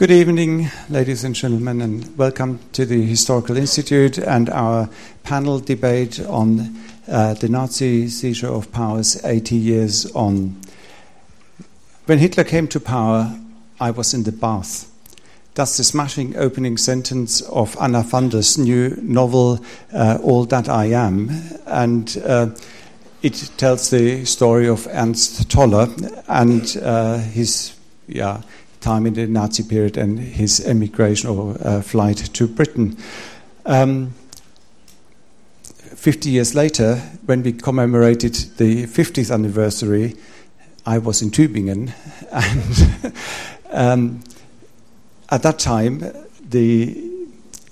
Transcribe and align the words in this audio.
Good 0.00 0.12
evening, 0.12 0.70
ladies 0.88 1.24
and 1.24 1.34
gentlemen, 1.34 1.82
and 1.82 2.16
welcome 2.16 2.58
to 2.72 2.86
the 2.86 3.04
Historical 3.04 3.58
Institute 3.58 4.16
and 4.16 4.48
our 4.48 4.88
panel 5.24 5.60
debate 5.60 6.18
on 6.20 6.74
uh, 7.06 7.34
the 7.34 7.50
Nazi 7.50 8.08
seizure 8.08 8.48
of 8.48 8.72
powers 8.72 9.22
80 9.22 9.56
years 9.56 10.10
on. 10.12 10.58
When 12.06 12.18
Hitler 12.18 12.44
came 12.44 12.66
to 12.68 12.80
power, 12.80 13.38
I 13.78 13.90
was 13.90 14.14
in 14.14 14.22
the 14.22 14.32
bath. 14.32 14.90
That's 15.52 15.76
the 15.76 15.84
smashing 15.84 16.34
opening 16.34 16.78
sentence 16.78 17.42
of 17.42 17.76
Anna 17.78 18.02
Funder's 18.02 18.56
new 18.56 18.96
novel, 19.02 19.62
uh, 19.92 20.16
All 20.22 20.46
That 20.46 20.70
I 20.70 20.86
Am. 20.86 21.28
And 21.66 22.16
uh, 22.24 22.54
it 23.20 23.50
tells 23.58 23.90
the 23.90 24.24
story 24.24 24.66
of 24.66 24.88
Ernst 24.90 25.50
Toller 25.50 25.88
and 26.26 26.74
uh, 26.82 27.18
his 27.18 27.74
yeah, 28.10 28.42
time 28.80 29.06
in 29.06 29.14
the 29.14 29.26
Nazi 29.26 29.62
period 29.62 29.96
and 29.96 30.18
his 30.18 30.60
emigration 30.66 31.30
or 31.30 31.56
uh, 31.60 31.82
flight 31.82 32.16
to 32.16 32.46
Britain. 32.46 32.96
Um, 33.66 34.14
50 36.00 36.30
years 36.30 36.54
later, 36.54 36.96
when 37.26 37.42
we 37.42 37.52
commemorated 37.52 38.34
the 38.56 38.86
50th 38.86 39.32
anniversary, 39.32 40.16
I 40.86 40.98
was 40.98 41.20
in 41.20 41.30
Tübingen, 41.30 41.92
and 42.32 43.14
um, 43.70 44.20
at 45.28 45.42
that 45.42 45.58
time, 45.58 46.02
the 46.48 47.10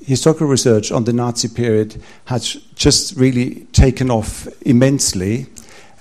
historical 0.04 0.46
research 0.46 0.93
on 0.93 1.04
the 1.04 1.12
Nazi 1.12 1.48
period 1.48 2.02
had 2.27 2.43
just 2.74 3.16
really 3.16 3.66
taken 3.73 4.10
off 4.10 4.46
immensely. 4.62 5.46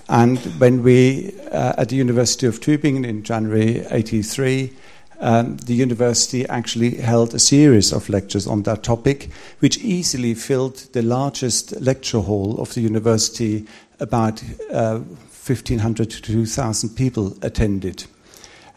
And 0.09 0.37
when 0.59 0.83
we, 0.83 1.33
uh, 1.51 1.73
at 1.77 1.89
the 1.89 1.95
University 1.95 2.47
of 2.47 2.59
Tübingen 2.59 3.05
in 3.05 3.23
January 3.23 3.85
83, 3.89 4.73
um, 5.19 5.57
the 5.57 5.73
university 5.73 6.47
actually 6.47 6.95
held 6.97 7.33
a 7.33 7.39
series 7.39 7.91
of 7.91 8.09
lectures 8.09 8.47
on 8.47 8.63
that 8.63 8.83
topic, 8.83 9.29
which 9.59 9.77
easily 9.79 10.33
filled 10.33 10.77
the 10.93 11.01
largest 11.01 11.79
lecture 11.81 12.19
hall 12.19 12.59
of 12.59 12.73
the 12.73 12.81
university. 12.81 13.65
About 13.99 14.43
uh, 14.71 14.99
1,500 15.47 16.09
to 16.09 16.21
2,000 16.21 16.89
people 16.89 17.35
attended. 17.41 18.03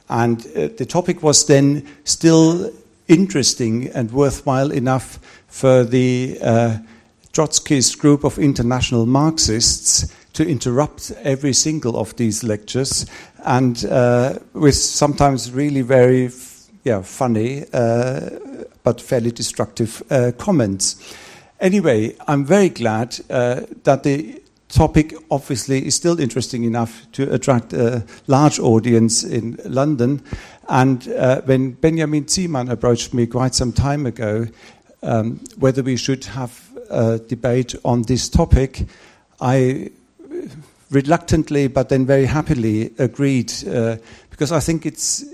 And 0.09 0.41
uh, 0.57 0.69
the 0.77 0.87
topic 0.87 1.23
was 1.23 1.47
then 1.47 1.87
still 2.05 2.73
interesting 3.09 3.89
and 3.89 4.13
worthwhile 4.13 4.71
enough 4.71 5.19
for 5.49 5.85
the 5.85 6.39
uh, 6.41 6.79
Trotskyist 7.33 7.99
group 7.99 8.25
of 8.25 8.39
international 8.39 9.07
Marxists 9.07 10.15
to 10.33 10.49
interrupt 10.49 11.11
every 11.23 11.53
single 11.53 11.97
of 11.97 12.15
these 12.17 12.45
lectures 12.45 13.07
and 13.45 13.85
uh, 13.87 14.39
with 14.53 14.75
sometimes 14.75 15.53
really 15.53 15.83
very 15.83 16.31
yeah, 16.85 17.03
funny 17.03 17.65
uh, 17.73 18.31
but 18.83 19.01
fairly 19.01 19.31
destructive 19.31 20.03
uh, 20.11 20.33
comments. 20.39 21.15
Anyway, 21.61 22.17
I'm 22.27 22.45
very 22.45 22.71
glad 22.71 23.21
uh, 23.29 23.63
that 23.85 24.03
the 24.03 24.43
topic 24.69 25.15
obviously 25.31 25.87
is 25.87 25.95
still 25.95 26.19
interesting 26.19 26.65
enough 26.65 27.07
to 27.13 27.33
attract 27.33 27.73
a 27.73 28.05
large 28.29 28.59
audience 28.59 29.25
in 29.25 29.59
London. 29.65 30.23
And 30.69 31.07
uh, 31.09 31.43
when 31.43 31.73
Benjamin 31.73 32.25
Ziemann 32.25 32.71
approached 32.71 33.13
me 33.13 33.27
quite 33.27 33.55
some 33.55 33.73
time 33.73 34.07
ago, 34.07 34.47
um, 35.03 35.41
whether 35.59 35.83
we 35.83 35.97
should 35.97 36.25
have 36.25 36.71
a 36.89 37.19
debate 37.19 37.75
on 37.85 38.03
this 38.03 38.29
topic, 38.29 38.87
I 39.41 39.91
reluctantly 40.91 41.69
but 41.69 41.89
then 41.89 42.07
very 42.07 42.27
happily 42.27 42.93
agreed 42.99 43.53
uh, 43.69 43.97
because 44.31 44.53
I 44.53 44.61
think 44.61 44.87
it's 44.87 45.25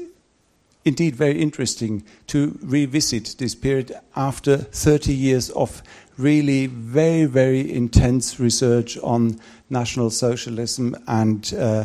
indeed 0.85 1.17
very 1.17 1.41
interesting 1.41 2.05
to 2.29 2.59
revisit 2.62 3.35
this 3.39 3.55
period 3.55 3.93
after 4.15 4.57
30 4.57 5.12
years 5.12 5.51
of 5.51 5.83
really 6.17 6.67
very, 6.67 7.25
very 7.27 7.73
intense 7.73 8.41
research 8.41 8.97
on 8.99 9.39
National 9.69 10.11
Socialism 10.11 10.97
and 11.09 11.53
uh, 11.59 11.84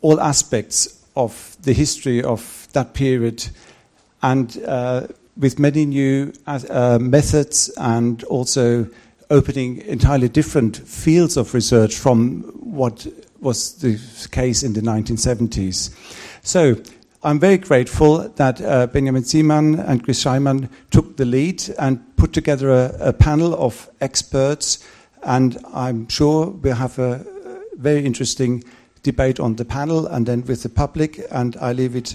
all 0.00 0.20
aspects 0.20 1.04
of 1.16 1.56
the 1.62 1.72
history 1.72 2.22
of 2.22 2.68
that 2.72 2.94
period, 2.94 3.48
and 4.22 4.62
uh, 4.66 5.06
with 5.36 5.58
many 5.58 5.84
new 5.84 6.32
uh, 6.46 6.98
methods 7.00 7.70
and 7.76 8.24
also 8.24 8.88
opening 9.30 9.78
entirely 9.82 10.28
different 10.28 10.76
fields 10.76 11.36
of 11.36 11.54
research 11.54 11.96
from 11.96 12.57
what 12.72 13.06
was 13.40 13.74
the 13.76 13.98
case 14.30 14.62
in 14.62 14.72
the 14.72 14.80
1970s. 14.80 15.90
So 16.42 16.76
I'm 17.22 17.40
very 17.40 17.58
grateful 17.58 18.28
that 18.28 18.60
uh, 18.60 18.86
Benjamin 18.86 19.22
Ziemann 19.22 19.78
and 19.86 20.04
Chris 20.04 20.22
Szejnmann 20.24 20.68
took 20.90 21.16
the 21.16 21.24
lead 21.24 21.62
and 21.78 22.16
put 22.16 22.32
together 22.32 22.70
a, 22.70 22.94
a, 23.00 23.12
panel 23.12 23.54
of 23.54 23.90
experts, 24.00 24.84
and 25.24 25.58
I'm 25.74 26.08
sure 26.08 26.46
we'll 26.46 26.76
have 26.76 26.98
a 26.98 27.24
very 27.74 28.04
interesting 28.04 28.62
debate 29.02 29.40
on 29.40 29.56
the 29.56 29.64
panel 29.64 30.06
and 30.06 30.26
then 30.26 30.44
with 30.46 30.62
the 30.62 30.68
public, 30.68 31.20
and 31.30 31.56
I 31.60 31.72
leave 31.72 31.96
it 31.96 32.14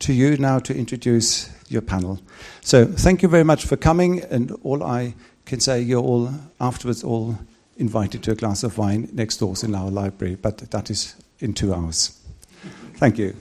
to 0.00 0.12
you 0.12 0.36
now 0.36 0.58
to 0.60 0.74
introduce 0.74 1.48
your 1.68 1.82
panel. 1.82 2.20
So 2.62 2.84
thank 2.84 3.22
you 3.22 3.28
very 3.28 3.44
much 3.44 3.64
for 3.64 3.76
coming, 3.76 4.22
and 4.24 4.50
all 4.64 4.82
I 4.82 5.14
can 5.44 5.60
say, 5.60 5.80
you're 5.80 6.02
all 6.02 6.30
afterwards 6.60 7.04
all 7.04 7.38
invited 7.82 8.22
to 8.22 8.30
a 8.30 8.34
glass 8.34 8.62
of 8.62 8.78
wine 8.78 9.08
next 9.12 9.38
door 9.38 9.54
in 9.62 9.74
our 9.74 9.90
library, 9.90 10.36
but 10.36 10.58
that 10.70 10.88
is 10.88 11.16
in 11.40 11.52
two 11.52 11.74
hours. 11.74 12.18
Thank 12.94 13.18
you. 13.18 13.34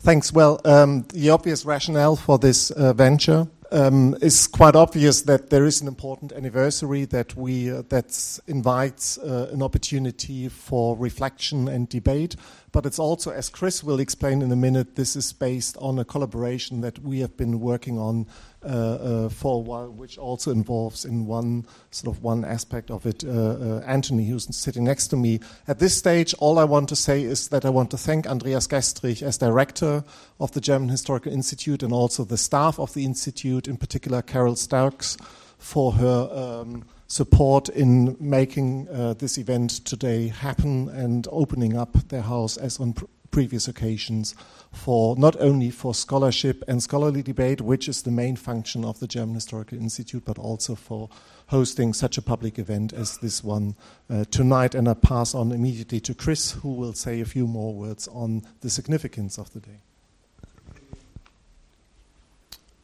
Thanks. 0.00 0.32
Well, 0.32 0.60
um, 0.64 1.04
the 1.12 1.30
obvious 1.30 1.64
rationale 1.64 2.14
for 2.14 2.38
this 2.38 2.70
uh, 2.70 2.92
venture 2.92 3.48
um, 3.72 4.14
is 4.20 4.46
quite 4.46 4.76
obvious 4.76 5.22
that 5.22 5.50
there 5.50 5.64
is 5.64 5.80
an 5.80 5.88
important 5.88 6.32
anniversary 6.32 7.04
that 7.06 7.34
we 7.36 7.70
uh, 7.70 7.82
that 7.88 8.40
invites 8.46 9.18
uh, 9.18 9.50
an 9.52 9.62
opportunity 9.62 10.48
for 10.48 10.96
reflection 10.96 11.68
and 11.68 11.88
debate. 11.88 12.36
But 12.72 12.84
it's 12.84 12.98
also, 12.98 13.30
as 13.30 13.48
Chris 13.48 13.82
will 13.82 14.00
explain 14.00 14.42
in 14.42 14.52
a 14.52 14.56
minute, 14.56 14.96
this 14.96 15.16
is 15.16 15.32
based 15.32 15.76
on 15.78 15.98
a 15.98 16.04
collaboration 16.04 16.82
that 16.82 16.98
we 16.98 17.20
have 17.20 17.36
been 17.36 17.60
working 17.60 17.98
on 17.98 18.26
for 18.66 19.54
a 19.54 19.58
while, 19.58 19.90
which 19.90 20.18
also 20.18 20.50
involves 20.50 21.04
in 21.04 21.26
one 21.26 21.66
sort 21.90 22.14
of 22.14 22.22
one 22.22 22.44
aspect 22.44 22.90
of 22.90 23.06
it, 23.06 23.24
uh, 23.24 23.30
uh, 23.30 23.82
Anthony, 23.86 24.26
who's 24.26 24.54
sitting 24.56 24.84
next 24.84 25.08
to 25.08 25.16
me. 25.16 25.40
At 25.68 25.78
this 25.78 25.96
stage, 25.96 26.34
all 26.38 26.58
I 26.58 26.64
want 26.64 26.88
to 26.88 26.96
say 26.96 27.22
is 27.22 27.48
that 27.48 27.64
I 27.64 27.70
want 27.70 27.90
to 27.92 27.98
thank 27.98 28.26
Andreas 28.26 28.66
Gestrich 28.66 29.22
as 29.22 29.38
director 29.38 30.04
of 30.40 30.52
the 30.52 30.60
German 30.60 30.88
Historical 30.88 31.32
Institute 31.32 31.82
and 31.82 31.92
also 31.92 32.24
the 32.24 32.36
staff 32.36 32.78
of 32.78 32.94
the 32.94 33.04
institute, 33.04 33.68
in 33.68 33.76
particular 33.76 34.22
Carol 34.22 34.56
Starks, 34.56 35.16
for 35.58 35.92
her. 35.92 36.28
Um, 36.32 36.84
support 37.08 37.68
in 37.68 38.16
making 38.18 38.88
uh, 38.88 39.14
this 39.14 39.38
event 39.38 39.70
today 39.84 40.28
happen 40.28 40.88
and 40.88 41.28
opening 41.30 41.76
up 41.76 41.92
their 42.08 42.22
house 42.22 42.56
as 42.56 42.80
on 42.80 42.92
pr- 42.92 43.04
previous 43.30 43.68
occasions 43.68 44.34
for 44.72 45.16
not 45.16 45.36
only 45.40 45.70
for 45.70 45.94
scholarship 45.94 46.62
and 46.68 46.82
scholarly 46.82 47.22
debate, 47.22 47.60
which 47.60 47.88
is 47.88 48.02
the 48.02 48.10
main 48.10 48.36
function 48.36 48.84
of 48.84 49.00
the 49.00 49.06
German 49.06 49.34
Historical 49.34 49.78
Institute, 49.78 50.24
but 50.24 50.38
also 50.38 50.74
for 50.74 51.08
hosting 51.48 51.92
such 51.92 52.18
a 52.18 52.22
public 52.22 52.58
event 52.58 52.92
as 52.92 53.18
this 53.18 53.42
one 53.42 53.74
uh, 54.10 54.24
tonight. 54.30 54.74
And 54.74 54.88
I 54.88 54.94
pass 54.94 55.34
on 55.34 55.52
immediately 55.52 56.00
to 56.00 56.14
Chris, 56.14 56.52
who 56.52 56.72
will 56.72 56.92
say 56.92 57.20
a 57.20 57.24
few 57.24 57.46
more 57.46 57.72
words 57.72 58.08
on 58.08 58.42
the 58.60 58.70
significance 58.70 59.38
of 59.38 59.52
the 59.52 59.60
day. 59.60 59.80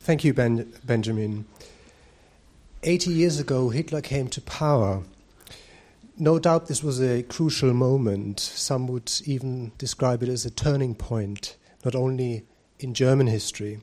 Thank 0.01 0.25
you, 0.25 0.35
ben- 0.35 0.73
Benjamin. 0.85 1.45
80 2.83 3.11
years 3.13 3.39
ago, 3.39 3.69
Hitler 3.69 4.01
came 4.01 4.29
to 4.29 4.41
power. 4.41 5.03
No 6.19 6.39
doubt 6.39 6.67
this 6.67 6.83
was 6.83 7.01
a 7.01 7.23
crucial 7.23 7.73
moment. 7.73 8.39
Some 8.39 8.87
would 8.89 9.11
even 9.25 9.73
describe 9.79 10.23
it 10.23 10.29
as 10.29 10.45
a 10.45 10.51
turning 10.51 10.95
point 10.95 11.57
not 11.85 11.95
only 11.95 12.45
in 12.79 12.95
German 12.95 13.27
history. 13.27 13.81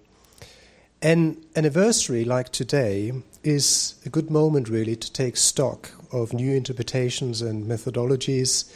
An 1.02 1.38
anniversary 1.56 2.24
like 2.26 2.50
today 2.50 3.14
is 3.44 3.96
a 4.06 4.10
good 4.10 4.30
moment, 4.30 4.70
really, 4.70 4.96
to 4.96 5.12
take 5.12 5.38
stock 5.38 5.92
of 6.12 6.34
new 6.34 6.56
interpretations 6.56 7.42
and 7.42 7.66
methodologies, 7.66 8.72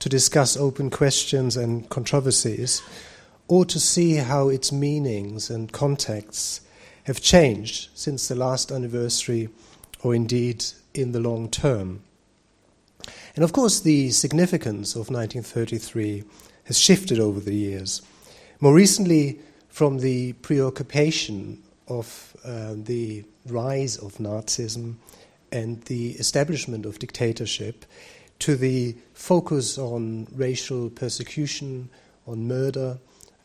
to 0.00 0.08
discuss 0.08 0.56
open 0.56 0.90
questions 0.90 1.56
and 1.56 1.88
controversies, 1.88 2.82
or 3.46 3.64
to 3.64 3.80
see 3.80 4.16
how 4.16 4.48
its 4.48 4.70
meanings 4.70 5.50
and 5.50 5.72
contexts 5.72 6.60
have 7.04 7.20
changed 7.20 7.88
since 7.94 8.28
the 8.28 8.34
last 8.34 8.70
anniversary, 8.70 9.48
or 10.02 10.14
indeed 10.14 10.64
in 10.94 11.12
the 11.12 11.20
long 11.20 11.48
term. 11.48 12.02
And 13.38 13.44
of 13.44 13.52
course, 13.52 13.78
the 13.78 14.10
significance 14.10 14.96
of 14.96 15.10
1933 15.10 16.24
has 16.64 16.76
shifted 16.76 17.20
over 17.20 17.38
the 17.38 17.54
years. 17.54 18.02
More 18.58 18.74
recently, 18.74 19.38
from 19.68 19.98
the 19.98 20.32
preoccupation 20.42 21.62
of 21.86 22.36
uh, 22.44 22.74
the 22.74 23.24
rise 23.46 23.96
of 23.96 24.14
Nazism 24.14 24.96
and 25.52 25.80
the 25.84 26.14
establishment 26.14 26.84
of 26.84 26.98
dictatorship 26.98 27.84
to 28.40 28.56
the 28.56 28.96
focus 29.14 29.78
on 29.78 30.26
racial 30.32 30.90
persecution, 30.90 31.90
on 32.26 32.48
murder, 32.48 32.98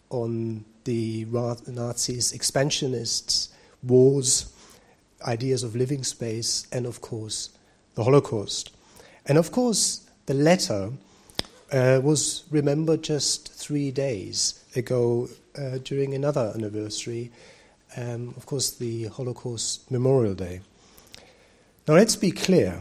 on 0.10 0.66
the 0.86 1.26
Nazis' 1.68 2.32
expansionists, 2.32 3.50
wars, 3.84 4.52
ideas 5.28 5.62
of 5.62 5.76
living 5.76 6.04
space, 6.04 6.66
and 6.72 6.88
of 6.88 7.00
course, 7.00 7.52
the 7.94 8.04
Holocaust. 8.04 8.72
And 9.26 9.38
of 9.38 9.52
course, 9.52 10.10
the 10.26 10.34
letter 10.34 10.92
uh, 11.72 12.02
was 12.04 12.44
remembered 12.52 13.04
just 13.04 13.54
three 13.54 13.92
days 13.92 14.64
ago 14.76 15.30
uh, 15.58 15.80
during 15.84 16.14
another 16.14 16.52
anniversary, 16.54 17.32
um, 17.96 18.34
of 18.38 18.46
course, 18.46 18.72
the 18.72 19.06
Holocaust 19.06 19.90
Memorial 19.90 20.36
Day. 20.36 20.62
Now, 21.88 21.96
let's 21.96 22.16
be 22.16 22.32
clear 22.32 22.80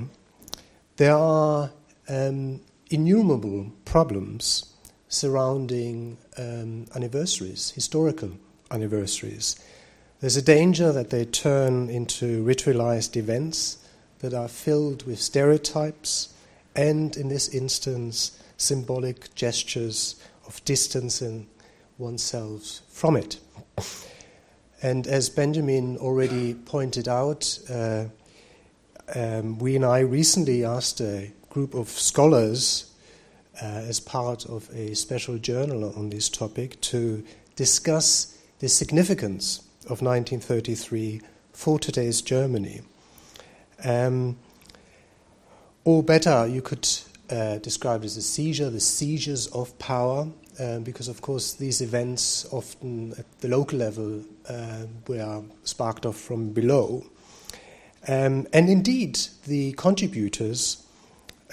there 0.97 1.15
are 1.15 1.71
um, 2.09 2.61
innumerable 2.91 3.73
problems 3.85 4.73
surrounding 5.09 6.19
um, 6.39 6.87
anniversaries, 6.95 7.71
historical 7.71 8.33
anniversaries. 8.71 9.57
There's 10.21 10.37
a 10.37 10.43
danger 10.43 10.93
that 10.93 11.11
they 11.11 11.25
turn 11.25 11.91
into 11.91 12.45
ritualized 12.45 13.17
events 13.17 13.79
that 14.21 14.33
are 14.33 14.49
filled 14.49 15.05
with 15.05 15.21
stereotypes 15.21 16.32
and, 16.75 17.17
in 17.17 17.29
this 17.29 17.49
instance, 17.49 18.39
symbolic 18.57 19.35
gestures 19.35 20.17
of 20.47 20.65
distancing 20.65 21.47
oneself 21.99 22.81
from 22.89 23.17
it. 23.17 23.39
And 24.83 25.07
as 25.07 25.29
Benjamin 25.29 25.97
already 25.99 26.55
pointed 26.55 27.09
out, 27.09 27.59
uh, 27.71 28.07
um, 29.15 29.59
we 29.59 29.77
and 29.77 29.85
I 29.85 30.01
recently 30.01 30.65
asked 30.65 31.01
a 31.01 31.33
group 31.51 31.75
of 31.75 31.89
scholars 31.89 32.91
uh, 33.61 33.67
as 33.67 34.01
part 34.01 34.47
of 34.47 34.69
a 34.75 34.95
special 34.95 35.39
journal 35.39 35.93
on 35.97 36.11
this 36.11 36.29
topic 36.29 36.81
to 36.81 37.23
discuss 37.55 38.39
the 38.59 38.69
significance 38.69 39.59
of 39.85 40.01
1933 40.03 41.21
for 41.53 41.79
today's 41.79 42.23
Germany. 42.23 42.81
Um, 43.85 44.37
or 45.85 46.03
better, 46.03 46.47
you 46.47 46.63
could 46.63 46.89
uh, 47.31 47.59
describe 47.59 48.03
it 48.03 48.07
as 48.07 48.17
a 48.17 48.23
seizure, 48.23 48.71
the 48.71 48.81
seizures 48.81 49.47
of 49.49 49.77
power, 49.79 50.29
um, 50.61 50.83
because 50.83 51.09
of 51.09 51.23
course 51.23 51.55
these 51.55 51.81
events 51.81 52.47
often 52.53 53.15
at 53.19 53.41
the 53.41 53.49
local 53.49 53.79
level 53.79 54.23
uh, 54.49 54.85
were 55.09 55.43
sparked 55.65 56.07
off 56.07 56.17
from 56.17 56.51
below. 56.51 57.05
Um, 58.07 58.47
and 58.53 58.69
indeed, 58.69 59.19
the 59.47 59.73
contributors 59.73 60.85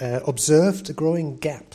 uh, 0.00 0.20
observed 0.26 0.90
a 0.90 0.92
growing 0.92 1.36
gap 1.36 1.74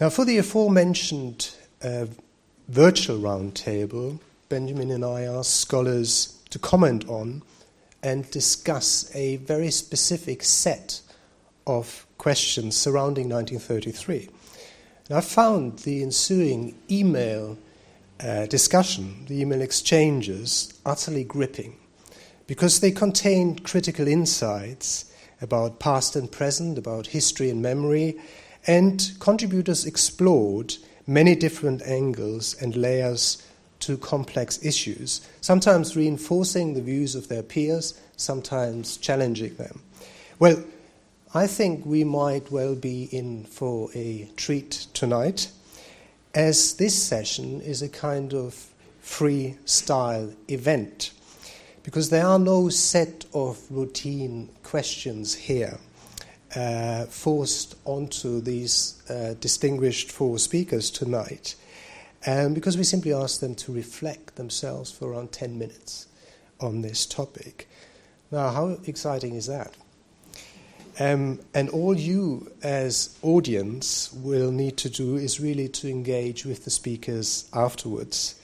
Now, 0.00 0.10
for 0.10 0.24
the 0.24 0.38
aforementioned 0.38 1.50
uh, 1.82 2.06
virtual 2.68 3.18
roundtable, 3.18 4.20
Benjamin 4.48 4.92
and 4.92 5.04
I 5.04 5.22
asked 5.22 5.56
scholars 5.56 6.38
to 6.50 6.58
comment 6.60 7.08
on 7.08 7.42
and 8.00 8.30
discuss 8.30 9.10
a 9.16 9.38
very 9.38 9.72
specific 9.72 10.44
set 10.44 11.00
of 11.66 12.06
questions 12.16 12.76
surrounding 12.76 13.28
1933. 13.28 14.28
And 15.08 15.18
I 15.18 15.20
found 15.20 15.80
the 15.80 16.04
ensuing 16.04 16.78
email 16.88 17.58
uh, 18.20 18.46
discussion, 18.46 19.24
the 19.26 19.40
email 19.40 19.60
exchanges, 19.60 20.78
utterly 20.86 21.24
gripping 21.24 21.76
because 22.46 22.78
they 22.78 22.92
contained 22.92 23.64
critical 23.64 24.06
insights 24.06 25.12
about 25.42 25.80
past 25.80 26.14
and 26.14 26.30
present, 26.30 26.78
about 26.78 27.08
history 27.08 27.50
and 27.50 27.60
memory, 27.60 28.16
and 28.68 29.12
contributors 29.18 29.86
explored 29.86 30.76
many 31.06 31.34
different 31.34 31.80
angles 31.82 32.54
and 32.60 32.76
layers 32.76 33.42
to 33.80 33.96
complex 33.96 34.62
issues, 34.62 35.26
sometimes 35.40 35.96
reinforcing 35.96 36.74
the 36.74 36.82
views 36.82 37.14
of 37.14 37.28
their 37.28 37.42
peers, 37.42 37.98
sometimes 38.16 38.98
challenging 38.98 39.54
them. 39.54 39.80
Well, 40.38 40.62
I 41.34 41.46
think 41.46 41.86
we 41.86 42.04
might 42.04 42.52
well 42.52 42.74
be 42.74 43.04
in 43.04 43.44
for 43.44 43.88
a 43.94 44.28
treat 44.36 44.86
tonight, 44.92 45.50
as 46.34 46.74
this 46.74 46.94
session 46.94 47.62
is 47.62 47.80
a 47.80 47.88
kind 47.88 48.34
of 48.34 48.66
freestyle 49.02 50.34
event, 50.48 51.12
because 51.84 52.10
there 52.10 52.26
are 52.26 52.38
no 52.38 52.68
set 52.68 53.24
of 53.32 53.58
routine 53.70 54.50
questions 54.62 55.34
here 55.34 55.78
uh, 56.54 57.04
forced 57.06 57.76
onto 57.84 58.40
these 58.40 59.02
uh, 59.10 59.34
distinguished 59.40 60.10
four 60.10 60.38
speakers 60.38 60.90
tonight, 60.90 61.54
um, 62.26 62.54
because 62.54 62.76
we 62.76 62.84
simply 62.84 63.12
ask 63.12 63.40
them 63.40 63.54
to 63.54 63.72
reflect 63.72 64.36
themselves 64.36 64.90
for 64.90 65.12
around 65.12 65.32
10 65.32 65.58
minutes 65.58 66.06
on 66.60 66.82
this 66.82 67.06
topic. 67.06 67.68
Now, 68.30 68.50
how 68.50 68.78
exciting 68.86 69.34
is 69.34 69.46
that? 69.46 69.72
Um, 71.00 71.38
and 71.54 71.68
all 71.70 71.96
you, 71.96 72.50
as 72.62 73.16
audience, 73.22 74.12
will 74.12 74.50
need 74.50 74.76
to 74.78 74.90
do 74.90 75.16
is 75.16 75.38
really 75.38 75.68
to 75.68 75.88
engage 75.88 76.44
with 76.44 76.64
the 76.64 76.70
speakers 76.70 77.48
afterwards. 77.54 78.34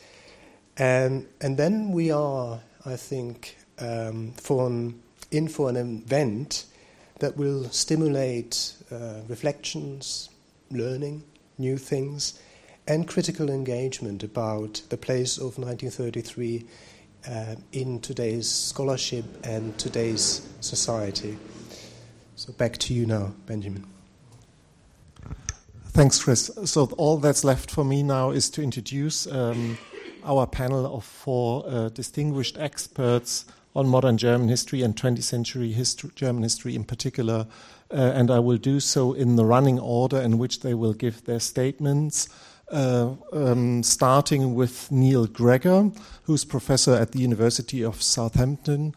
And, 0.77 1.27
and 1.41 1.57
then 1.57 1.91
we 1.91 2.13
are, 2.13 2.61
I 2.87 2.97
think, 2.97 3.57
um, 3.81 4.33
for 4.33 4.69
an, 4.69 5.03
in 5.33 5.49
for 5.49 5.69
an 5.69 5.77
event 5.77 6.67
that 7.25 7.39
will 7.39 7.65
stimulate 7.71 8.75
uh, 8.93 9.21
reflections, 9.29 10.29
learning, 10.71 11.25
new 11.57 11.79
things, 11.79 12.39
and 12.87 13.09
critical 13.09 13.49
engagement 13.49 14.23
about 14.23 14.83
the 14.91 14.97
place 14.99 15.39
of 15.39 15.57
1933 15.57 16.67
uh, 17.27 17.55
in 17.73 17.99
today's 18.01 18.47
scholarship 18.47 19.25
and 19.43 19.79
today's 19.79 20.47
society. 20.61 21.39
So 22.37 22.53
back 22.53 22.77
to 22.85 22.93
you 22.93 23.07
now, 23.07 23.33
Benjamin. 23.47 23.87
Thanks, 25.93 26.23
Chris. 26.23 26.51
So 26.67 26.91
all 26.99 27.17
that's 27.17 27.43
left 27.43 27.71
for 27.71 27.87
me 27.87 28.03
now 28.03 28.33
is 28.33 28.51
to 28.51 28.63
introduce 28.63 29.27
um, 29.29 29.79
our 30.25 30.47
panel 30.47 30.95
of 30.95 31.07
four 31.07 31.65
uh, 31.67 31.89
distinguished 31.89 32.59
experts 32.59 33.47
on 33.75 33.89
modern 33.89 34.17
German 34.17 34.49
history 34.49 34.83
and 34.83 34.95
20th 34.95 35.23
century 35.23 35.73
history, 35.73 36.11
German 36.15 36.43
history 36.43 36.75
in 36.75 36.85
particular. 36.85 37.47
Uh, 37.91 38.13
and 38.15 38.31
I 38.31 38.39
will 38.39 38.57
do 38.57 38.81
so 38.81 39.13
in 39.13 39.37
the 39.37 39.45
running 39.45 39.79
order 39.79 40.21
in 40.21 40.39
which 40.39 40.61
they 40.61 40.75
will 40.75 40.95
give 40.95 41.25
their 41.25 41.41
statements. 41.41 42.29
Uh, 42.73 43.15
um, 43.33 43.83
starting 43.83 44.55
with 44.55 44.91
Neil 44.91 45.27
Gregor, 45.27 45.91
who's 46.23 46.47
professor 46.47 46.95
at 46.95 47.13
the 47.13 47.19
University 47.19 47.85
of 47.85 48.03
Southampton 48.03 48.95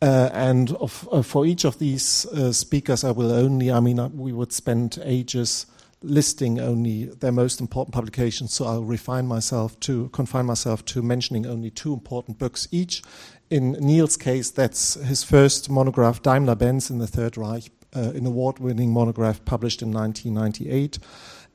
uh, 0.00 0.30
and 0.32 0.72
of, 0.76 1.06
uh, 1.12 1.20
for 1.20 1.44
each 1.44 1.64
of 1.64 1.78
these 1.78 2.24
uh, 2.26 2.50
speakers, 2.50 3.04
I 3.04 3.10
will 3.10 3.30
only, 3.30 3.70
I 3.70 3.80
mean, 3.80 4.16
we 4.16 4.32
would 4.32 4.52
spend 4.52 4.98
ages 5.04 5.66
listing 6.02 6.58
only 6.58 7.04
their 7.04 7.32
most 7.32 7.60
important 7.60 7.94
publications, 7.94 8.54
so 8.54 8.64
I'll 8.64 8.84
refine 8.84 9.26
myself 9.26 9.78
to 9.80 10.08
confine 10.08 10.46
myself 10.46 10.84
to 10.86 11.02
mentioning 11.02 11.44
only 11.44 11.70
two 11.70 11.92
important 11.92 12.38
books 12.38 12.66
each. 12.70 13.02
In 13.50 13.72
Neil's 13.72 14.16
case, 14.16 14.52
that's 14.52 14.94
his 14.94 15.24
first 15.24 15.68
monograph, 15.68 16.22
Daimler 16.22 16.54
Benz 16.54 16.88
in 16.88 16.98
the 16.98 17.08
Third 17.08 17.36
Reich, 17.36 17.68
uh, 17.96 18.12
an 18.14 18.24
award 18.24 18.60
winning 18.60 18.92
monograph 18.92 19.44
published 19.44 19.82
in 19.82 19.90
1998, 19.90 21.00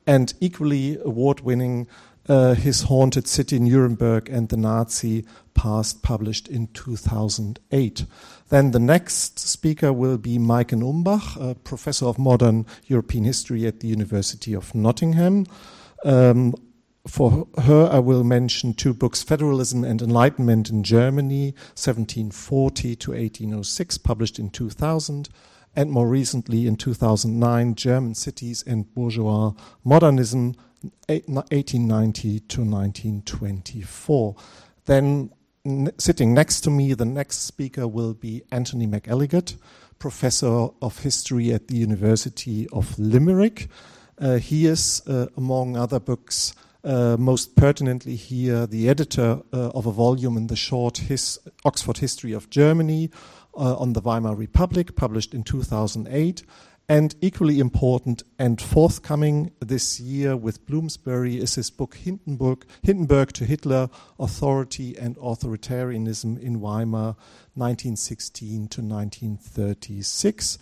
and 0.06 0.34
equally 0.38 0.98
award 1.02 1.40
winning 1.40 1.86
uh, 2.28 2.52
his 2.52 2.82
Haunted 2.82 3.26
City 3.26 3.58
Nuremberg 3.58 4.28
and 4.28 4.50
the 4.50 4.58
Nazi 4.58 5.24
Past, 5.54 6.02
published 6.02 6.48
in 6.48 6.66
2008. 6.74 8.04
Then 8.50 8.72
the 8.72 8.78
next 8.78 9.38
speaker 9.38 9.90
will 9.90 10.18
be 10.18 10.36
Maiken 10.36 10.82
Umbach, 10.82 11.64
professor 11.64 12.04
of 12.04 12.18
modern 12.18 12.66
European 12.88 13.24
history 13.24 13.66
at 13.66 13.80
the 13.80 13.88
University 13.88 14.52
of 14.52 14.74
Nottingham. 14.74 15.46
Um, 16.04 16.54
for 17.06 17.46
her, 17.58 17.88
I 17.90 17.98
will 17.98 18.24
mention 18.24 18.74
two 18.74 18.92
books 18.92 19.22
Federalism 19.22 19.84
and 19.84 20.02
Enlightenment 20.02 20.70
in 20.70 20.82
Germany, 20.82 21.54
1740 21.74 22.96
to 22.96 23.10
1806, 23.12 23.98
published 23.98 24.38
in 24.38 24.50
2000, 24.50 25.28
and 25.74 25.90
more 25.90 26.08
recently 26.08 26.66
in 26.66 26.76
2009, 26.76 27.74
German 27.74 28.14
Cities 28.14 28.64
and 28.66 28.92
Bourgeois 28.94 29.52
Modernism, 29.84 30.54
1890 31.08 32.40
to 32.40 32.60
1924. 32.62 34.36
Then, 34.86 35.30
sitting 35.98 36.34
next 36.34 36.60
to 36.62 36.70
me, 36.70 36.94
the 36.94 37.04
next 37.04 37.44
speaker 37.44 37.86
will 37.86 38.14
be 38.14 38.42
Anthony 38.50 38.86
McElligott, 38.86 39.56
professor 39.98 40.68
of 40.82 40.98
history 41.00 41.52
at 41.52 41.68
the 41.68 41.76
University 41.76 42.66
of 42.72 42.98
Limerick. 42.98 43.68
Uh, 44.18 44.36
he 44.36 44.66
is, 44.66 45.02
uh, 45.06 45.26
among 45.36 45.76
other 45.76 46.00
books, 46.00 46.54
uh, 46.86 47.16
most 47.18 47.56
pertinently 47.56 48.14
here, 48.14 48.66
the 48.66 48.88
editor 48.88 49.42
uh, 49.52 49.70
of 49.70 49.86
a 49.86 49.92
volume 49.92 50.36
in 50.36 50.46
the 50.46 50.56
short 50.56 50.98
his 50.98 51.38
Oxford 51.64 51.98
History 51.98 52.32
of 52.32 52.48
Germany 52.48 53.10
uh, 53.56 53.76
on 53.76 53.92
the 53.92 54.00
Weimar 54.00 54.36
Republic, 54.36 54.94
published 54.94 55.34
in 55.34 55.42
2008. 55.42 56.44
And 56.88 57.16
equally 57.20 57.58
important 57.58 58.22
and 58.38 58.62
forthcoming 58.62 59.50
this 59.58 59.98
year 59.98 60.36
with 60.36 60.64
Bloomsbury 60.66 61.38
is 61.38 61.56
his 61.56 61.68
book 61.68 61.96
Hindenburg, 61.96 62.64
Hindenburg 62.82 63.32
to 63.32 63.44
Hitler 63.44 63.90
Authority 64.20 64.96
and 64.96 65.16
Authoritarianism 65.16 66.40
in 66.40 66.60
Weimar, 66.60 67.16
1916 67.54 68.68
to 68.68 68.82
1936. 68.82 70.58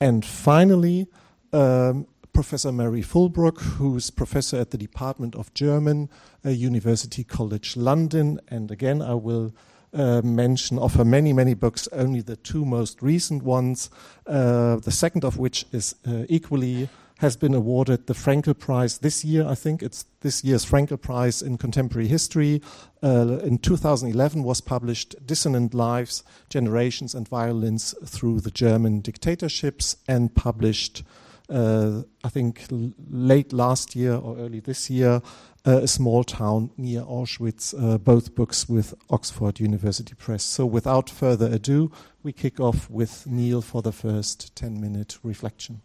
And 0.00 0.24
finally, 0.24 1.08
um, 1.52 2.06
Professor 2.32 2.72
Mary 2.72 3.02
Fulbrook, 3.02 3.60
who's 3.60 4.10
professor 4.10 4.58
at 4.58 4.70
the 4.70 4.78
Department 4.78 5.34
of 5.34 5.52
German, 5.54 6.08
uh, 6.44 6.50
University 6.50 7.24
College 7.24 7.76
London. 7.76 8.40
And 8.48 8.70
again, 8.70 9.02
I 9.02 9.14
will 9.14 9.52
uh, 9.92 10.22
mention 10.22 10.78
of 10.78 10.94
her 10.94 11.04
many, 11.04 11.32
many 11.32 11.54
books, 11.54 11.88
only 11.92 12.20
the 12.20 12.36
two 12.36 12.64
most 12.64 13.02
recent 13.02 13.42
ones, 13.42 13.90
uh, 14.26 14.76
the 14.76 14.92
second 14.92 15.24
of 15.24 15.38
which 15.38 15.66
is 15.72 15.94
uh, 16.06 16.24
equally 16.28 16.88
has 17.20 17.36
been 17.36 17.52
awarded 17.52 18.06
the 18.06 18.14
Fraenkel 18.14 18.58
Prize 18.58 18.98
this 18.98 19.26
year. 19.26 19.46
I 19.46 19.54
think 19.54 19.82
it's 19.82 20.06
this 20.22 20.42
year's 20.42 20.64
Fraenkel 20.64 21.00
Prize 21.00 21.42
in 21.42 21.58
Contemporary 21.58 22.08
History. 22.08 22.62
Uh, 23.02 23.38
in 23.42 23.58
2011 23.58 24.42
was 24.42 24.62
published 24.62 25.14
Dissonant 25.26 25.74
Lives, 25.74 26.22
Generations 26.48 27.14
and 27.14 27.28
Violence 27.28 27.94
Through 28.06 28.40
the 28.40 28.50
German 28.50 29.00
Dictatorships 29.00 29.98
and 30.08 30.34
published 30.34 31.02
I 31.50 32.28
think 32.28 32.66
late 33.10 33.52
last 33.52 33.96
year 33.96 34.14
or 34.14 34.38
early 34.38 34.60
this 34.60 34.88
year, 34.88 35.20
uh, 35.66 35.80
a 35.82 35.88
small 35.88 36.24
town 36.24 36.70
near 36.76 37.02
Auschwitz, 37.02 37.74
uh, 37.78 37.98
both 37.98 38.34
books 38.34 38.68
with 38.68 38.94
Oxford 39.10 39.60
University 39.60 40.14
Press. 40.14 40.42
So 40.42 40.64
without 40.64 41.10
further 41.10 41.46
ado, 41.52 41.92
we 42.22 42.32
kick 42.32 42.58
off 42.60 42.88
with 42.88 43.26
Neil 43.26 43.60
for 43.60 43.82
the 43.82 43.92
first 43.92 44.54
10 44.56 44.80
minute 44.80 45.18
reflection. 45.22 45.82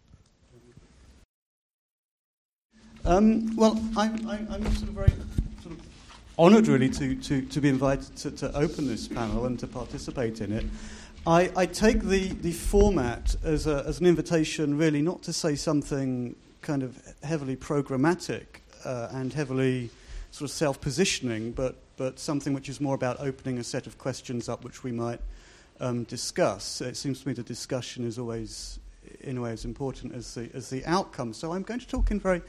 Um, 3.04 3.54
well, 3.54 3.80
I'm, 3.96 4.28
I'm, 4.28 4.64
sort 4.74 4.88
of 4.88 4.94
very 4.94 5.12
sort 5.62 5.76
of 5.76 5.80
honoured, 6.38 6.66
really, 6.66 6.88
to, 6.88 7.14
to, 7.14 7.42
to 7.42 7.60
be 7.60 7.68
invited 7.68 8.16
to, 8.16 8.30
to 8.32 8.56
open 8.56 8.88
this 8.88 9.06
panel 9.06 9.46
and 9.46 9.58
to 9.60 9.66
participate 9.66 10.40
in 10.40 10.52
it. 10.52 10.64
I, 11.26 11.50
I 11.56 11.66
take 11.66 12.02
the, 12.02 12.28
the 12.28 12.52
format 12.52 13.34
as, 13.42 13.66
a, 13.66 13.82
as 13.84 13.98
an 13.98 14.06
invitation, 14.06 14.78
really, 14.78 15.02
not 15.02 15.22
to 15.22 15.32
say 15.32 15.56
something 15.56 16.36
kind 16.62 16.84
of 16.84 17.02
heavily 17.24 17.56
programmatic 17.56 18.44
uh, 18.84 19.08
and 19.10 19.32
heavily 19.32 19.90
sort 20.30 20.48
of 20.48 20.54
self 20.54 20.80
positioning, 20.80 21.50
but, 21.50 21.74
but 21.96 22.20
something 22.20 22.54
which 22.54 22.68
is 22.68 22.80
more 22.80 22.94
about 22.94 23.18
opening 23.18 23.58
a 23.58 23.64
set 23.64 23.88
of 23.88 23.98
questions 23.98 24.48
up 24.48 24.62
which 24.62 24.84
we 24.84 24.92
might 24.92 25.20
um, 25.80 26.04
discuss. 26.04 26.80
It 26.80 26.96
seems 26.96 27.22
to 27.22 27.28
me 27.28 27.34
the 27.34 27.42
discussion 27.42 28.06
is 28.06 28.20
always, 28.20 28.78
in 29.22 29.38
a 29.38 29.40
way, 29.40 29.50
as 29.50 29.64
important 29.64 30.14
as 30.14 30.32
the, 30.34 30.48
as 30.54 30.70
the 30.70 30.86
outcome. 30.86 31.32
So 31.32 31.52
I'm 31.52 31.62
going 31.62 31.80
to 31.80 31.88
talk 31.88 32.12
in 32.12 32.20
very 32.20 32.40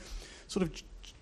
sort 0.47 0.61
of 0.61 0.71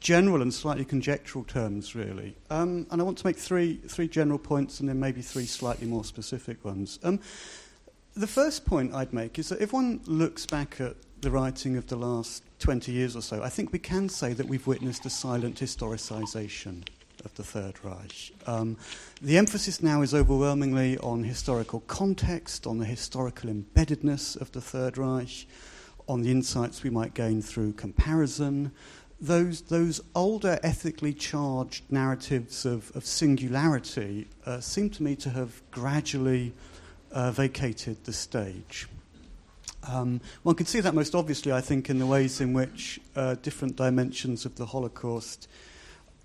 general 0.05 0.43
and 0.43 0.53
slightly 0.53 0.85
conjectural 0.85 1.43
terms, 1.43 1.95
really. 1.95 2.35
Um, 2.51 2.85
and 2.91 3.01
I 3.01 3.03
want 3.03 3.17
to 3.17 3.25
make 3.25 3.37
three, 3.37 3.77
three 3.87 4.07
general 4.07 4.37
points 4.37 4.79
and 4.79 4.87
then 4.87 4.99
maybe 4.99 5.23
three 5.23 5.47
slightly 5.47 5.87
more 5.87 6.03
specific 6.03 6.63
ones. 6.63 6.99
Um, 7.01 7.19
the 8.15 8.27
first 8.27 8.65
point 8.65 8.93
I'd 8.93 9.13
make 9.13 9.39
is 9.39 9.49
that 9.49 9.61
if 9.61 9.73
one 9.73 10.01
looks 10.05 10.45
back 10.45 10.79
at 10.79 10.95
the 11.21 11.31
writing 11.31 11.75
of 11.75 11.87
the 11.87 11.95
last 11.95 12.43
20 12.59 12.91
years 12.91 13.15
or 13.15 13.23
so, 13.23 13.41
I 13.41 13.49
think 13.49 13.73
we 13.73 13.79
can 13.79 14.07
say 14.07 14.33
that 14.33 14.45
we've 14.45 14.67
witnessed 14.67 15.07
a 15.07 15.09
silent 15.09 15.55
historicisation 15.55 16.87
of 17.25 17.33
the 17.33 17.43
Third 17.43 17.83
Reich. 17.83 18.31
Um, 18.45 18.77
the 19.23 19.39
emphasis 19.39 19.81
now 19.81 20.03
is 20.03 20.13
overwhelmingly 20.13 20.99
on 20.99 21.23
historical 21.23 21.79
context, 21.79 22.67
on 22.67 22.77
the 22.77 22.85
historical 22.85 23.49
embeddedness 23.49 24.39
of 24.39 24.51
the 24.51 24.61
Third 24.61 24.99
Reich, 24.99 25.47
on 26.07 26.21
the 26.21 26.29
insights 26.29 26.83
we 26.83 26.91
might 26.91 27.15
gain 27.15 27.41
through 27.41 27.73
comparison, 27.73 28.71
those, 29.19 29.61
those 29.61 30.01
older 30.13 30.59
ethically 30.63 31.13
charged 31.13 31.83
narratives 31.89 32.65
of, 32.65 32.91
of 32.95 33.05
singularity 33.05 34.27
uh, 34.45 34.59
seem 34.59 34.89
to 34.91 35.03
me 35.03 35.15
to 35.15 35.29
have 35.29 35.61
gradually 35.71 36.53
uh, 37.11 37.31
vacated 37.31 38.03
the 38.03 38.13
stage. 38.13 38.87
Um, 39.87 40.19
one 40.43 40.55
can 40.55 40.65
see 40.65 40.79
that 40.79 40.93
most 40.93 41.15
obviously, 41.15 41.51
I 41.51 41.61
think, 41.61 41.89
in 41.89 41.99
the 41.99 42.05
ways 42.05 42.41
in 42.41 42.53
which 42.53 42.99
uh, 43.15 43.35
different 43.35 43.75
dimensions 43.75 44.45
of 44.45 44.55
the 44.55 44.65
Holocaust 44.65 45.47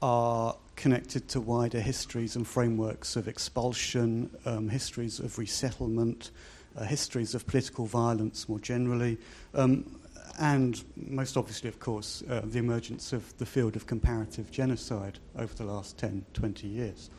are 0.02 0.56
connected 0.76 1.28
to 1.28 1.40
wider 1.40 1.80
histories 1.80 2.36
and 2.36 2.46
frameworks 2.46 3.16
of 3.16 3.28
expulsion, 3.28 4.30
um, 4.46 4.68
histories 4.68 5.20
of 5.20 5.38
resettlement, 5.38 6.30
uh, 6.76 6.84
histories 6.84 7.34
of 7.34 7.46
political 7.46 7.84
violence 7.84 8.48
more 8.48 8.58
generally. 8.58 9.18
Um, 9.54 9.99
and 10.40 10.82
most 10.96 11.36
obviously, 11.36 11.68
of 11.68 11.78
course, 11.78 12.24
uh, 12.28 12.40
the 12.44 12.58
emergence 12.58 13.12
of 13.12 13.36
the 13.36 13.46
field 13.46 13.76
of 13.76 13.86
comparative 13.86 14.50
genocide 14.50 15.18
over 15.36 15.54
the 15.54 15.64
last 15.64 15.98
10, 15.98 16.24
20 16.32 16.66
years. 16.66 17.10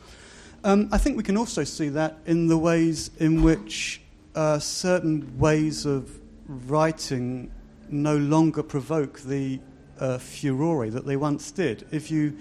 Um, 0.64 0.88
I 0.92 0.98
think 0.98 1.16
we 1.16 1.22
can 1.22 1.36
also 1.36 1.62
see 1.64 1.88
that 1.90 2.18
in 2.26 2.48
the 2.48 2.58
ways 2.58 3.10
in 3.18 3.42
which 3.42 4.02
uh, 4.34 4.58
certain 4.58 5.38
ways 5.38 5.86
of 5.86 6.10
writing 6.46 7.50
no 7.88 8.16
longer 8.16 8.62
provoke 8.62 9.20
the 9.20 9.60
uh, 10.00 10.18
furore 10.18 10.90
that 10.90 11.06
they 11.06 11.16
once 11.16 11.52
did. 11.52 11.86
If 11.92 12.10
you 12.10 12.36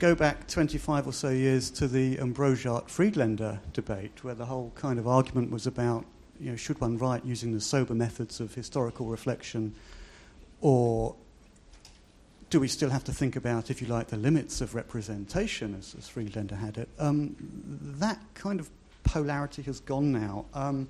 go 0.00 0.16
back 0.16 0.48
25 0.48 1.06
or 1.06 1.12
so 1.12 1.28
years 1.28 1.70
to 1.70 1.86
the 1.86 2.16
Broszat 2.16 2.88
Friedlander 2.88 3.60
debate, 3.72 4.24
where 4.24 4.34
the 4.34 4.46
whole 4.46 4.72
kind 4.74 4.98
of 4.98 5.06
argument 5.06 5.52
was 5.52 5.66
about 5.66 6.04
you 6.40 6.50
know, 6.50 6.56
should 6.56 6.80
one 6.80 6.98
write 6.98 7.24
using 7.24 7.52
the 7.52 7.60
sober 7.60 7.94
methods 7.94 8.40
of 8.40 8.54
historical 8.54 9.06
reflection 9.06 9.74
or 10.60 11.14
do 12.50 12.60
we 12.60 12.68
still 12.68 12.90
have 12.90 13.04
to 13.04 13.12
think 13.12 13.36
about, 13.36 13.70
if 13.70 13.82
you 13.82 13.88
like, 13.88 14.08
the 14.08 14.16
limits 14.16 14.60
of 14.60 14.74
representation, 14.74 15.74
as, 15.78 15.94
as 15.98 16.08
Friedlander 16.08 16.56
had 16.56 16.78
it? 16.78 16.88
Um, 16.98 17.36
that 17.98 18.18
kind 18.34 18.58
of 18.58 18.70
polarity 19.04 19.62
has 19.62 19.80
gone 19.80 20.12
now. 20.12 20.46
Um, 20.54 20.88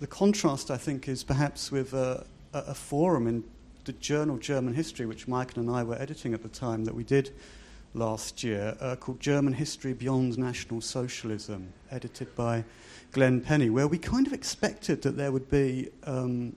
the 0.00 0.06
contrast, 0.06 0.70
I 0.70 0.76
think, 0.76 1.08
is 1.08 1.22
perhaps 1.22 1.70
with 1.70 1.92
a, 1.92 2.24
a, 2.52 2.58
a, 2.58 2.74
forum 2.74 3.26
in 3.26 3.44
the 3.84 3.92
journal 3.92 4.38
German 4.38 4.74
History, 4.74 5.06
which 5.06 5.28
Michael 5.28 5.60
and 5.60 5.70
I 5.70 5.82
were 5.82 6.00
editing 6.00 6.34
at 6.34 6.42
the 6.42 6.48
time, 6.48 6.84
that 6.86 6.94
we 6.94 7.04
did 7.04 7.30
last 7.92 8.42
year, 8.42 8.76
uh, 8.80 8.96
called 8.96 9.20
German 9.20 9.52
History 9.52 9.92
Beyond 9.92 10.38
National 10.38 10.80
Socialism, 10.80 11.72
edited 11.90 12.34
by 12.34 12.64
Glenn 13.12 13.40
Penny, 13.40 13.70
where 13.70 13.86
we 13.86 13.98
kind 13.98 14.26
of 14.26 14.32
expected 14.32 15.02
that 15.02 15.16
there 15.16 15.30
would 15.30 15.50
be 15.50 15.90
um, 16.04 16.56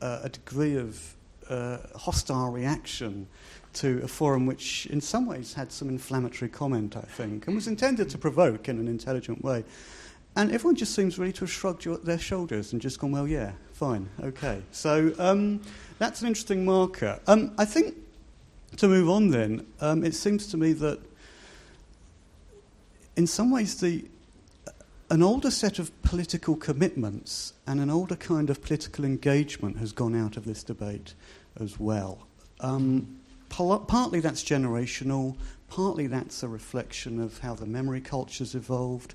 a, 0.00 0.20
a 0.24 0.28
degree 0.28 0.76
of 0.76 1.16
uh, 1.52 1.98
hostile 1.98 2.50
reaction 2.50 3.26
to 3.74 4.00
a 4.02 4.08
forum 4.08 4.46
which, 4.46 4.86
in 4.86 5.00
some 5.00 5.26
ways, 5.26 5.54
had 5.54 5.72
some 5.72 5.88
inflammatory 5.88 6.48
comment, 6.48 6.96
I 6.96 7.02
think, 7.02 7.46
and 7.46 7.56
was 7.56 7.66
intended 7.66 8.10
to 8.10 8.18
provoke 8.18 8.68
in 8.68 8.78
an 8.78 8.88
intelligent 8.88 9.42
way. 9.42 9.64
And 10.34 10.50
everyone 10.50 10.76
just 10.76 10.94
seems 10.94 11.18
really 11.18 11.32
to 11.34 11.40
have 11.40 11.50
shrugged 11.50 11.84
your, 11.84 11.98
their 11.98 12.18
shoulders 12.18 12.72
and 12.72 12.80
just 12.80 12.98
gone, 12.98 13.12
well, 13.12 13.28
yeah, 13.28 13.52
fine, 13.72 14.08
okay. 14.22 14.62
So 14.72 15.14
um, 15.18 15.60
that's 15.98 16.22
an 16.22 16.28
interesting 16.28 16.64
marker. 16.64 17.20
Um, 17.26 17.52
I 17.58 17.66
think 17.66 17.96
to 18.78 18.88
move 18.88 19.10
on, 19.10 19.28
then, 19.28 19.66
um, 19.80 20.04
it 20.04 20.14
seems 20.14 20.46
to 20.48 20.56
me 20.56 20.72
that 20.74 20.98
in 23.16 23.26
some 23.26 23.50
ways 23.50 23.80
the 23.80 24.06
an 25.10 25.22
older 25.22 25.50
set 25.50 25.78
of 25.78 25.90
political 26.00 26.56
commitments 26.56 27.52
and 27.66 27.80
an 27.80 27.90
older 27.90 28.16
kind 28.16 28.48
of 28.48 28.62
political 28.62 29.04
engagement 29.04 29.76
has 29.76 29.92
gone 29.92 30.16
out 30.16 30.38
of 30.38 30.46
this 30.46 30.64
debate 30.64 31.12
as 31.60 31.78
well. 31.78 32.26
Um, 32.60 33.18
partly 33.48 34.20
that's 34.20 34.42
generational, 34.42 35.36
partly 35.68 36.06
that's 36.06 36.42
a 36.42 36.48
reflection 36.48 37.20
of 37.20 37.38
how 37.38 37.54
the 37.54 37.66
memory 37.66 38.00
culture's 38.00 38.54
evolved, 38.54 39.14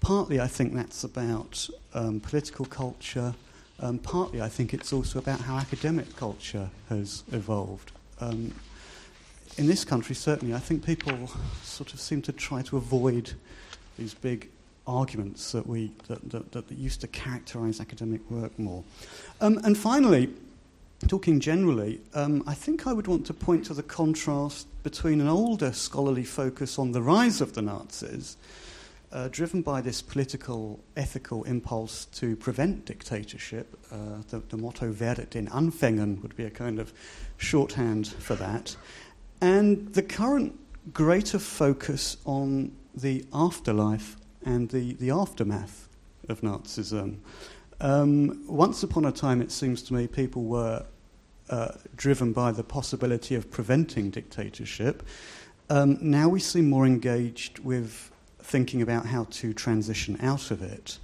partly 0.00 0.40
I 0.40 0.46
think 0.46 0.74
that's 0.74 1.04
about 1.04 1.68
um, 1.94 2.20
political 2.20 2.64
culture, 2.64 3.34
um, 3.80 3.98
partly 3.98 4.40
I 4.40 4.48
think 4.48 4.74
it's 4.74 4.92
also 4.92 5.18
about 5.18 5.40
how 5.40 5.56
academic 5.56 6.14
culture 6.16 6.70
has 6.88 7.24
evolved. 7.32 7.92
Um, 8.20 8.52
in 9.58 9.66
this 9.66 9.84
country, 9.84 10.14
certainly, 10.14 10.54
I 10.54 10.58
think 10.58 10.84
people 10.84 11.30
sort 11.62 11.92
of 11.92 12.00
seem 12.00 12.22
to 12.22 12.32
try 12.32 12.62
to 12.62 12.76
avoid 12.76 13.32
these 13.98 14.14
big 14.14 14.48
arguments 14.86 15.52
that, 15.52 15.66
we, 15.66 15.92
that, 16.08 16.30
that, 16.30 16.52
that 16.52 16.70
used 16.72 17.00
to 17.02 17.06
characterize 17.08 17.80
academic 17.80 18.28
work 18.30 18.58
more. 18.58 18.82
Um, 19.40 19.60
and 19.64 19.76
finally, 19.76 20.30
talking 21.08 21.40
generally, 21.40 22.00
um, 22.14 22.42
I 22.46 22.54
think 22.54 22.86
I 22.86 22.92
would 22.92 23.06
want 23.06 23.26
to 23.26 23.34
point 23.34 23.66
to 23.66 23.74
the 23.74 23.82
contrast 23.82 24.66
between 24.82 25.20
an 25.20 25.28
older 25.28 25.72
scholarly 25.72 26.24
focus 26.24 26.78
on 26.78 26.92
the 26.92 27.02
rise 27.02 27.40
of 27.40 27.54
the 27.54 27.62
Nazis, 27.62 28.36
uh, 29.12 29.28
driven 29.28 29.62
by 29.62 29.80
this 29.80 30.00
political, 30.00 30.80
ethical 30.96 31.44
impulse 31.44 32.06
to 32.06 32.36
prevent 32.36 32.86
dictatorship. 32.86 33.78
Uh, 33.90 34.22
the, 34.28 34.38
the 34.48 34.56
motto 34.56 34.92
Wehret 34.92 35.30
den 35.30 35.48
Anfängen 35.48 36.22
would 36.22 36.36
be 36.36 36.44
a 36.44 36.50
kind 36.50 36.78
of 36.78 36.92
shorthand 37.36 38.08
for 38.08 38.34
that. 38.36 38.76
And 39.40 39.92
the 39.94 40.02
current 40.02 40.58
greater 40.92 41.38
focus 41.38 42.16
on 42.24 42.72
the 42.94 43.24
afterlife 43.32 44.16
and 44.44 44.70
the, 44.70 44.94
the 44.94 45.10
aftermath 45.10 45.88
of 46.28 46.40
Nazism. 46.40 47.18
Um, 47.80 48.44
once 48.46 48.82
upon 48.82 49.04
a 49.04 49.12
time, 49.12 49.42
it 49.42 49.50
seems 49.50 49.82
to 49.84 49.94
me, 49.94 50.06
people 50.06 50.44
were 50.44 50.84
uh, 51.52 51.68
driven 51.96 52.32
by 52.32 52.50
the 52.50 52.64
possibility 52.64 53.34
of 53.34 53.50
preventing 53.50 54.08
dictatorship. 54.08 55.02
Um, 55.68 55.98
now 56.00 56.26
we 56.28 56.40
seem 56.40 56.70
more 56.70 56.86
engaged 56.86 57.58
with 57.58 58.10
thinking 58.38 58.80
about 58.80 59.04
how 59.04 59.24
to 59.24 59.52
transition 59.52 60.18
out 60.22 60.50
of 60.50 60.62
it. 60.62 60.98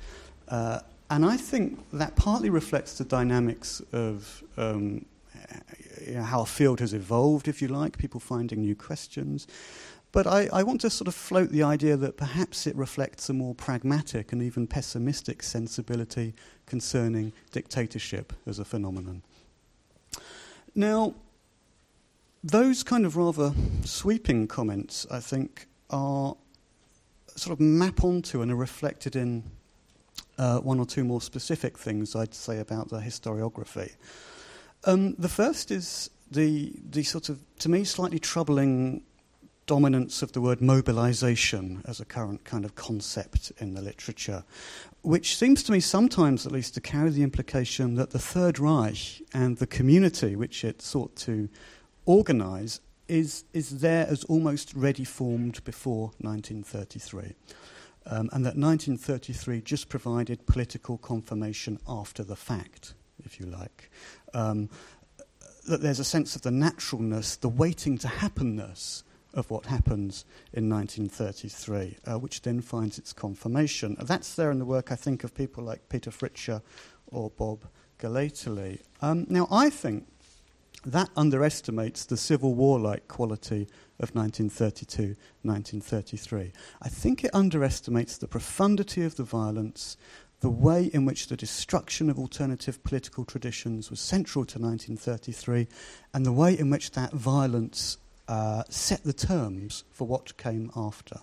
Uh, 0.48 0.80
and 1.10 1.26
I 1.26 1.36
think 1.36 1.78
that 1.92 2.16
partly 2.16 2.48
reflects 2.48 2.96
the 2.96 3.04
dynamics 3.04 3.82
of 3.92 4.42
um, 4.56 5.04
how 6.16 6.40
a 6.40 6.46
field 6.46 6.80
has 6.80 6.94
evolved, 6.94 7.46
if 7.46 7.60
you 7.60 7.68
like, 7.68 7.98
people 7.98 8.18
finding 8.18 8.62
new 8.62 8.74
questions. 8.74 9.46
But 10.12 10.26
I, 10.26 10.48
I, 10.50 10.62
want 10.62 10.80
to 10.80 10.88
sort 10.90 11.08
of 11.08 11.14
float 11.14 11.50
the 11.50 11.62
idea 11.62 11.94
that 11.98 12.16
perhaps 12.16 12.66
it 12.66 12.74
reflects 12.74 13.28
a 13.28 13.34
more 13.34 13.54
pragmatic 13.54 14.32
and 14.32 14.42
even 14.42 14.66
pessimistic 14.66 15.42
sensibility 15.42 16.34
concerning 16.64 17.34
dictatorship 17.52 18.32
as 18.46 18.58
a 18.58 18.64
phenomenon. 18.64 19.22
Now, 20.78 21.16
those 22.44 22.84
kind 22.84 23.04
of 23.04 23.16
rather 23.16 23.52
sweeping 23.84 24.46
comments, 24.46 25.08
I 25.10 25.18
think, 25.18 25.66
are 25.90 26.36
sort 27.34 27.52
of 27.52 27.58
map 27.58 28.04
onto 28.04 28.42
and 28.42 28.52
are 28.52 28.56
reflected 28.56 29.16
in 29.16 29.42
uh, 30.38 30.60
one 30.60 30.78
or 30.78 30.86
two 30.86 31.02
more 31.02 31.20
specific 31.20 31.76
things 31.76 32.14
I'd 32.14 32.32
say 32.32 32.60
about 32.60 32.90
the 32.90 33.00
historiography. 33.00 33.96
Um, 34.84 35.16
the 35.18 35.28
first 35.28 35.72
is 35.72 36.10
the, 36.30 36.72
the 36.88 37.02
sort 37.02 37.28
of, 37.28 37.40
to 37.58 37.68
me, 37.68 37.82
slightly 37.82 38.20
troubling 38.20 39.02
dominance 39.66 40.22
of 40.22 40.30
the 40.30 40.40
word 40.40 40.60
mobilization 40.60 41.82
as 41.86 41.98
a 41.98 42.04
current 42.04 42.44
kind 42.44 42.64
of 42.64 42.76
concept 42.76 43.50
in 43.58 43.74
the 43.74 43.82
literature, 43.82 44.44
which 45.02 45.36
seems 45.36 45.62
to 45.62 45.72
me 45.72 45.80
sometimes 45.80 46.44
at 46.46 46.52
least 46.52 46.74
to 46.74 46.80
carry 46.80 47.10
the 47.10 47.22
implication 47.22 47.94
that 47.94 48.10
the 48.10 48.18
Third 48.18 48.58
Reich 48.58 49.22
and 49.32 49.56
the 49.56 49.66
community 49.66 50.36
which 50.36 50.64
it 50.64 50.82
sought 50.82 51.14
to 51.16 51.48
organize 52.04 52.80
is, 53.06 53.44
is 53.52 53.80
there 53.80 54.06
as 54.08 54.24
almost 54.24 54.74
ready 54.74 55.04
formed 55.04 55.62
before 55.64 56.12
1933. 56.20 57.34
Um, 58.06 58.30
and 58.32 58.44
that 58.44 58.56
1933 58.56 59.60
just 59.60 59.88
provided 59.88 60.46
political 60.46 60.96
confirmation 60.98 61.78
after 61.86 62.24
the 62.24 62.36
fact, 62.36 62.94
if 63.24 63.38
you 63.38 63.46
like 63.46 63.90
um, 64.32 64.70
that 65.68 65.82
there's 65.82 66.00
a 66.00 66.04
sense 66.04 66.34
of 66.34 66.42
the 66.42 66.50
naturalness, 66.50 67.36
the 67.36 67.48
waiting 67.48 67.98
to 67.98 68.08
happenness 68.08 69.02
of 69.34 69.50
what 69.50 69.66
happens 69.66 70.24
in 70.52 70.68
1933, 70.68 71.98
uh, 72.06 72.18
which 72.18 72.42
then 72.42 72.60
finds 72.60 72.98
its 72.98 73.12
confirmation. 73.12 73.96
That's 74.00 74.34
there 74.34 74.50
in 74.50 74.58
the 74.58 74.64
work, 74.64 74.90
I 74.90 74.96
think, 74.96 75.24
of 75.24 75.34
people 75.34 75.64
like 75.64 75.88
Peter 75.88 76.10
Fritzsche 76.10 76.62
or 77.06 77.30
Bob 77.30 77.64
Gellately. 77.98 78.80
Um, 79.02 79.26
now, 79.28 79.48
I 79.50 79.70
think 79.70 80.06
that 80.84 81.10
underestimates 81.16 82.04
the 82.04 82.16
Civil 82.16 82.54
War 82.54 82.78
like 82.78 83.08
quality 83.08 83.68
of 83.98 84.14
1932 84.14 85.16
1933. 85.42 86.52
I 86.80 86.88
think 86.88 87.24
it 87.24 87.34
underestimates 87.34 88.16
the 88.16 88.28
profundity 88.28 89.02
of 89.02 89.16
the 89.16 89.24
violence, 89.24 89.96
the 90.40 90.50
way 90.50 90.84
in 90.84 91.04
which 91.04 91.26
the 91.26 91.36
destruction 91.36 92.08
of 92.08 92.18
alternative 92.18 92.82
political 92.84 93.24
traditions 93.24 93.90
was 93.90 93.98
central 93.98 94.44
to 94.44 94.58
1933, 94.58 95.66
and 96.14 96.24
the 96.24 96.32
way 96.32 96.56
in 96.56 96.70
which 96.70 96.92
that 96.92 97.12
violence 97.12 97.98
uh, 98.28 98.62
set 98.68 99.02
the 99.04 99.12
terms 99.12 99.84
for 99.90 100.06
what 100.06 100.36
came 100.36 100.70
after. 100.76 101.20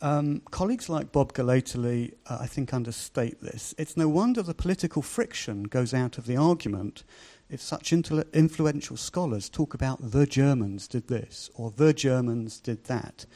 Um, 0.00 0.42
colleagues 0.50 0.88
like 0.88 1.12
Bob 1.12 1.32
Gellately, 1.32 2.14
uh, 2.26 2.38
I 2.40 2.46
think, 2.46 2.74
understate 2.74 3.40
this. 3.40 3.72
It's 3.78 3.96
no 3.96 4.08
wonder 4.08 4.42
the 4.42 4.52
political 4.52 5.00
friction 5.00 5.62
goes 5.64 5.94
out 5.94 6.18
of 6.18 6.26
the 6.26 6.36
argument 6.36 7.04
if 7.48 7.60
such 7.60 7.92
influential 7.92 8.96
scholars 8.96 9.48
talk 9.48 9.74
about 9.74 10.10
the 10.10 10.26
Germans 10.26 10.88
did 10.88 11.06
this 11.06 11.50
or 11.54 11.70
the 11.70 11.92
Germans 11.92 12.58
did 12.58 12.84
that, 12.84 13.26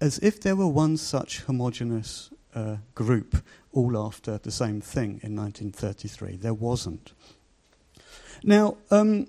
as 0.00 0.18
if 0.18 0.40
there 0.40 0.56
were 0.56 0.66
one 0.66 0.96
such 0.98 1.42
homogenous 1.42 2.30
uh, 2.54 2.76
group 2.94 3.42
all 3.72 3.96
after 3.96 4.36
the 4.36 4.50
same 4.50 4.80
thing 4.80 5.20
in 5.22 5.34
1933. 5.34 6.36
There 6.36 6.52
wasn't. 6.52 7.12
Now, 8.42 8.76
um, 8.90 9.28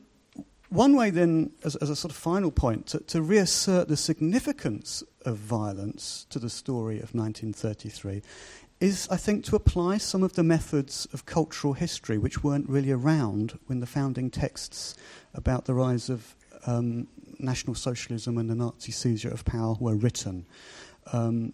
one 0.74 0.96
way 0.96 1.12
then, 1.12 1.52
as, 1.64 1.76
as, 1.76 1.90
a 1.90 1.96
sort 1.96 2.12
of 2.12 2.18
final 2.18 2.52
point, 2.52 2.88
to, 2.88 3.00
to, 3.02 3.22
reassert 3.22 3.88
the 3.88 3.98
significance 3.98 5.04
of 5.24 5.38
violence 5.38 6.26
to 6.32 6.40
the 6.40 6.50
story 6.50 6.96
of 6.96 7.14
1933 7.14 8.24
is, 8.80 9.08
I 9.10 9.18
think, 9.18 9.46
to 9.46 9.56
apply 9.56 9.98
some 10.00 10.24
of 10.24 10.34
the 10.34 10.44
methods 10.44 11.08
of 11.14 11.28
cultural 11.28 11.74
history 11.74 12.18
which 12.18 12.44
weren't 12.44 12.68
really 12.68 12.92
around 12.92 13.58
when 13.68 13.82
the 13.82 13.86
founding 13.86 14.32
texts 14.32 14.96
about 15.36 15.66
the 15.66 15.76
rise 15.76 16.10
of 16.10 16.36
um, 16.66 17.08
National 17.38 17.76
Socialism 17.76 18.38
and 18.38 18.50
the 18.50 18.56
Nazi 18.56 18.92
seizure 18.92 19.30
of 19.30 19.46
power 19.46 19.76
were 19.80 19.96
written. 19.96 20.48
Um, 21.12 21.54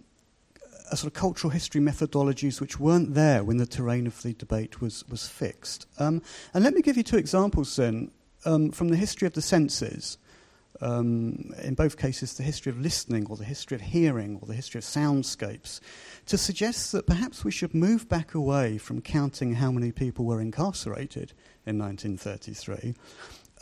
a 0.91 0.97
sort 0.97 1.07
of 1.07 1.13
cultural 1.13 1.51
history 1.51 1.81
methodologies 1.81 2.61
which 2.61 2.79
weren't 2.79 3.13
there 3.13 3.43
when 3.43 3.57
the 3.57 3.65
terrain 3.65 4.07
of 4.07 4.21
the 4.23 4.33
debate 4.33 4.81
was, 4.81 5.07
was 5.09 5.27
fixed. 5.27 5.87
Um, 5.99 6.21
and 6.53 6.63
let 6.63 6.73
me 6.73 6.81
give 6.81 6.95
you 6.95 7.03
two 7.03 7.17
examples 7.17 7.75
then 7.75 8.11
um, 8.45 8.71
from 8.71 8.89
the 8.89 8.97
history 8.97 9.25
of 9.27 9.33
the 9.33 9.41
senses. 9.41 10.17
Um, 10.81 11.51
in 11.61 11.73
both 11.73 11.97
cases, 11.97 12.35
the 12.35 12.43
history 12.43 12.69
of 12.69 12.79
listening 12.79 13.27
or 13.29 13.35
the 13.35 13.43
history 13.43 13.75
of 13.75 13.81
hearing 13.81 14.37
or 14.41 14.47
the 14.47 14.53
history 14.53 14.79
of 14.79 14.85
soundscapes, 14.85 15.81
to 16.27 16.37
suggest 16.37 16.93
that 16.93 17.05
perhaps 17.05 17.43
we 17.43 17.51
should 17.51 17.73
move 17.73 18.07
back 18.07 18.33
away 18.33 18.77
from 18.77 19.01
counting 19.01 19.55
how 19.55 19.71
many 19.71 19.91
people 19.91 20.23
were 20.23 20.39
incarcerated 20.39 21.33
in 21.65 21.77
1933 21.77 22.93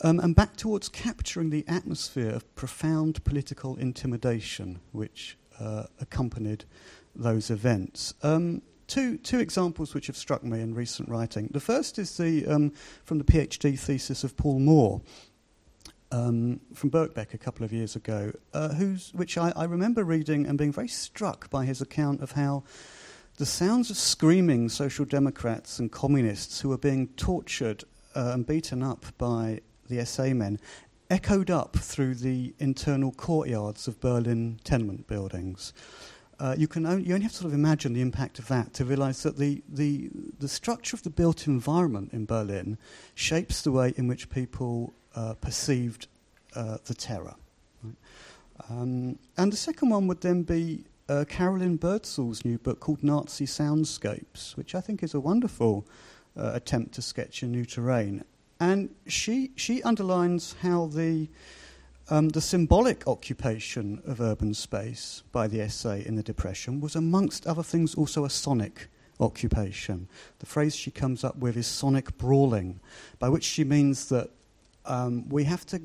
um, 0.02 0.20
and 0.20 0.34
back 0.34 0.56
towards 0.56 0.88
capturing 0.88 1.50
the 1.50 1.64
atmosphere 1.66 2.30
of 2.30 2.54
profound 2.54 3.22
political 3.24 3.76
intimidation 3.76 4.80
which 4.92 5.36
uh, 5.58 5.84
accompanied 6.00 6.64
those 7.14 7.50
events. 7.50 8.14
Um, 8.22 8.62
two, 8.88 9.18
two 9.18 9.38
examples 9.38 9.94
which 9.94 10.08
have 10.08 10.16
struck 10.16 10.42
me 10.42 10.60
in 10.60 10.74
recent 10.74 11.08
writing. 11.08 11.48
The 11.52 11.60
first 11.60 11.98
is 11.98 12.16
the, 12.16 12.46
um, 12.46 12.72
from 13.04 13.18
the 13.18 13.24
PhD 13.24 13.78
thesis 13.78 14.24
of 14.24 14.36
Paul 14.36 14.58
Moore 14.58 15.00
um, 16.10 16.60
from 16.74 16.90
Birkbeck 16.90 17.34
a 17.34 17.38
couple 17.38 17.64
of 17.64 17.72
years 17.72 17.94
ago, 17.94 18.32
uh, 18.54 18.70
which 19.12 19.36
I, 19.38 19.52
I 19.54 19.64
remember 19.64 20.04
reading 20.04 20.46
and 20.46 20.58
being 20.58 20.72
very 20.72 20.88
struck 20.88 21.50
by 21.50 21.64
his 21.66 21.80
account 21.80 22.22
of 22.22 22.32
how 22.32 22.64
the 23.36 23.46
sounds 23.46 23.90
of 23.90 23.96
screaming 23.96 24.68
social 24.68 25.04
democrats 25.04 25.78
and 25.78 25.92
communists 25.92 26.60
who 26.60 26.70
were 26.70 26.78
being 26.78 27.08
tortured 27.08 27.84
uh, 28.16 28.32
and 28.34 28.46
beaten 28.46 28.82
up 28.82 29.06
by 29.18 29.60
the 29.88 30.04
SA 30.04 30.28
men 30.28 30.58
echoed 31.10 31.50
up 31.50 31.76
through 31.76 32.14
the 32.14 32.54
internal 32.58 33.12
courtyards 33.12 33.86
of 33.86 34.00
Berlin 34.00 34.58
tenement 34.64 35.06
buildings 35.06 35.72
uh, 36.40 36.54
you 36.56 36.68
can 36.68 36.86
only, 36.86 37.04
you 37.04 37.14
only 37.14 37.24
have 37.24 37.32
to 37.32 37.38
sort 37.38 37.52
of 37.52 37.54
imagine 37.54 37.92
the 37.92 38.00
impact 38.00 38.38
of 38.38 38.46
that 38.48 38.72
to 38.74 38.84
realize 38.84 39.22
that 39.24 39.38
the, 39.38 39.62
the, 39.68 40.08
the 40.38 40.48
structure 40.48 40.94
of 40.94 41.02
the 41.02 41.10
built 41.10 41.46
environment 41.46 42.12
in 42.12 42.26
Berlin 42.26 42.78
shapes 43.14 43.62
the 43.62 43.72
way 43.72 43.92
in 43.96 44.06
which 44.06 44.30
people 44.30 44.92
uh, 45.14 45.34
perceived 45.34 46.06
uh, 46.54 46.78
the 46.84 46.94
terror. 46.94 47.34
Um, 48.70 49.18
and 49.36 49.52
the 49.52 49.56
second 49.56 49.90
one 49.90 50.06
would 50.06 50.20
then 50.20 50.42
be 50.42 50.84
uh, 51.08 51.24
Carolyn 51.28 51.76
Birdsall's 51.76 52.44
new 52.44 52.58
book 52.58 52.80
called 52.80 53.02
Nazi 53.02 53.46
Soundscapes, 53.46 54.56
which 54.56 54.74
I 54.74 54.80
think 54.80 55.02
is 55.02 55.14
a 55.14 55.20
wonderful 55.20 55.86
uh, 56.36 56.52
attempt 56.54 56.94
to 56.94 57.02
sketch 57.02 57.42
a 57.42 57.46
new 57.46 57.64
terrain. 57.64 58.24
And 58.60 58.90
she, 59.06 59.52
she 59.56 59.82
underlines 59.82 60.56
how 60.62 60.86
the, 60.86 61.28
um, 62.10 62.30
the 62.30 62.40
symbolic 62.40 63.06
occupation 63.06 64.02
of 64.06 64.20
urban 64.20 64.54
space 64.54 65.22
by 65.30 65.46
the 65.46 65.68
SA 65.68 65.90
in 65.90 66.16
the 66.16 66.22
Depression 66.22 66.80
was, 66.80 66.96
amongst 66.96 67.46
other 67.46 67.62
things, 67.62 67.94
also 67.94 68.24
a 68.24 68.30
sonic 68.30 68.88
occupation. 69.20 70.08
The 70.38 70.46
phrase 70.46 70.74
she 70.74 70.90
comes 70.90 71.24
up 71.24 71.36
with 71.36 71.56
is 71.56 71.66
sonic 71.66 72.16
brawling, 72.16 72.80
by 73.18 73.28
which 73.28 73.44
she 73.44 73.64
means 73.64 74.08
that 74.08 74.30
um, 74.86 75.28
we 75.28 75.44
have 75.44 75.66
to 75.66 75.82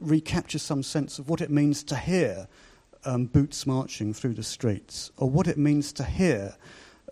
recapture 0.00 0.58
some 0.58 0.82
sense 0.82 1.18
of 1.18 1.28
what 1.28 1.40
it 1.40 1.50
means 1.50 1.84
to 1.84 1.96
hear 1.96 2.48
um, 3.04 3.26
boots 3.26 3.66
marching 3.66 4.12
through 4.12 4.34
the 4.34 4.42
streets, 4.42 5.12
or 5.16 5.30
what 5.30 5.46
it 5.46 5.58
means 5.58 5.92
to 5.92 6.04
hear 6.04 6.56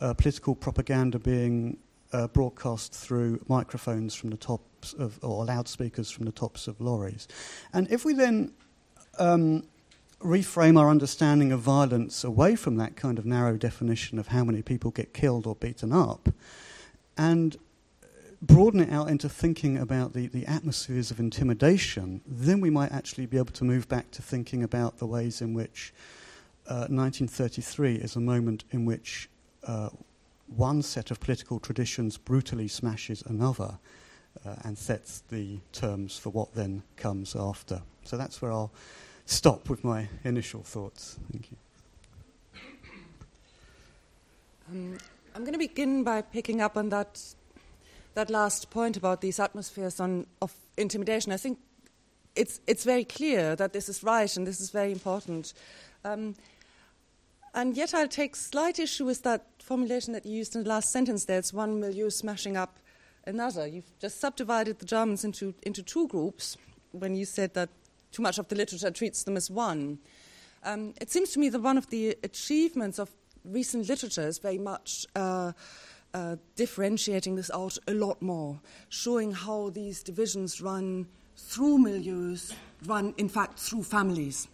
uh, 0.01 0.15
political 0.15 0.55
propaganda 0.55 1.19
being 1.19 1.77
uh, 2.13 2.27
broadcast 2.29 2.93
through 2.93 3.43
microphones 3.49 4.15
from 4.15 4.31
the 4.31 4.37
tops 4.37 4.93
of, 4.95 5.19
or 5.23 5.45
loudspeakers 5.45 6.11
from 6.11 6.27
the 6.27 6.33
tops 6.33 6.67
of 6.67 6.81
lorries. 6.81 7.29
And 7.73 7.91
if 7.91 8.05
we 8.05 8.15
then 8.15 8.53
um, 9.19 9.65
reframe 10.21 10.79
our 10.79 10.89
understanding 10.89 11.53
of 11.53 11.61
violence 11.61 12.25
away 12.25 12.57
from 12.57 12.77
that 12.77 12.97
kind 12.97 13.19
of 13.19 13.25
narrow 13.25 13.57
definition 13.57 14.19
of 14.19 14.29
how 14.29 14.45
many 14.45 14.63
people 14.63 14.91
get 14.91 15.15
killed 15.15 15.47
or 15.47 15.55
beaten 15.55 15.93
up, 15.93 16.29
and 17.17 17.57
broaden 18.43 18.81
it 18.81 18.91
out 18.91 19.09
into 19.09 19.29
thinking 19.29 19.77
about 19.77 20.15
the, 20.15 20.27
the 20.29 20.47
atmospheres 20.47 21.11
of 21.11 21.21
intimidation, 21.21 22.23
then 22.27 22.61
we 22.61 22.71
might 22.71 22.91
actually 22.91 23.27
be 23.27 23.37
able 23.37 23.53
to 23.53 23.65
move 23.65 23.89
back 23.89 24.11
to 24.11 24.23
thinking 24.23 24.63
about 24.63 24.99
the 24.99 25.07
ways 25.07 25.43
in 25.43 25.53
which 25.53 25.93
uh, 26.67 26.87
1933 26.89 27.97
is 27.97 28.17
a 28.17 28.21
moment 28.21 28.65
in 28.71 28.87
which 28.87 29.29
uh, 29.67 29.91
one 30.57 30.83
set 30.83 31.11
of 31.11 31.21
political 31.21 31.59
traditions 31.59 32.17
brutally 32.17 32.69
smashes 32.69 33.23
another 33.27 33.79
uh, 34.45 34.57
and 34.65 34.77
sets 34.77 35.23
the 35.29 35.59
terms 35.73 36.19
for 36.19 36.31
what 36.31 36.55
then 36.55 36.83
comes 36.97 37.37
after. 37.37 37.83
So 38.05 38.17
that's 38.17 38.43
where 38.43 38.53
I'll 38.53 38.73
stop 39.27 39.69
with 39.69 39.85
my 39.85 40.09
initial 40.25 40.63
thoughts. 40.63 41.19
Thank 41.31 41.51
you. 41.51 41.57
Um, 44.71 44.99
I'm 45.35 45.43
going 45.43 45.53
to 45.53 45.59
begin 45.59 46.05
by 46.05 46.23
picking 46.23 46.61
up 46.61 46.77
on 46.77 46.89
that 46.91 47.21
that 48.15 48.29
last 48.29 48.71
point 48.71 48.97
about 48.97 49.21
these 49.21 49.39
atmospheres 49.39 50.01
on, 50.01 50.27
of 50.43 50.53
intimidation. 50.77 51.33
I 51.33 51.37
think 51.37 51.59
it's 52.35 52.61
it's 52.67 52.85
very 52.85 53.05
clear 53.05 53.57
that 53.57 53.73
this 53.73 53.89
is 53.89 54.03
right 54.03 54.37
and 54.37 54.47
this 54.47 54.61
is 54.61 54.71
very 54.71 54.93
important. 54.93 55.55
Um, 56.05 56.35
and 57.55 57.77
yet, 57.77 57.95
I'll 57.95 58.09
take 58.09 58.37
slight 58.37 58.79
issue 58.79 59.05
with 59.05 59.23
that 59.23 59.45
formulation 59.71 60.13
that 60.13 60.27
you 60.27 60.37
used 60.37 60.57
in 60.57 60.65
the 60.65 60.69
last 60.69 60.91
sentence 60.91 61.27
there. 61.27 61.39
It's 61.39 61.53
one 61.53 61.79
milieu 61.79 62.11
smashing 62.11 62.57
up 62.57 62.81
another. 63.25 63.69
You've 63.69 63.97
just 64.01 64.19
subdivided 64.19 64.81
the 64.81 64.85
Germans 64.85 65.23
into, 65.25 65.55
into 65.63 65.81
two 65.81 66.09
groups 66.09 66.57
when 66.91 67.15
you 67.15 67.25
said 67.25 67.55
that 67.55 67.69
too 68.11 68.21
much 68.21 68.39
of 68.39 68.49
the 68.49 68.57
literature 68.57 68.91
treats 68.91 69.23
them 69.23 69.37
as 69.37 69.49
one. 69.49 70.01
Um, 70.65 70.95
it 71.01 71.09
seems 71.09 71.31
to 71.35 71.39
me 71.39 71.51
that 71.51 71.61
one 71.61 71.79
of 71.79 71.89
the 71.89 72.17
achievements 72.25 72.99
of 72.99 73.13
recent 73.45 73.89
literature 73.89 74.27
is 74.27 74.39
very 74.39 74.59
much 74.59 75.07
uh, 75.15 75.53
uh, 76.15 76.35
differentiating 76.57 77.37
this 77.37 77.53
out 77.55 77.79
a 77.87 77.95
lot 77.95 78.21
more, 78.21 78.59
showing 78.89 79.31
how 79.31 79.71
these 79.71 80.03
divisions 80.03 80.61
run 80.61 81.07
through 81.37 81.79
milieus, 81.79 82.55
run 82.87 83.15
in 83.19 83.29
fact 83.29 83.57
through 83.57 83.85
families 83.85 84.49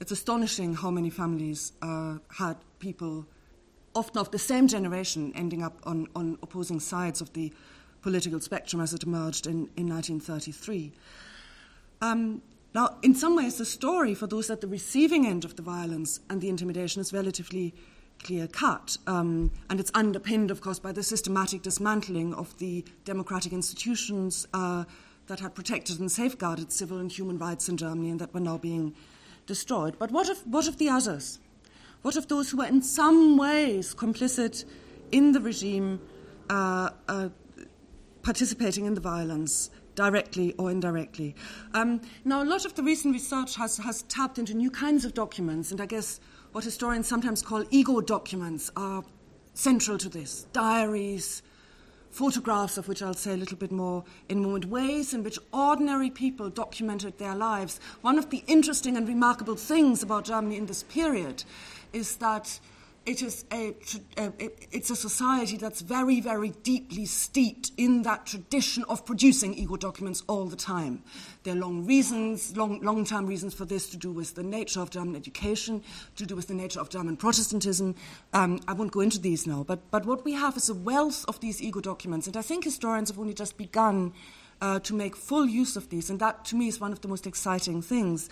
it's 0.00 0.12
astonishing 0.12 0.74
how 0.74 0.90
many 0.90 1.10
families 1.10 1.72
uh, 1.82 2.18
had 2.30 2.56
people, 2.78 3.26
often 3.96 4.18
of 4.18 4.30
the 4.30 4.38
same 4.38 4.68
generation, 4.68 5.32
ending 5.34 5.62
up 5.62 5.78
on, 5.84 6.06
on 6.14 6.38
opposing 6.42 6.78
sides 6.78 7.20
of 7.20 7.32
the 7.32 7.52
political 8.02 8.38
spectrum 8.40 8.80
as 8.80 8.94
it 8.94 9.02
emerged 9.02 9.46
in, 9.46 9.68
in 9.76 9.88
1933. 9.88 10.92
Um, 12.02 12.42
now, 12.74 12.98
in 13.02 13.14
some 13.14 13.34
ways, 13.34 13.56
the 13.56 13.64
story 13.64 14.14
for 14.14 14.26
those 14.26 14.50
at 14.50 14.60
the 14.60 14.68
receiving 14.68 15.26
end 15.26 15.44
of 15.44 15.56
the 15.56 15.62
violence 15.62 16.20
and 16.28 16.40
the 16.40 16.48
intimidation 16.50 17.00
is 17.00 17.12
relatively 17.12 17.74
clear 18.22 18.46
cut. 18.46 18.98
Um, 19.06 19.50
and 19.70 19.80
it's 19.80 19.90
underpinned, 19.94 20.50
of 20.50 20.60
course, 20.60 20.78
by 20.78 20.92
the 20.92 21.02
systematic 21.02 21.62
dismantling 21.62 22.34
of 22.34 22.56
the 22.58 22.84
democratic 23.04 23.52
institutions 23.52 24.46
uh, 24.52 24.84
that 25.26 25.40
had 25.40 25.54
protected 25.54 26.00
and 26.00 26.12
safeguarded 26.12 26.70
civil 26.70 26.98
and 26.98 27.10
human 27.10 27.38
rights 27.38 27.68
in 27.68 27.76
Germany 27.76 28.10
and 28.10 28.20
that 28.20 28.34
were 28.34 28.40
now 28.40 28.58
being 28.58 28.94
destroyed. 29.46 29.96
But 29.98 30.10
what 30.10 30.28
of, 30.28 30.38
what 30.46 30.68
of 30.68 30.76
the 30.76 30.88
others? 30.88 31.38
What 32.06 32.14
of 32.14 32.28
those 32.28 32.50
who 32.50 32.58
were 32.58 32.66
in 32.66 32.82
some 32.82 33.36
ways 33.36 33.92
complicit 33.92 34.64
in 35.10 35.32
the 35.32 35.40
regime, 35.40 36.00
uh, 36.48 36.90
uh, 37.08 37.30
participating 38.22 38.84
in 38.84 38.94
the 38.94 39.00
violence? 39.00 39.70
Directly 39.96 40.54
or 40.56 40.70
indirectly. 40.70 41.34
Um, 41.74 42.00
now, 42.24 42.44
a 42.44 42.46
lot 42.46 42.64
of 42.64 42.74
the 42.76 42.84
recent 42.84 43.12
research 43.12 43.56
has, 43.56 43.78
has 43.78 44.02
tapped 44.02 44.38
into 44.38 44.54
new 44.54 44.70
kinds 44.70 45.04
of 45.04 45.14
documents, 45.14 45.72
and 45.72 45.80
I 45.80 45.86
guess 45.86 46.20
what 46.52 46.62
historians 46.62 47.08
sometimes 47.08 47.42
call 47.42 47.64
ego 47.72 48.00
documents 48.00 48.70
are 48.76 49.02
central 49.54 49.98
to 49.98 50.08
this 50.08 50.46
diaries, 50.52 51.42
photographs 52.10 52.78
of 52.78 52.86
which 52.86 53.02
I'll 53.02 53.14
say 53.14 53.32
a 53.32 53.36
little 53.36 53.58
bit 53.58 53.72
more 53.72 54.04
in 54.28 54.38
a 54.38 54.40
moment, 54.42 54.66
ways 54.66 55.12
in 55.12 55.24
which 55.24 55.40
ordinary 55.52 56.10
people 56.10 56.50
documented 56.50 57.18
their 57.18 57.34
lives. 57.34 57.80
One 58.02 58.16
of 58.16 58.30
the 58.30 58.44
interesting 58.46 58.96
and 58.96 59.08
remarkable 59.08 59.56
things 59.56 60.04
about 60.04 60.26
Germany 60.26 60.56
in 60.56 60.66
this 60.66 60.84
period 60.84 61.42
is 61.92 62.16
that 62.16 62.60
it 63.06 63.22
is 63.22 63.44
a, 63.52 63.72
it's 64.16 64.90
a 64.90 64.96
society 64.96 65.56
that's 65.56 65.80
very, 65.80 66.20
very 66.20 66.50
deeply 66.64 67.06
steeped 67.06 67.70
in 67.76 68.02
that 68.02 68.26
tradition 68.26 68.84
of 68.88 69.06
producing 69.06 69.54
ego 69.54 69.76
documents 69.76 70.24
all 70.26 70.46
the 70.46 70.56
time. 70.56 71.04
There 71.44 71.54
are 71.54 71.56
long 71.56 71.86
reasons, 71.86 72.56
long, 72.56 72.80
long-term 72.80 73.26
reasons 73.26 73.54
for 73.54 73.64
this 73.64 73.88
to 73.90 73.96
do 73.96 74.10
with 74.10 74.34
the 74.34 74.42
nature 74.42 74.80
of 74.80 74.90
German 74.90 75.14
education, 75.14 75.84
to 76.16 76.26
do 76.26 76.34
with 76.34 76.48
the 76.48 76.54
nature 76.54 76.80
of 76.80 76.88
German 76.88 77.16
Protestantism. 77.16 77.94
Um, 78.32 78.58
I 78.66 78.72
won't 78.72 78.90
go 78.90 79.00
into 79.00 79.20
these 79.20 79.46
now, 79.46 79.62
but, 79.62 79.88
but 79.92 80.04
what 80.04 80.24
we 80.24 80.32
have 80.32 80.56
is 80.56 80.68
a 80.68 80.74
wealth 80.74 81.24
of 81.28 81.38
these 81.38 81.62
ego 81.62 81.80
documents, 81.80 82.26
and 82.26 82.36
I 82.36 82.42
think 82.42 82.64
historians 82.64 83.10
have 83.10 83.20
only 83.20 83.34
just 83.34 83.56
begun 83.56 84.14
uh, 84.60 84.80
to 84.80 84.94
make 84.94 85.14
full 85.14 85.46
use 85.46 85.76
of 85.76 85.90
these, 85.90 86.10
and 86.10 86.18
that 86.18 86.44
to 86.46 86.56
me 86.56 86.66
is 86.66 86.80
one 86.80 86.90
of 86.90 87.02
the 87.02 87.08
most 87.08 87.24
exciting 87.24 87.82
things. 87.82 88.28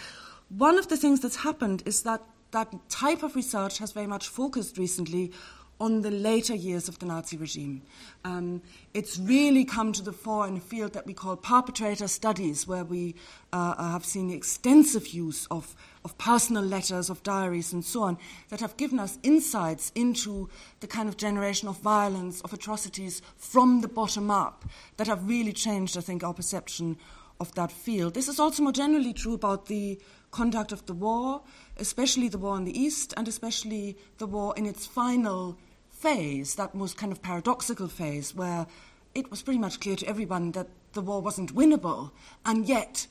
One 0.49 0.79
of 0.79 0.89
the 0.89 0.97
things 0.97 1.21
that's 1.21 1.37
happened 1.37 1.85
is 1.87 2.03
that 2.03 2.23
that 2.55 2.73
type 2.89 3.23
of 3.23 3.35
research 3.37 3.79
has 3.79 3.93
very 3.93 4.07
much 4.07 4.29
focused 4.29 4.79
recently 4.79 5.33
on 5.81 6.03
the 6.03 6.11
later 6.11 6.55
years 6.55 6.89
of 6.89 7.01
the 7.01 7.07
Nazi 7.07 7.37
regime. 7.37 7.83
Um, 8.25 8.63
it's 8.95 9.19
really 9.19 9.65
come 9.65 9.93
to 9.93 10.03
the 10.03 10.13
fore 10.13 10.47
in 10.47 10.57
a 10.57 10.61
field 10.61 10.93
that 10.93 11.05
we 11.05 11.15
call 11.15 11.35
perpetrator 11.37 12.07
studies, 12.07 12.69
where 12.69 12.85
we 12.85 13.17
uh, 13.53 13.75
uh, 13.77 13.91
have 13.91 14.05
seen 14.05 14.31
extensive 14.31 15.09
use 15.09 15.49
of, 15.51 15.75
of 16.05 16.17
personal 16.17 16.63
letters, 16.63 17.11
of 17.11 17.25
diaries, 17.25 17.73
and 17.73 17.85
so 17.85 18.05
on, 18.05 18.19
that 18.51 18.61
have 18.61 18.77
given 18.77 19.01
us 19.01 19.19
insights 19.25 19.91
into 19.97 20.49
the 20.79 20.87
kind 20.87 21.09
of 21.09 21.17
generation 21.17 21.69
of 21.69 21.77
violence, 21.81 22.41
of 22.43 22.53
atrocities 22.53 23.21
from 23.37 23.81
the 23.81 23.89
bottom 23.89 24.31
up, 24.31 24.65
that 24.97 25.09
have 25.09 25.29
really 25.29 25.53
changed, 25.53 25.99
I 25.99 26.03
think, 26.03 26.23
our 26.23 26.35
perception 26.35 26.97
of 27.41 27.53
that 27.57 27.73
field. 27.73 28.15
This 28.15 28.29
is 28.29 28.39
also 28.39 28.63
more 28.63 28.73
generally 28.73 29.13
true 29.13 29.35
about 29.35 29.67
the 29.67 29.99
conduct 30.35 30.73
of 30.73 30.85
the 30.87 30.93
war, 30.93 31.41
especially 31.79 32.29
the 32.29 32.39
war 32.39 32.57
in 32.57 32.65
the 32.65 32.79
East, 32.79 33.15
and 33.17 33.29
especially 33.29 33.97
the 34.19 34.27
war 34.27 34.53
in 34.57 34.67
its 34.67 34.85
final 34.87 35.57
phase, 35.91 36.57
that 36.57 36.75
most 36.75 36.97
kind 36.97 37.13
of 37.13 37.23
paradoxical 37.23 37.89
phase, 37.89 38.35
where 38.35 38.67
it 39.15 39.31
was 39.31 39.43
pretty 39.43 39.61
much 39.61 39.79
clear 39.79 39.97
to 39.97 40.07
everyone 40.07 40.53
that 40.53 40.67
the 40.93 41.01
war 41.01 41.23
wasn't 41.23 41.55
winnable, 41.55 42.11
and 42.45 42.69
yet 42.69 43.07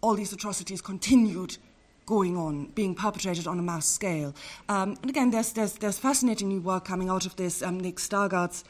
all 0.00 0.14
these 0.14 0.32
atrocities 0.32 0.82
continued 0.82 1.56
going 2.04 2.36
on, 2.36 2.66
being 2.74 2.94
perpetrated 2.94 3.46
on 3.46 3.58
a 3.58 3.62
mass 3.62 3.86
scale. 3.86 4.34
Um, 4.68 4.96
and 5.02 5.10
again, 5.10 5.30
there's, 5.30 5.52
there's, 5.52 5.74
there's 5.74 5.98
fascinating 5.98 6.48
new 6.48 6.60
work 6.60 6.84
coming 6.84 7.10
out 7.10 7.26
of 7.26 7.36
this. 7.36 7.62
Um, 7.62 7.78
Nick 7.78 7.96
Stargardt's 7.96 8.64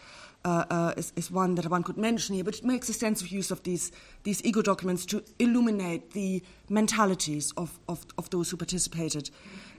uh, 0.49 0.65
uh, 0.71 0.93
is, 0.97 1.13
is, 1.15 1.31
one 1.31 1.55
that 1.57 1.67
one 1.71 1.83
could 1.83 1.99
mention 1.99 2.35
here, 2.35 2.45
but 2.45 2.55
it 2.55 2.65
makes 2.65 2.89
extensive 2.89 3.29
use 3.29 3.51
of 3.51 3.63
these, 3.65 3.93
these 4.23 4.43
ego 4.45 4.63
documents 4.63 5.05
to 5.05 5.23
illuminate 5.39 6.13
the 6.13 6.43
mentalities 6.71 7.53
of, 7.59 7.79
of, 7.87 8.07
of 8.17 8.31
those 8.31 8.51
who 8.51 8.57
participated 8.57 9.29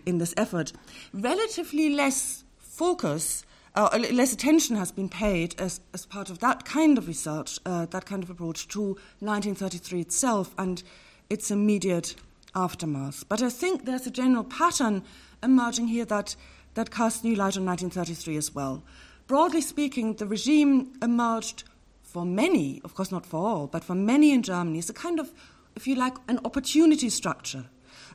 in 0.06 0.20
this 0.20 0.34
effort. 0.38 0.72
Relatively 1.12 1.90
less 1.90 2.44
focus, 2.60 3.44
uh, 3.74 3.98
less 4.12 4.32
attention 4.32 4.76
has 4.76 4.92
been 4.92 5.10
paid 5.10 5.60
as, 5.60 5.80
as 5.94 6.06
part 6.06 6.30
of 6.30 6.38
that 6.40 6.66
kind 6.66 7.00
of 7.00 7.08
research, 7.08 7.58
uh, 7.66 7.88
that 7.88 8.06
kind 8.06 8.22
of 8.22 8.30
approach 8.30 8.68
to 8.68 8.82
1933 9.22 10.02
itself 10.02 10.54
and 10.60 10.84
its 11.32 11.50
immediate 11.50 12.16
aftermath. 12.54 13.28
But 13.28 13.42
I 13.42 13.50
think 13.50 13.86
there's 13.86 14.06
a 14.06 14.12
general 14.12 14.44
pattern 14.44 15.04
emerging 15.42 15.88
here 15.88 16.06
that, 16.06 16.36
that 16.76 16.92
casts 16.92 17.24
new 17.24 17.36
light 17.36 17.58
on 17.58 17.66
1933 17.66 18.38
as 18.38 18.54
well 18.54 18.84
broadly 19.30 19.62
speaking, 19.62 20.16
the 20.16 20.26
regime 20.26 20.92
emerged 21.04 21.64
for 22.02 22.26
many, 22.26 22.82
of 22.84 22.96
course 22.96 23.12
not 23.12 23.26
for 23.26 23.38
all, 23.38 23.68
but 23.68 23.84
for 23.84 23.96
many 23.96 24.34
in 24.34 24.42
Germany, 24.42 24.80
as 24.80 24.90
a 24.90 24.94
kind 24.94 25.20
of, 25.20 25.32
if 25.76 25.88
you 25.88 25.96
like, 25.96 26.16
an 26.28 26.40
opportunity 26.44 27.10
structure. 27.10 27.66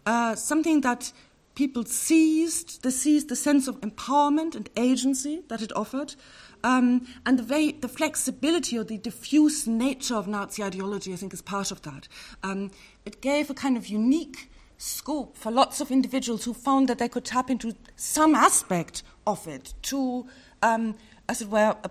uh, 0.06 0.34
something 0.34 0.80
that 0.82 1.12
people 1.54 1.84
seized, 1.84 2.82
they 2.82 2.90
seized 2.90 3.28
the 3.28 3.36
sense 3.36 3.68
of 3.68 3.80
empowerment 3.80 4.54
and 4.54 4.68
agency 4.76 5.42
that 5.48 5.62
it 5.62 5.74
offered, 5.76 6.14
um, 6.62 7.06
and 7.26 7.38
the, 7.38 7.42
very, 7.42 7.72
the 7.72 7.88
flexibility 7.88 8.78
or 8.78 8.84
the 8.84 8.98
diffuse 8.98 9.66
nature 9.66 10.14
of 10.14 10.26
Nazi 10.26 10.62
ideology, 10.62 11.12
I 11.12 11.16
think, 11.16 11.32
is 11.32 11.42
part 11.42 11.70
of 11.70 11.82
that. 11.82 12.08
Um, 12.42 12.70
it 13.04 13.20
gave 13.20 13.50
a 13.50 13.54
kind 13.54 13.76
of 13.76 13.86
unique 13.86 14.50
scope 14.78 15.36
for 15.36 15.52
lots 15.52 15.80
of 15.80 15.90
individuals 15.90 16.44
who 16.44 16.54
found 16.54 16.88
that 16.88 16.98
they 16.98 17.08
could 17.08 17.24
tap 17.24 17.48
into 17.50 17.74
some 17.96 18.34
aspect 18.34 19.02
of 19.26 19.46
it 19.46 19.74
to, 19.82 20.26
um, 20.64 20.96
as 21.28 21.42
it 21.42 21.48
were, 21.48 21.76
uh, 21.84 21.88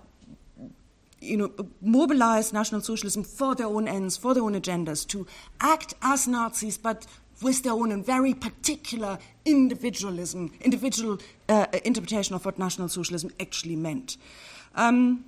you 1.22 1.38
know, 1.38 1.52
mobilize 1.82 2.52
National 2.52 2.82
Socialism 2.82 3.24
for 3.24 3.56
their 3.56 3.68
own 3.68 3.88
ends, 3.88 4.18
for 4.18 4.34
their 4.34 4.44
own 4.44 4.60
agendas, 4.60 5.08
to 5.08 5.26
act 5.62 5.94
as 6.02 6.28
Nazis, 6.28 6.78
but 6.78 7.06
with 7.42 7.64
their 7.64 7.74
own 7.74 7.92
and 7.92 8.06
very 8.06 8.34
particular 8.34 9.20
individualism, 9.46 10.52
individual 10.62 11.20
uh, 11.50 11.68
interpretation 11.86 12.36
of 12.36 12.46
what 12.46 12.58
National 12.58 12.90
Socialism 12.90 13.32
actually 13.40 13.76
meant. 13.76 14.18
Um, 14.76 15.26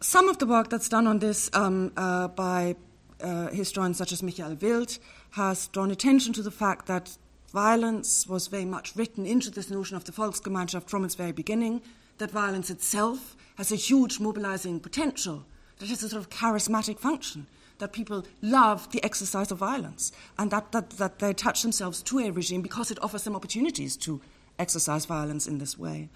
some 0.00 0.28
of 0.28 0.38
the 0.38 0.46
work 0.46 0.68
that's 0.68 0.88
done 0.88 1.06
on 1.06 1.20
this 1.20 1.48
um, 1.52 1.92
uh, 1.96 2.28
by 2.28 2.74
uh, 3.22 3.48
historians 3.50 3.98
such 3.98 4.12
as 4.12 4.22
Michael 4.22 4.56
Wildt 4.56 4.98
has 5.30 5.68
drawn 5.68 5.90
attention 5.90 6.32
to 6.32 6.42
the 6.42 6.50
fact 6.50 6.86
that 6.86 7.16
violence 7.52 8.26
was 8.26 8.48
very 8.48 8.64
much 8.64 8.96
written 8.96 9.26
into 9.26 9.50
this 9.50 9.70
notion 9.70 9.96
of 9.96 10.04
the 10.04 10.12
Volksgemeinschaft 10.12 10.88
from 10.88 11.04
its 11.04 11.14
very 11.14 11.32
beginning, 11.32 11.82
that 12.18 12.30
violence 12.30 12.70
itself 12.70 13.36
has 13.56 13.70
a 13.70 13.76
huge 13.76 14.18
mobilizing 14.18 14.80
potential, 14.80 15.44
that 15.78 15.86
it 15.86 15.90
has 15.90 16.02
a 16.02 16.08
sort 16.08 16.22
of 16.22 16.30
charismatic 16.30 16.98
function, 16.98 17.46
that 17.78 17.92
people 17.92 18.24
love 18.40 18.90
the 18.92 19.04
exercise 19.04 19.50
of 19.50 19.58
violence, 19.58 20.12
and 20.38 20.50
that, 20.50 20.72
that, 20.72 20.90
that 20.90 21.18
they 21.18 21.30
attach 21.30 21.62
themselves 21.62 22.02
to 22.02 22.18
a 22.20 22.30
regime 22.30 22.62
because 22.62 22.90
it 22.90 23.02
offers 23.02 23.24
them 23.24 23.36
opportunities 23.36 23.96
to 23.96 24.20
exercise 24.58 25.04
violence 25.04 25.46
in 25.46 25.58
this 25.58 25.78
way. 25.78 26.08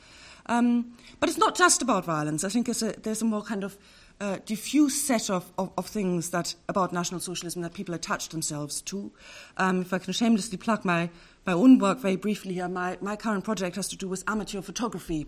Um, 0.46 0.96
but 1.18 1.28
it's 1.28 1.38
not 1.38 1.56
just 1.56 1.82
about 1.82 2.04
violence. 2.04 2.44
I 2.44 2.48
think 2.48 2.68
a, 2.68 2.72
there's 2.72 3.22
a 3.22 3.24
more 3.24 3.42
kind 3.42 3.64
of 3.64 3.76
uh, 4.20 4.38
diffuse 4.46 5.00
set 5.00 5.28
of, 5.28 5.50
of, 5.58 5.70
of, 5.76 5.86
things 5.86 6.30
that 6.30 6.54
about 6.68 6.92
National 6.92 7.20
Socialism 7.20 7.62
that 7.62 7.74
people 7.74 7.94
attach 7.94 8.30
themselves 8.30 8.80
to. 8.82 9.12
Um, 9.58 9.82
if 9.82 9.92
I 9.92 9.98
can 9.98 10.12
shamelessly 10.12 10.56
plug 10.56 10.84
my, 10.84 11.10
my 11.44 11.52
own 11.52 11.78
work 11.78 11.98
very 12.00 12.16
briefly 12.16 12.54
here, 12.54 12.68
my, 12.68 12.96
my 13.00 13.16
current 13.16 13.44
project 13.44 13.76
has 13.76 13.88
to 13.88 13.96
do 13.96 14.08
with 14.08 14.24
amateur 14.26 14.62
photography 14.62 15.26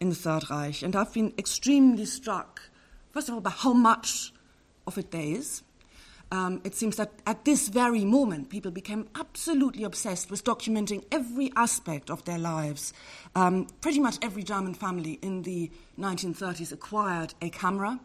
in 0.00 0.08
the 0.08 0.14
Third 0.14 0.50
Reich. 0.50 0.82
And 0.82 0.96
I've 0.96 1.12
been 1.12 1.32
extremely 1.38 2.04
struck, 2.04 2.62
first 3.12 3.28
of 3.28 3.34
all, 3.34 3.40
by 3.40 3.50
how 3.50 3.72
much 3.72 4.32
of 4.86 4.98
it 4.98 5.10
there 5.10 5.22
is. 5.22 5.62
Um, 6.32 6.60
it 6.64 6.74
seems 6.74 6.96
that 6.96 7.12
at 7.24 7.44
this 7.44 7.68
very 7.68 8.04
moment, 8.04 8.50
people 8.50 8.72
became 8.72 9.08
absolutely 9.14 9.84
obsessed 9.84 10.28
with 10.28 10.42
documenting 10.42 11.04
every 11.12 11.52
aspect 11.54 12.10
of 12.10 12.24
their 12.24 12.38
lives. 12.38 12.92
Um, 13.36 13.68
pretty 13.80 14.00
much 14.00 14.16
every 14.22 14.42
German 14.42 14.74
family 14.74 15.20
in 15.22 15.42
the 15.42 15.70
1930s 15.98 16.72
acquired 16.72 17.34
a 17.40 17.50
camera. 17.50 18.00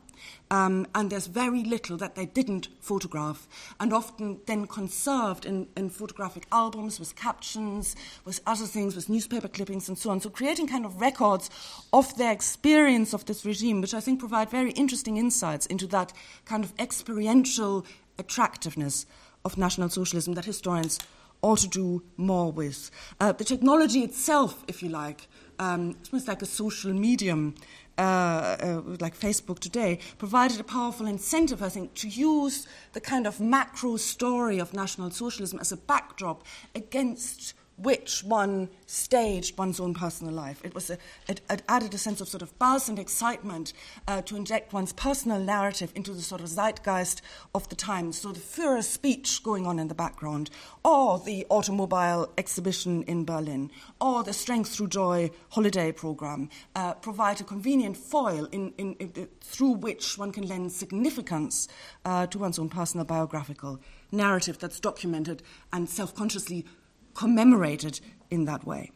Um, 0.49 0.85
and 0.93 1.09
there's 1.09 1.27
very 1.27 1.63
little 1.63 1.95
that 1.97 2.15
they 2.15 2.25
didn't 2.25 2.67
photograph, 2.81 3.47
and 3.79 3.93
often 3.93 4.39
then 4.47 4.67
conserved 4.67 5.45
in, 5.45 5.67
in, 5.77 5.89
photographic 5.89 6.45
albums 6.51 6.99
with 6.99 7.15
captions, 7.15 7.95
with 8.25 8.41
other 8.45 8.65
things, 8.65 8.95
with 8.95 9.09
newspaper 9.09 9.47
clippings, 9.47 9.87
and 9.87 9.97
so 9.97 10.09
on. 10.09 10.19
So, 10.19 10.29
creating 10.29 10.67
kind 10.67 10.85
of 10.85 10.99
records 10.99 11.49
of 11.93 12.17
their 12.17 12.33
experience 12.33 13.13
of 13.13 13.25
this 13.25 13.45
regime, 13.45 13.79
which 13.79 13.93
I 13.93 14.01
think 14.01 14.19
provide 14.19 14.49
very 14.49 14.71
interesting 14.71 15.15
insights 15.15 15.65
into 15.67 15.87
that 15.87 16.11
kind 16.43 16.63
of 16.65 16.73
experiential 16.77 17.85
attractiveness 18.17 19.05
of 19.45 19.57
National 19.57 19.89
Socialism 19.89 20.33
that 20.33 20.45
historians 20.45 20.99
ought 21.41 21.59
to 21.59 21.67
do 21.67 22.03
more 22.17 22.51
with. 22.51 22.91
Uh, 23.19 23.31
the 23.31 23.43
technology 23.43 24.03
itself, 24.03 24.63
if 24.67 24.83
you 24.83 24.89
like, 24.89 25.27
um, 25.59 25.95
it's 25.99 26.11
almost 26.11 26.27
like 26.27 26.41
a 26.41 26.45
social 26.45 26.93
medium 26.93 27.55
uh, 28.01 28.57
uh, 28.59 28.81
like 28.99 29.15
Facebook 29.17 29.59
today, 29.59 29.99
provided 30.17 30.59
a 30.59 30.63
powerful 30.63 31.05
incentive, 31.05 31.61
I 31.61 31.69
think, 31.69 31.93
to 31.95 32.07
use 32.07 32.67
the 32.93 33.01
kind 33.01 33.27
of 33.27 33.39
macro 33.39 33.97
story 33.97 34.59
of 34.59 34.73
National 34.73 35.11
Socialism 35.11 35.59
as 35.59 35.71
a 35.71 35.77
backdrop 35.77 36.43
against 36.73 37.53
which 37.81 38.23
one 38.23 38.69
staged 38.85 39.57
one's 39.57 39.79
own 39.79 39.93
personal 39.93 40.33
life. 40.33 40.61
It, 40.63 40.75
was 40.75 40.89
a, 40.89 40.97
it, 41.27 41.41
it 41.49 41.63
added 41.67 41.93
a 41.93 41.97
sense 41.97 42.21
of 42.21 42.27
sort 42.27 42.41
of 42.41 42.57
buzz 42.59 42.89
and 42.89 42.99
excitement 42.99 43.73
uh, 44.07 44.21
to 44.23 44.35
inject 44.35 44.73
one's 44.73 44.93
personal 44.93 45.39
narrative 45.39 45.91
into 45.95 46.13
the 46.13 46.21
sort 46.21 46.41
of 46.41 46.47
zeitgeist 46.47 47.21
of 47.55 47.67
the 47.69 47.75
times. 47.75 48.19
So 48.19 48.31
the 48.31 48.39
Führer's 48.39 48.87
speech 48.87 49.43
going 49.43 49.65
on 49.65 49.79
in 49.79 49.87
the 49.87 49.95
background, 49.95 50.49
or 50.83 51.19
the 51.19 51.45
automobile 51.49 52.31
exhibition 52.37 53.03
in 53.03 53.25
Berlin, 53.25 53.71
or 53.99 54.23
the 54.23 54.33
Strength 54.33 54.71
Through 54.71 54.89
Joy 54.89 55.31
holiday 55.49 55.91
program 55.91 56.49
uh, 56.75 56.93
provide 56.95 57.41
a 57.41 57.43
convenient 57.43 57.97
foil 57.97 58.45
in, 58.51 58.73
in, 58.77 58.95
in, 58.95 59.27
through 59.41 59.73
which 59.73 60.17
one 60.17 60.31
can 60.31 60.47
lend 60.47 60.71
significance 60.71 61.67
uh, 62.05 62.27
to 62.27 62.37
one's 62.37 62.59
own 62.59 62.69
personal 62.69 63.05
biographical 63.05 63.79
narrative 64.11 64.59
that's 64.59 64.79
documented 64.79 65.41
and 65.71 65.89
self 65.89 66.13
consciously 66.13 66.65
commemorated 67.13 67.99
in 68.29 68.45
that 68.45 68.65
way. 68.65 68.91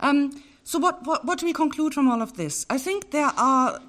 Um, 0.00 0.42
so, 0.64 0.78
what, 0.78 1.04
what, 1.04 1.24
what 1.24 1.38
do 1.38 1.46
we 1.46 1.52
conclude 1.52 1.94
from 1.94 2.08
all 2.08 2.22
of 2.22 2.36
this? 2.36 2.66
I 2.70 2.78
think 2.78 3.10
there 3.10 3.32
are, 3.36 3.80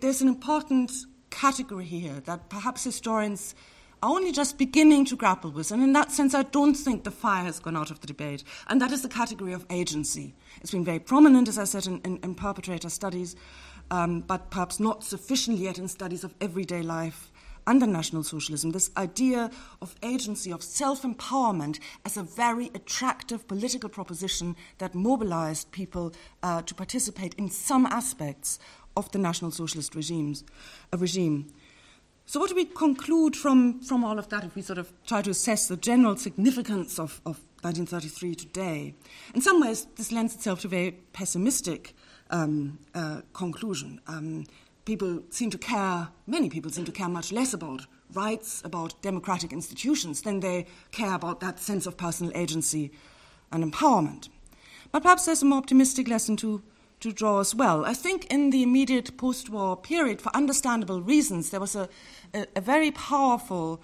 there's 0.00 0.22
an 0.22 0.28
important 0.28 0.92
category 1.30 1.84
here 1.84 2.20
that 2.26 2.48
perhaps 2.48 2.84
historians 2.84 3.54
are 4.02 4.10
only 4.10 4.32
just 4.32 4.58
beginning 4.58 5.04
to 5.06 5.16
grapple 5.16 5.50
with. 5.50 5.70
And 5.70 5.82
in 5.82 5.92
that 5.92 6.10
sense, 6.10 6.34
I 6.34 6.42
don't 6.42 6.74
think 6.74 7.04
the 7.04 7.10
fire 7.10 7.44
has 7.44 7.58
gone 7.58 7.76
out 7.76 7.90
of 7.90 8.00
the 8.00 8.06
debate. 8.06 8.44
And 8.68 8.80
that 8.80 8.92
is 8.92 9.02
the 9.02 9.08
category 9.08 9.52
of 9.52 9.66
agency. 9.70 10.34
It's 10.60 10.70
been 10.70 10.84
very 10.84 11.00
prominent, 11.00 11.48
as 11.48 11.58
I 11.58 11.64
said, 11.64 11.86
in, 11.86 12.00
in, 12.04 12.18
in 12.22 12.34
perpetrator 12.34 12.88
studies, 12.88 13.36
um, 13.90 14.20
but 14.20 14.50
perhaps 14.50 14.80
not 14.80 15.04
sufficiently 15.04 15.64
yet 15.64 15.78
in 15.78 15.88
studies 15.88 16.24
of 16.24 16.34
everyday 16.40 16.82
life 16.82 17.29
under 17.70 17.86
National 17.86 18.24
Socialism, 18.24 18.72
this 18.72 18.90
idea 18.96 19.48
of 19.80 19.94
agency, 20.02 20.52
of 20.52 20.62
self 20.62 21.02
empowerment, 21.02 21.78
as 22.04 22.16
a 22.16 22.22
very 22.24 22.66
attractive 22.74 23.46
political 23.46 23.88
proposition 23.88 24.56
that 24.78 24.92
mobilized 24.94 25.70
people 25.70 26.12
uh, 26.42 26.62
to 26.62 26.74
participate 26.74 27.34
in 27.34 27.48
some 27.48 27.86
aspects 27.86 28.58
of 28.96 29.08
the 29.12 29.18
National 29.18 29.52
Socialist 29.52 29.94
regimes, 29.94 30.42
uh, 30.92 30.98
regime. 30.98 31.46
So, 32.26 32.40
what 32.40 32.48
do 32.48 32.56
we 32.56 32.64
conclude 32.64 33.36
from, 33.36 33.80
from 33.80 34.04
all 34.04 34.18
of 34.18 34.28
that 34.30 34.42
if 34.42 34.56
we 34.56 34.62
sort 34.62 34.78
of 34.78 34.92
try 35.06 35.22
to 35.22 35.30
assess 35.30 35.68
the 35.68 35.76
general 35.76 36.16
significance 36.16 36.98
of, 36.98 37.20
of 37.24 37.38
1933 37.62 38.34
today? 38.34 38.94
In 39.32 39.40
some 39.40 39.60
ways, 39.60 39.86
this 39.94 40.10
lends 40.10 40.34
itself 40.34 40.62
to 40.62 40.66
a 40.66 40.70
very 40.70 40.90
pessimistic 41.12 41.94
um, 42.30 42.80
uh, 42.96 43.20
conclusion. 43.32 44.00
Um, 44.08 44.44
people 44.90 45.22
seem 45.30 45.50
to 45.50 45.56
care, 45.56 46.08
many 46.26 46.50
people 46.50 46.68
seem 46.68 46.84
to 46.84 46.90
care 46.90 47.08
much 47.08 47.30
less 47.30 47.54
about 47.54 47.86
rights, 48.12 48.60
about 48.64 49.00
democratic 49.02 49.52
institutions, 49.52 50.22
than 50.22 50.40
they 50.40 50.66
care 50.90 51.14
about 51.14 51.38
that 51.38 51.60
sense 51.60 51.86
of 51.86 51.96
personal 51.96 52.32
agency 52.34 52.90
and 53.52 53.62
empowerment. 53.62 54.28
But 54.90 55.04
perhaps 55.04 55.26
there's 55.26 55.42
a 55.42 55.46
more 55.46 55.58
optimistic 55.58 56.08
lesson 56.08 56.36
to, 56.38 56.60
to 56.98 57.12
draw 57.12 57.38
as 57.38 57.54
well. 57.54 57.84
I 57.84 57.94
think 57.94 58.26
in 58.32 58.50
the 58.50 58.64
immediate 58.64 59.16
post 59.16 59.48
war 59.48 59.76
period, 59.76 60.20
for 60.20 60.34
understandable 60.34 61.00
reasons, 61.00 61.50
there 61.50 61.60
was 61.60 61.76
a, 61.76 61.88
a, 62.34 62.48
a 62.56 62.60
very 62.60 62.90
powerful 62.90 63.80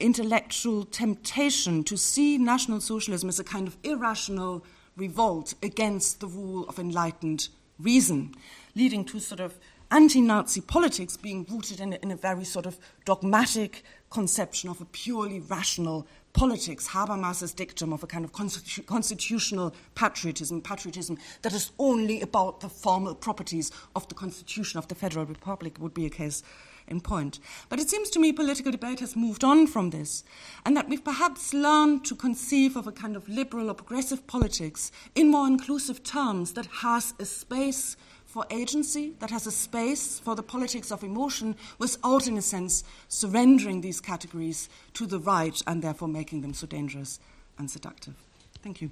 intellectual 0.00 0.84
temptation 0.86 1.84
to 1.84 1.98
see 1.98 2.38
National 2.38 2.80
Socialism 2.80 3.28
as 3.28 3.38
a 3.38 3.44
kind 3.44 3.68
of 3.68 3.76
irrational 3.82 4.64
revolt 4.96 5.52
against 5.62 6.20
the 6.20 6.26
rule 6.26 6.66
of 6.70 6.78
enlightened 6.78 7.50
reason, 7.78 8.34
leading 8.74 9.04
to 9.04 9.20
sort 9.20 9.40
of 9.40 9.58
anti 9.92 10.22
Nazi 10.22 10.62
politics 10.62 11.18
being 11.18 11.46
rooted 11.50 11.78
in 11.78 11.92
a, 11.92 11.96
in 11.96 12.10
a, 12.10 12.16
very 12.16 12.44
sort 12.44 12.64
of 12.64 12.78
dogmatic 13.04 13.84
conception 14.10 14.70
of 14.70 14.80
a 14.80 14.86
purely 14.86 15.40
rational 15.40 16.06
politics, 16.32 16.88
Habermas's 16.88 17.52
dictum 17.52 17.92
of 17.92 18.02
a 18.02 18.06
kind 18.06 18.24
of 18.24 18.32
constitu- 18.32 18.86
constitutional 18.86 19.74
patriotism, 19.94 20.62
patriotism 20.62 21.18
that 21.42 21.52
is 21.52 21.72
only 21.78 22.22
about 22.22 22.60
the 22.60 22.70
formal 22.70 23.14
properties 23.14 23.70
of 23.94 24.08
the 24.08 24.14
Constitution 24.14 24.78
of 24.78 24.88
the 24.88 24.94
Federal 24.94 25.26
Republic, 25.26 25.76
would 25.78 25.92
be 25.92 26.06
a 26.06 26.10
case 26.10 26.42
in 26.88 27.02
point. 27.02 27.38
But 27.68 27.78
it 27.78 27.90
seems 27.90 28.08
to 28.10 28.18
me 28.18 28.32
political 28.32 28.72
debate 28.72 29.00
has 29.00 29.14
moved 29.14 29.44
on 29.44 29.66
from 29.66 29.90
this, 29.90 30.24
and 30.64 30.74
that 30.74 30.88
we've 30.88 31.04
perhaps 31.04 31.52
learned 31.52 32.06
to 32.06 32.14
conceive 32.14 32.76
of 32.76 32.86
a 32.86 32.92
kind 32.92 33.14
of 33.14 33.28
liberal 33.28 33.70
or 33.70 33.74
progressive 33.74 34.26
politics 34.26 34.90
in 35.14 35.30
more 35.30 35.46
inclusive 35.46 36.02
terms 36.02 36.54
that 36.54 36.66
has 36.80 37.12
a 37.18 37.26
space 37.26 37.96
for 38.32 38.46
agency, 38.50 39.12
that 39.18 39.28
has 39.28 39.46
a 39.46 39.50
space 39.50 40.18
for 40.18 40.34
the 40.34 40.42
politics 40.42 40.90
of 40.90 41.04
emotion, 41.04 41.54
without, 41.78 42.26
in 42.26 42.38
a 42.38 42.42
sense, 42.42 42.82
surrendering 43.08 43.82
these 43.82 44.00
categories 44.00 44.70
to 44.94 45.06
the 45.06 45.18
right 45.18 45.62
and 45.66 45.82
therefore 45.82 46.08
making 46.08 46.40
them 46.40 46.54
so 46.54 46.66
dangerous 46.66 47.20
and 47.58 47.70
seductive. 47.70 48.14
Thank 48.62 48.80
you. 48.80 48.90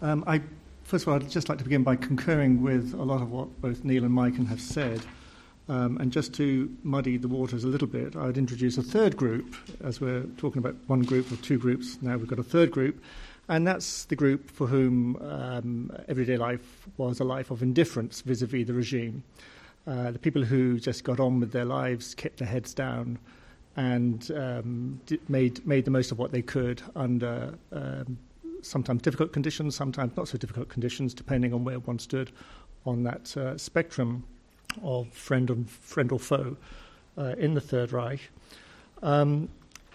Um, 0.00 0.22
I, 0.24 0.40
first 0.84 1.04
of 1.04 1.08
all, 1.08 1.16
I'd 1.16 1.28
just 1.28 1.48
like 1.48 1.58
to 1.58 1.64
begin 1.64 1.82
by 1.82 1.96
concurring 1.96 2.62
with 2.62 2.94
a 2.94 3.02
lot 3.02 3.22
of 3.22 3.32
what 3.32 3.60
both 3.60 3.82
Neil 3.82 4.04
and 4.04 4.12
Maiken 4.12 4.46
have 4.46 4.60
said. 4.60 5.00
Um, 5.68 5.98
and 5.98 6.12
just 6.12 6.32
to 6.34 6.72
muddy 6.84 7.16
the 7.16 7.26
waters 7.26 7.64
a 7.64 7.66
little 7.66 7.88
bit, 7.88 8.14
I'd 8.14 8.38
introduce 8.38 8.78
a 8.78 8.84
third 8.84 9.16
group, 9.16 9.56
as 9.82 10.00
we're 10.00 10.22
talking 10.36 10.60
about 10.60 10.76
one 10.86 11.02
group 11.02 11.32
or 11.32 11.36
two 11.36 11.58
groups. 11.58 11.98
Now 12.00 12.16
we've 12.16 12.28
got 12.28 12.38
a 12.38 12.44
third 12.44 12.70
group, 12.70 13.02
and 13.48 13.66
that's 13.66 14.04
the 14.06 14.16
group 14.16 14.50
for 14.50 14.66
whom 14.66 15.16
um, 15.22 15.90
everyday 16.08 16.36
life 16.36 16.88
was 16.96 17.20
a 17.20 17.24
life 17.24 17.50
of 17.50 17.62
indifference 17.62 18.20
vis 18.20 18.42
a 18.42 18.46
vis 18.46 18.66
the 18.66 18.74
regime. 18.74 19.22
Uh, 19.86 20.10
the 20.10 20.18
people 20.18 20.44
who 20.44 20.78
just 20.78 21.02
got 21.02 21.18
on 21.18 21.40
with 21.40 21.50
their 21.50 21.64
lives, 21.64 22.14
kept 22.14 22.38
their 22.38 22.48
heads 22.48 22.74
down, 22.74 23.18
and 23.76 24.30
um, 24.32 25.00
made, 25.28 25.66
made 25.66 25.84
the 25.84 25.90
most 25.90 26.12
of 26.12 26.18
what 26.18 26.30
they 26.30 26.42
could 26.42 26.82
under 26.94 27.54
um, 27.72 28.18
sometimes 28.60 29.00
difficult 29.00 29.32
conditions, 29.32 29.74
sometimes 29.74 30.14
not 30.16 30.28
so 30.28 30.36
difficult 30.36 30.68
conditions, 30.68 31.14
depending 31.14 31.54
on 31.54 31.64
where 31.64 31.78
one 31.78 31.98
stood 31.98 32.32
on 32.84 33.02
that 33.04 33.34
uh, 33.36 33.56
spectrum 33.56 34.24
of 34.82 35.08
friend, 35.12 35.48
and, 35.48 35.70
friend 35.70 36.12
or 36.12 36.18
foe 36.18 36.56
uh, 37.16 37.34
in 37.38 37.54
the 37.54 37.60
Third 37.60 37.92
Reich. 37.92 38.30
Um, 39.02 39.48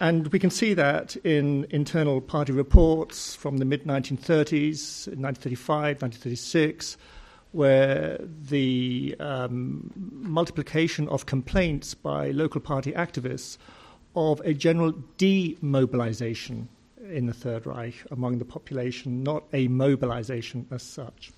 and 0.04 0.28
we 0.32 0.38
can 0.38 0.50
see 0.50 0.74
that 0.74 1.16
in 1.24 1.66
internal 1.70 2.20
party 2.20 2.52
reports 2.52 3.34
from 3.34 3.56
the 3.56 3.64
mid 3.64 3.84
1930s, 3.84 5.06
1935, 5.06 6.02
1936, 6.02 6.98
where 7.52 8.18
the 8.20 9.16
um, 9.18 9.90
multiplication 10.12 11.08
of 11.08 11.24
complaints 11.24 11.94
by 11.94 12.32
local 12.32 12.60
party 12.60 12.92
activists 12.92 13.56
of 14.14 14.42
a 14.44 14.52
general 14.52 14.92
demobilization 15.16 16.68
in 17.10 17.24
the 17.24 17.32
Third 17.32 17.64
Reich 17.66 17.94
among 18.10 18.36
the 18.36 18.44
population, 18.44 19.22
not 19.22 19.44
a 19.54 19.68
mobilization 19.68 20.66
as 20.70 20.82
such. 20.82 21.32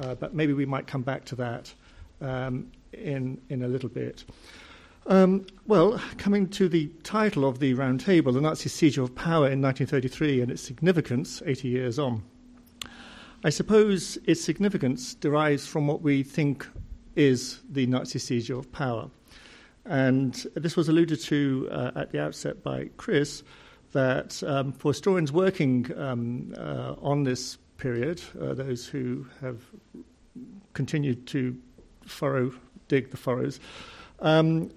Uh, 0.00 0.14
but 0.14 0.32
maybe 0.32 0.52
we 0.52 0.66
might 0.66 0.86
come 0.86 1.02
back 1.02 1.24
to 1.24 1.34
that 1.34 1.74
um, 2.20 2.70
in, 2.92 3.40
in 3.48 3.64
a 3.64 3.68
little 3.68 3.88
bit. 3.88 4.22
Um, 5.08 5.46
well, 5.66 5.98
coming 6.18 6.48
to 6.50 6.68
the 6.68 6.88
title 7.02 7.46
of 7.46 7.60
the 7.60 7.72
roundtable, 7.72 8.30
the 8.34 8.42
Nazi 8.42 8.68
seizure 8.68 9.02
of 9.02 9.14
power 9.14 9.48
in 9.48 9.62
1933 9.62 10.42
and 10.42 10.50
its 10.50 10.60
significance 10.60 11.42
80 11.46 11.66
years 11.68 11.98
on. 11.98 12.22
I 13.42 13.48
suppose 13.48 14.18
its 14.26 14.44
significance 14.44 15.14
derives 15.14 15.66
from 15.66 15.86
what 15.86 16.02
we 16.02 16.22
think 16.22 16.66
is 17.16 17.60
the 17.70 17.86
Nazi 17.86 18.18
seizure 18.18 18.58
of 18.58 18.70
power. 18.70 19.10
And 19.86 20.34
this 20.54 20.76
was 20.76 20.90
alluded 20.90 21.22
to 21.22 21.68
uh, 21.72 21.92
at 21.96 22.12
the 22.12 22.20
outset 22.20 22.62
by 22.62 22.90
Chris 22.98 23.42
that 23.92 24.42
um, 24.42 24.72
for 24.72 24.90
historians 24.90 25.32
working 25.32 25.90
um, 25.96 26.54
uh, 26.58 26.96
on 27.00 27.24
this 27.24 27.56
period, 27.78 28.20
uh, 28.38 28.52
those 28.52 28.86
who 28.86 29.26
have 29.40 29.62
continued 30.74 31.26
to 31.28 31.56
furrow, 32.04 32.52
dig 32.88 33.10
the 33.10 33.16
furrows. 33.16 33.58
Um, 34.20 34.70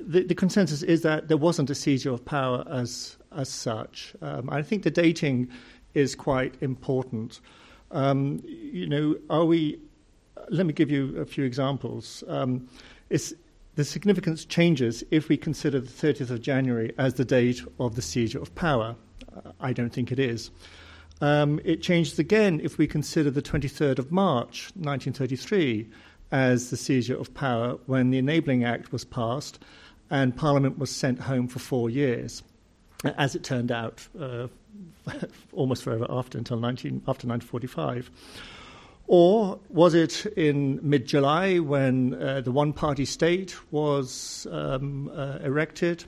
the, 0.00 0.24
the, 0.24 0.34
consensus 0.34 0.82
is 0.82 1.02
that 1.02 1.28
there 1.28 1.36
wasn't 1.36 1.70
a 1.70 1.74
seizure 1.74 2.12
of 2.12 2.24
power 2.24 2.64
as, 2.68 3.16
as 3.30 3.48
such. 3.48 4.14
Um, 4.22 4.50
I 4.50 4.62
think 4.62 4.82
the 4.82 4.90
dating 4.90 5.48
is 5.94 6.16
quite 6.16 6.56
important. 6.60 7.40
Um, 7.92 8.42
you 8.44 8.86
know, 8.86 9.16
are 9.30 9.44
we? 9.44 9.78
Let 10.50 10.66
me 10.66 10.72
give 10.72 10.90
you 10.90 11.16
a 11.16 11.24
few 11.24 11.44
examples. 11.44 12.24
Um, 12.26 12.68
the 13.78 13.84
significance 13.84 14.44
changes 14.44 15.04
if 15.12 15.28
we 15.28 15.36
consider 15.36 15.78
the 15.78 15.88
30th 15.88 16.30
of 16.30 16.42
January 16.42 16.92
as 16.98 17.14
the 17.14 17.24
date 17.24 17.62
of 17.78 17.94
the 17.94 18.02
seizure 18.02 18.40
of 18.40 18.52
power. 18.56 18.96
Uh, 19.36 19.52
I 19.60 19.72
don't 19.72 19.92
think 19.92 20.10
it 20.10 20.18
is. 20.18 20.50
Um, 21.20 21.60
it 21.64 21.82
changes 21.82 22.18
again 22.18 22.60
if 22.62 22.76
we 22.76 22.88
consider 22.88 23.30
the 23.30 23.42
23rd 23.42 24.00
of 24.00 24.10
March 24.10 24.70
1933 24.74 25.88
as 26.30 26.70
the 26.70 26.76
seizure 26.76 27.16
of 27.16 27.32
power 27.34 27.78
when 27.86 28.10
the 28.10 28.18
Enabling 28.18 28.64
Act 28.64 28.92
was 28.92 29.04
passed 29.04 29.58
and 30.10 30.36
Parliament 30.36 30.78
was 30.78 30.90
sent 30.90 31.20
home 31.20 31.48
for 31.48 31.58
four 31.58 31.90
years. 31.90 32.42
As 33.04 33.34
it 33.34 33.44
turned 33.44 33.70
out, 33.70 34.06
uh, 34.18 34.48
almost 35.52 35.82
forever 35.82 36.06
after, 36.08 36.38
until 36.38 36.58
19, 36.58 37.02
after 37.06 37.26
1945. 37.26 38.10
Or 39.06 39.58
was 39.70 39.94
it 39.94 40.26
in 40.36 40.80
mid 40.82 41.06
July 41.06 41.58
when 41.58 42.14
uh, 42.22 42.42
the 42.42 42.52
one 42.52 42.72
party 42.72 43.06
state 43.06 43.56
was 43.70 44.46
um, 44.50 45.10
uh, 45.14 45.38
erected? 45.42 46.04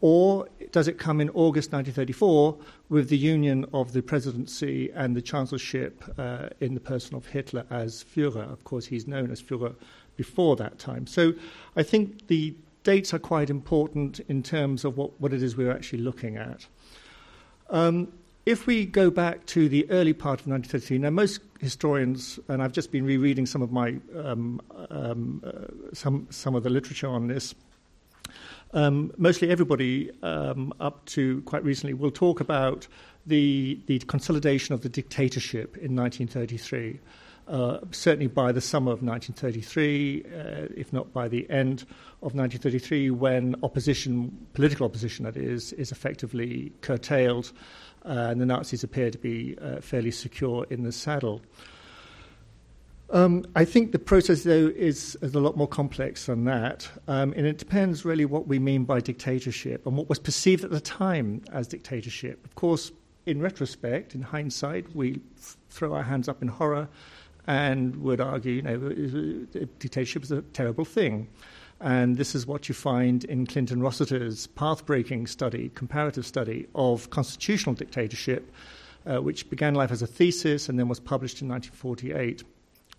Or 0.00 0.48
does 0.72 0.88
it 0.88 0.98
come 0.98 1.20
in 1.20 1.30
August 1.30 1.72
1934 1.72 2.58
with 2.92 3.08
the 3.08 3.16
union 3.16 3.64
of 3.72 3.94
the 3.94 4.02
presidency 4.02 4.92
and 4.94 5.16
the 5.16 5.22
chancellorship 5.22 6.04
uh, 6.18 6.50
in 6.60 6.74
the 6.74 6.80
person 6.80 7.16
of 7.16 7.24
Hitler 7.24 7.64
as 7.70 8.04
Führer? 8.04 8.52
Of 8.52 8.64
course, 8.64 8.84
he's 8.84 9.06
known 9.06 9.30
as 9.30 9.40
Führer 9.40 9.74
before 10.18 10.56
that 10.56 10.78
time. 10.78 11.06
So 11.06 11.32
I 11.74 11.84
think 11.84 12.26
the 12.26 12.54
dates 12.84 13.14
are 13.14 13.18
quite 13.18 13.48
important 13.48 14.20
in 14.28 14.42
terms 14.42 14.84
of 14.84 14.98
what, 14.98 15.18
what 15.18 15.32
it 15.32 15.42
is 15.42 15.56
we're 15.56 15.72
actually 15.72 16.02
looking 16.02 16.36
at. 16.36 16.66
Um, 17.70 18.12
if 18.44 18.66
we 18.66 18.84
go 18.84 19.08
back 19.08 19.46
to 19.46 19.70
the 19.70 19.90
early 19.90 20.12
part 20.12 20.40
of 20.40 20.48
1933, 20.48 20.98
now 20.98 21.08
most 21.08 21.40
historians, 21.60 22.38
and 22.48 22.62
I've 22.62 22.72
just 22.72 22.92
been 22.92 23.06
rereading 23.06 23.46
some 23.46 23.62
of 23.62 23.72
my 23.72 23.96
um, 24.22 24.60
um, 24.90 25.42
uh, 25.46 25.94
some 25.94 26.26
some 26.28 26.54
of 26.54 26.62
the 26.62 26.68
literature 26.68 27.08
on 27.08 27.28
this, 27.28 27.54
um, 28.72 29.12
mostly 29.16 29.50
everybody 29.50 30.10
um, 30.22 30.72
up 30.80 31.04
to 31.06 31.42
quite 31.42 31.64
recently 31.64 31.94
will 31.94 32.10
talk 32.10 32.40
about 32.40 32.86
the, 33.26 33.80
the 33.86 33.98
consolidation 34.00 34.74
of 34.74 34.82
the 34.82 34.88
dictatorship 34.88 35.76
in 35.76 35.94
1933. 35.94 36.98
Uh, 37.48 37.78
certainly 37.90 38.28
by 38.28 38.52
the 38.52 38.60
summer 38.60 38.92
of 38.92 39.02
1933, 39.02 40.24
uh, 40.24 40.68
if 40.76 40.92
not 40.92 41.12
by 41.12 41.26
the 41.26 41.48
end 41.50 41.82
of 42.22 42.34
1933, 42.34 43.10
when 43.10 43.56
opposition, 43.64 44.46
political 44.52 44.86
opposition 44.86 45.24
that 45.24 45.36
is, 45.36 45.72
is 45.72 45.90
effectively 45.90 46.72
curtailed 46.82 47.52
uh, 48.04 48.28
and 48.30 48.40
the 48.40 48.46
Nazis 48.46 48.84
appear 48.84 49.10
to 49.10 49.18
be 49.18 49.56
uh, 49.60 49.80
fairly 49.80 50.10
secure 50.10 50.66
in 50.70 50.82
the 50.84 50.92
saddle. 50.92 51.40
Um, 53.12 53.44
I 53.54 53.66
think 53.66 53.92
the 53.92 53.98
process, 53.98 54.44
though, 54.44 54.72
is, 54.74 55.18
is, 55.20 55.34
a 55.34 55.40
lot 55.40 55.54
more 55.54 55.68
complex 55.68 56.24
than 56.26 56.44
that. 56.44 56.88
Um, 57.08 57.34
and 57.36 57.46
it 57.46 57.58
depends 57.58 58.06
really 58.06 58.24
what 58.24 58.48
we 58.48 58.58
mean 58.58 58.84
by 58.84 59.00
dictatorship 59.00 59.86
and 59.86 59.98
what 59.98 60.08
was 60.08 60.18
perceived 60.18 60.64
at 60.64 60.70
the 60.70 60.80
time 60.80 61.42
as 61.52 61.68
dictatorship. 61.68 62.42
Of 62.46 62.54
course, 62.54 62.90
in 63.26 63.42
retrospect, 63.42 64.14
in 64.14 64.22
hindsight, 64.22 64.96
we 64.96 65.20
f- 65.36 65.58
throw 65.68 65.92
our 65.92 66.02
hands 66.02 66.26
up 66.26 66.40
in 66.40 66.48
horror 66.48 66.88
and 67.46 67.96
would 67.96 68.20
argue, 68.22 68.54
you 68.54 68.62
know, 68.62 68.78
dictatorship 69.78 70.22
is 70.22 70.32
a 70.32 70.40
terrible 70.40 70.86
thing. 70.86 71.28
And 71.80 72.16
this 72.16 72.34
is 72.34 72.46
what 72.46 72.66
you 72.66 72.74
find 72.74 73.24
in 73.24 73.46
Clinton 73.46 73.82
Rossiter's 73.82 74.46
path 74.46 74.86
breaking 74.86 75.26
study, 75.26 75.70
comparative 75.74 76.24
study 76.24 76.66
of 76.74 77.10
constitutional 77.10 77.74
dictatorship, 77.74 78.50
uh, 79.04 79.20
which 79.20 79.50
began 79.50 79.74
life 79.74 79.90
as 79.90 80.00
a 80.00 80.06
thesis 80.06 80.70
and 80.70 80.78
then 80.78 80.88
was 80.88 81.00
published 81.00 81.42
in 81.42 81.48
1948 81.48 82.44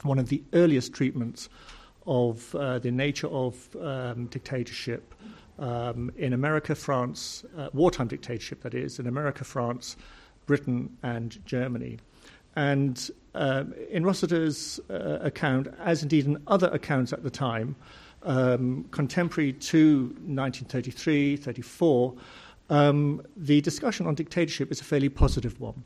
one 0.03 0.19
of 0.19 0.29
the 0.29 0.43
earliest 0.53 0.93
treatments 0.93 1.49
of 2.05 2.53
uh, 2.55 2.79
the 2.79 2.91
nature 2.91 3.27
of 3.27 3.75
um, 3.81 4.25
dictatorship 4.27 5.13
um, 5.59 6.11
in 6.17 6.33
America, 6.33 6.75
France, 6.75 7.45
uh, 7.57 7.69
wartime 7.73 8.07
dictatorship, 8.07 8.61
that 8.61 8.73
is, 8.73 8.99
in 8.99 9.07
America, 9.07 9.43
France, 9.43 9.95
Britain, 10.45 10.95
and 11.03 11.43
Germany. 11.45 11.99
And 12.55 13.09
uh, 13.33 13.63
in 13.89 14.03
Rossiter's 14.03 14.79
uh, 14.89 15.19
account, 15.21 15.67
as 15.79 16.03
indeed 16.03 16.25
in 16.25 16.41
other 16.47 16.67
accounts 16.67 17.13
at 17.13 17.23
the 17.23 17.29
time, 17.29 17.75
um, 18.23 18.85
contemporary 18.91 19.53
to 19.53 20.03
1933 20.25 21.37
34, 21.37 22.13
um, 22.69 23.21
the 23.35 23.61
discussion 23.61 24.07
on 24.07 24.15
dictatorship 24.15 24.71
is 24.71 24.79
a 24.81 24.83
fairly 24.83 25.09
positive 25.09 25.59
one. 25.59 25.83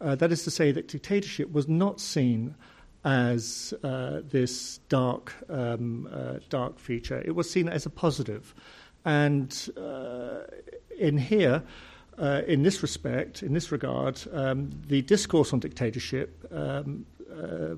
Uh, 0.00 0.14
that 0.14 0.30
is 0.30 0.44
to 0.44 0.50
say, 0.50 0.72
that 0.72 0.88
dictatorship 0.88 1.52
was 1.52 1.68
not 1.68 2.00
seen 2.00 2.54
as 3.06 3.72
uh, 3.84 4.20
this 4.28 4.78
dark, 4.88 5.32
um, 5.48 6.08
uh, 6.12 6.40
dark 6.50 6.76
feature. 6.80 7.22
It 7.24 7.36
was 7.36 7.48
seen 7.48 7.68
as 7.68 7.86
a 7.86 7.90
positive. 7.90 8.52
And 9.04 9.70
uh, 9.76 10.40
in 10.98 11.16
here, 11.16 11.62
uh, 12.18 12.42
in 12.48 12.64
this 12.64 12.82
respect, 12.82 13.44
in 13.44 13.54
this 13.54 13.70
regard, 13.70 14.20
um, 14.32 14.70
the 14.88 15.02
discourse 15.02 15.52
on 15.52 15.60
dictatorship 15.60 16.44
um, 16.50 17.06
uh, 17.32 17.76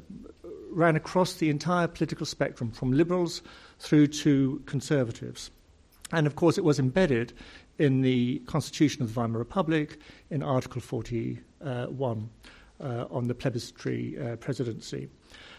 ran 0.70 0.96
across 0.96 1.34
the 1.34 1.50
entire 1.50 1.88
political 1.88 2.24
spectrum, 2.24 2.70
from 2.72 2.92
liberals 2.92 3.42
through 3.80 4.06
to 4.06 4.62
conservatives. 4.64 5.50
And 6.10 6.26
of 6.26 6.36
course, 6.36 6.56
it 6.56 6.64
was 6.64 6.78
embedded 6.78 7.34
in 7.76 8.00
the 8.00 8.38
Constitution 8.46 9.02
of 9.02 9.12
the 9.12 9.20
Weimar 9.20 9.38
Republic 9.38 9.98
in 10.30 10.42
Article 10.42 10.80
41 10.80 12.30
uh, 12.80 13.04
on 13.10 13.28
the 13.28 13.34
plebiscitary 13.34 14.16
presidency. 14.40 15.10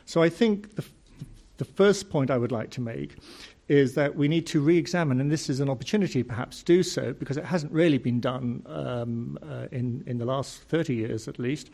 So 0.10 0.24
I 0.24 0.30
think 0.30 0.76
the, 0.76 0.84
the 1.58 1.66
first 1.66 2.10
point 2.10 2.32
I 2.32 2.38
would 2.40 2.52
like 2.52 2.72
to 2.72 2.82
make 2.82 3.18
is 3.68 3.94
that 3.94 4.16
we 4.16 4.28
need 4.28 4.48
to 4.48 4.60
re 4.60 4.76
examine, 4.76 5.22
and 5.22 5.32
this 5.32 5.52
is 5.52 5.60
an 5.60 5.70
opportunity 5.70 6.24
perhaps 6.24 6.64
to 6.64 6.66
do 6.66 6.82
so, 6.82 7.14
because 7.14 7.38
it 7.38 7.46
hasn't 7.46 7.72
really 7.72 8.00
been 8.00 8.20
done 8.20 8.64
um, 8.66 9.38
uh, 9.44 9.68
in, 9.72 10.04
in 10.08 10.18
the 10.18 10.26
last 10.26 10.64
30 10.64 10.96
years 10.96 11.28
at 11.28 11.38
least, 11.38 11.70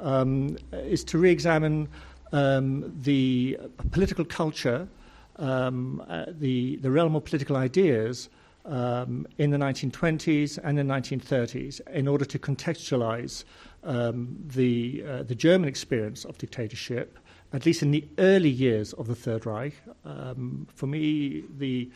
um, 0.00 0.58
is 0.72 1.04
to 1.04 1.18
re 1.18 1.30
examine 1.30 1.86
um, 2.32 2.92
the 3.02 3.56
political 3.92 4.24
culture 4.24 4.88
um, 5.36 6.04
uh, 6.08 6.24
the, 6.30 6.78
the 6.78 6.90
realm 6.90 7.14
of 7.14 7.24
political 7.24 7.54
ideas 7.54 8.28
um, 8.64 9.24
in 9.38 9.50
the 9.50 9.56
1920s 9.56 10.58
and 10.64 10.76
the 10.76 10.82
1930s 10.82 11.80
in 11.92 12.08
order 12.08 12.24
to 12.24 12.40
contextualize 12.40 13.44
um, 13.84 14.36
the, 14.46 15.04
uh, 15.08 15.22
the 15.22 15.36
German 15.36 15.68
experience 15.68 16.24
of 16.24 16.36
dictatorship, 16.38 17.20
at 17.52 17.64
least 17.64 17.82
in 17.82 17.90
the 17.90 18.04
early 18.18 18.50
years 18.50 18.92
of 18.94 19.06
the 19.06 19.14
Third 19.14 19.46
Reich. 19.46 19.74
Um, 20.04 20.66
for 20.74 20.86
me, 20.86 21.44
the, 21.58 21.90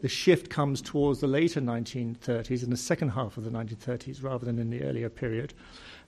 the 0.00 0.08
shift 0.08 0.50
comes 0.50 0.82
towards 0.82 1.20
the 1.20 1.26
later 1.26 1.60
1930s, 1.60 2.62
in 2.62 2.70
the 2.70 2.76
second 2.76 3.10
half 3.10 3.36
of 3.36 3.44
the 3.44 3.50
1930s, 3.50 4.22
rather 4.22 4.44
than 4.44 4.58
in 4.58 4.70
the 4.70 4.82
earlier 4.82 5.08
period. 5.08 5.54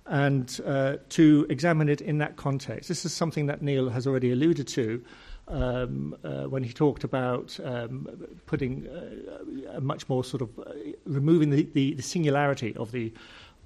And 0.06 0.60
uh, 0.66 0.96
to 1.10 1.46
examine 1.50 1.88
it 1.88 2.00
in 2.00 2.18
that 2.18 2.36
context. 2.36 2.88
This 2.88 3.04
is 3.04 3.12
something 3.12 3.46
that 3.46 3.62
Neil 3.62 3.90
has 3.90 4.06
already 4.06 4.32
alluded 4.32 4.66
to 4.68 5.04
um, 5.48 6.16
uh, 6.24 6.44
when 6.44 6.62
he 6.62 6.72
talked 6.72 7.04
about 7.04 7.58
um, 7.64 8.06
putting 8.46 8.86
uh, 8.88 9.76
a 9.76 9.80
much 9.80 10.08
more 10.08 10.24
sort 10.24 10.42
of 10.42 10.58
uh, 10.58 10.72
removing 11.06 11.50
the, 11.50 11.62
the, 11.72 11.94
the, 11.94 12.02
singularity 12.02 12.76
of 12.76 12.92
the 12.92 13.12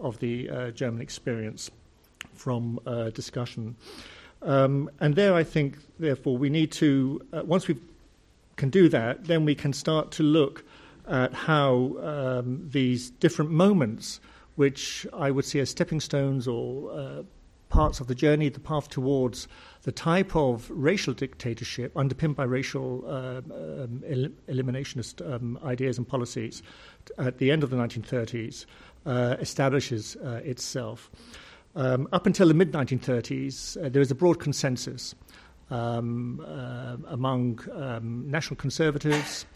of 0.01 0.19
the 0.21 0.49
uh, 0.49 0.71
German 0.71 1.01
experience 1.01 1.71
from 2.35 2.79
uh, 2.87 3.11
discussion. 3.11 3.77
Um, 4.43 4.91
and 5.01 5.15
there, 5.15 5.35
I 5.35 5.45
think, 5.45 5.79
therefore, 5.99 6.37
we 6.37 6.51
need 6.51 6.73
to 6.73 7.21
uh, 7.33 7.43
once 7.45 7.69
we 7.69 7.77
can 8.57 8.71
do 8.71 8.89
that, 8.89 9.25
then 9.25 9.45
we 9.45 9.55
can 9.55 9.73
start 9.73 10.11
to 10.13 10.23
look 10.23 10.65
at 11.09 11.33
how 11.33 11.97
um, 12.03 12.69
these 12.71 13.11
different 13.11 13.51
moments, 13.51 14.21
which 14.57 15.07
I 15.13 15.31
would 15.31 15.45
see 15.45 15.59
as 15.61 15.71
stepping 15.71 16.01
stones 16.01 16.47
or 16.47 17.25
parts 17.73 18.01
of 18.01 18.07
the 18.07 18.15
journey, 18.15 18.51
the 18.51 18.61
path 18.61 18.89
towards 18.91 19.49
the 19.83 19.93
type 19.93 20.37
of 20.37 20.71
racial 20.71 21.15
dictatorship 21.15 21.91
underpinned 21.97 22.37
by 22.37 22.45
racial 22.45 23.03
uh, 23.07 23.39
um, 23.39 24.05
el- 24.07 24.55
eliminationist 24.55 25.27
um, 25.35 25.59
ideas 25.65 25.97
and 25.97 26.07
policies 26.07 26.63
at 27.17 27.39
the 27.39 27.51
end 27.51 27.65
of 27.65 27.71
the 27.71 27.77
1930s 27.77 28.67
uh, 29.07 29.37
establishes 29.41 30.17
uh, 30.17 30.41
itself. 30.45 31.11
Um, 31.75 32.09
up 32.13 32.27
until 32.27 32.49
the 32.49 32.55
mid 32.55 32.73
1930s, 32.73 33.77
uh, 33.85 33.99
was 33.99 34.11
a 34.11 34.15
broad 34.15 34.41
consensus 34.41 35.15
um, 35.71 36.45
uh, 36.47 36.97
among 37.09 37.61
um, 37.73 38.31
national 38.31 38.57
conservatives 38.57 39.47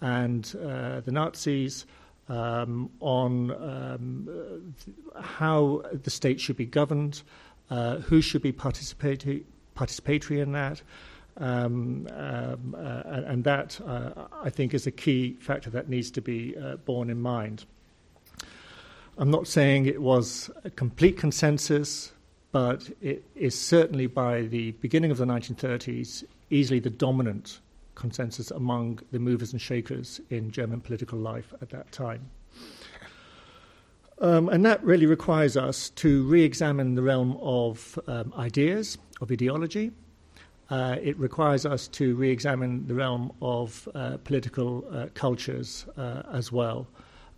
and 0.00 0.54
uh, 0.62 1.00
the 1.00 1.10
Nazis. 1.12 1.86
Um, 2.26 2.88
on 3.00 3.50
um, 3.50 4.74
how 5.20 5.82
the 5.92 6.08
state 6.08 6.40
should 6.40 6.56
be 6.56 6.64
governed, 6.64 7.22
uh, 7.68 7.96
who 7.96 8.22
should 8.22 8.40
be 8.40 8.50
participating, 8.50 9.44
participatory 9.76 10.40
in 10.40 10.52
that. 10.52 10.80
Um, 11.36 12.08
um, 12.12 12.76
uh, 12.78 13.02
and 13.26 13.44
that, 13.44 13.80
uh, 13.86 14.26
I 14.42 14.50
think, 14.50 14.72
is 14.72 14.86
a 14.86 14.90
key 14.90 15.36
factor 15.40 15.68
that 15.70 15.88
needs 15.88 16.10
to 16.12 16.22
be 16.22 16.56
uh, 16.56 16.76
borne 16.76 17.10
in 17.10 17.20
mind. 17.20 17.66
I'm 19.16 19.30
not 19.30 19.46
saying 19.46 19.86
it 19.86 20.02
was 20.02 20.50
a 20.64 20.70
complete 20.70 21.16
consensus, 21.16 22.12
but 22.50 22.90
it 23.00 23.24
is 23.36 23.58
certainly 23.58 24.08
by 24.08 24.42
the 24.42 24.72
beginning 24.72 25.12
of 25.12 25.18
the 25.18 25.24
1930s 25.24 26.24
easily 26.50 26.80
the 26.80 26.90
dominant 26.90 27.60
consensus 27.94 28.50
among 28.50 28.98
the 29.12 29.20
movers 29.20 29.52
and 29.52 29.60
shakers 29.60 30.20
in 30.30 30.50
German 30.50 30.80
political 30.80 31.18
life 31.18 31.52
at 31.62 31.70
that 31.70 31.92
time. 31.92 32.28
Um, 34.20 34.48
and 34.48 34.64
that 34.64 34.82
really 34.82 35.06
requires 35.06 35.56
us 35.56 35.90
to 35.90 36.24
re 36.24 36.42
examine 36.42 36.96
the 36.96 37.02
realm 37.02 37.38
of 37.40 37.98
um, 38.08 38.32
ideas, 38.36 38.98
of 39.20 39.30
ideology. 39.30 39.92
Uh, 40.70 40.96
it 41.02 41.16
requires 41.18 41.64
us 41.66 41.86
to 41.88 42.16
re 42.16 42.30
examine 42.30 42.86
the 42.88 42.94
realm 42.94 43.32
of 43.42 43.88
uh, 43.94 44.16
political 44.24 44.84
uh, 44.90 45.06
cultures 45.14 45.86
uh, 45.96 46.22
as 46.32 46.50
well. 46.50 46.86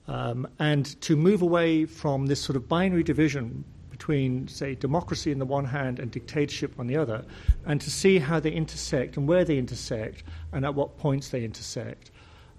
Um, 0.08 0.46
and 0.58 1.00
to 1.02 1.16
move 1.16 1.42
away 1.42 1.84
from 1.84 2.26
this 2.26 2.40
sort 2.40 2.56
of 2.56 2.68
binary 2.68 3.02
division 3.02 3.64
between, 3.90 4.46
say, 4.46 4.74
democracy 4.74 5.32
on 5.32 5.38
the 5.38 5.46
one 5.46 5.64
hand 5.64 5.98
and 5.98 6.10
dictatorship 6.10 6.78
on 6.78 6.86
the 6.86 6.96
other, 6.96 7.24
and 7.64 7.80
to 7.80 7.90
see 7.90 8.18
how 8.18 8.38
they 8.38 8.52
intersect 8.52 9.16
and 9.16 9.26
where 9.26 9.44
they 9.44 9.58
intersect 9.58 10.22
and 10.52 10.64
at 10.64 10.74
what 10.74 10.98
points 10.98 11.30
they 11.30 11.42
intersect. 11.44 12.10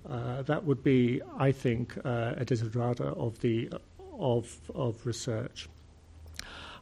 Uh, 0.10 0.42
that 0.44 0.64
would 0.64 0.84
be, 0.84 1.22
I 1.38 1.52
think, 1.52 1.98
uh, 2.06 2.34
a 2.38 2.46
desiderata 2.46 3.16
of 3.18 3.40
the 3.40 3.70
of, 4.20 4.60
of 4.74 5.06
research. 5.06 5.70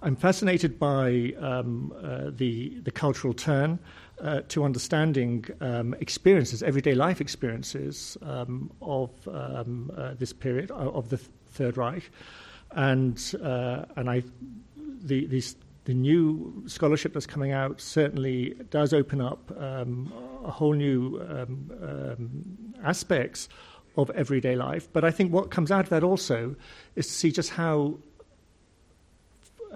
I'm 0.01 0.15
fascinated 0.15 0.77
by 0.79 1.33
um, 1.39 1.93
uh, 2.01 2.29
the, 2.29 2.79
the 2.83 2.91
cultural 2.91 3.33
turn 3.33 3.79
uh, 4.21 4.41
to 4.49 4.63
understanding 4.63 5.45
um, 5.61 5.95
experiences, 5.99 6.63
everyday 6.63 6.95
life 6.95 7.21
experiences 7.21 8.17
um, 8.21 8.71
of 8.81 9.09
um, 9.27 9.91
uh, 9.97 10.13
this 10.17 10.33
period 10.33 10.71
uh, 10.71 10.75
of 10.75 11.09
the 11.09 11.17
Third 11.17 11.77
Reich, 11.77 12.09
and 12.71 13.35
uh, 13.41 13.85
and 13.95 14.09
I 14.09 14.23
the 14.77 15.25
these, 15.25 15.55
the 15.85 15.93
new 15.93 16.63
scholarship 16.67 17.13
that's 17.13 17.27
coming 17.27 17.51
out 17.51 17.79
certainly 17.79 18.55
does 18.71 18.93
open 18.93 19.21
up 19.21 19.51
um, 19.57 20.11
a 20.43 20.51
whole 20.51 20.73
new 20.73 21.21
um, 21.29 22.75
aspects 22.83 23.49
of 23.97 24.09
everyday 24.11 24.55
life. 24.55 24.87
But 24.91 25.03
I 25.03 25.11
think 25.11 25.31
what 25.31 25.51
comes 25.51 25.71
out 25.71 25.85
of 25.85 25.89
that 25.89 26.03
also 26.03 26.55
is 26.95 27.07
to 27.07 27.13
see 27.13 27.31
just 27.31 27.51
how, 27.51 27.97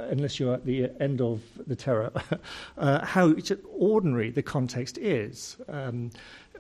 unless 0.10 0.40
you're 0.40 0.54
at 0.54 0.66
the 0.66 0.90
end 1.00 1.22
of 1.22 1.42
the 1.68 1.76
terror, 1.76 2.12
uh, 2.78 3.06
how 3.06 3.34
ordinary 3.78 4.32
the 4.32 4.44
context 4.44 4.98
is. 4.98 5.58
Um, 5.68 6.12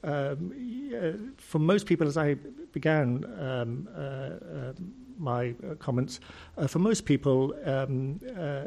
um, 0.03 1.33
for 1.37 1.59
most 1.59 1.85
people, 1.85 2.07
as 2.07 2.17
I 2.17 2.35
began 2.71 3.25
um, 3.39 3.89
uh, 3.95 3.99
uh, 3.99 4.73
my 5.17 5.53
comments, 5.79 6.19
uh, 6.57 6.67
for 6.67 6.79
most 6.79 7.05
people, 7.05 7.53
um, 7.65 8.19
uh, 8.37 8.65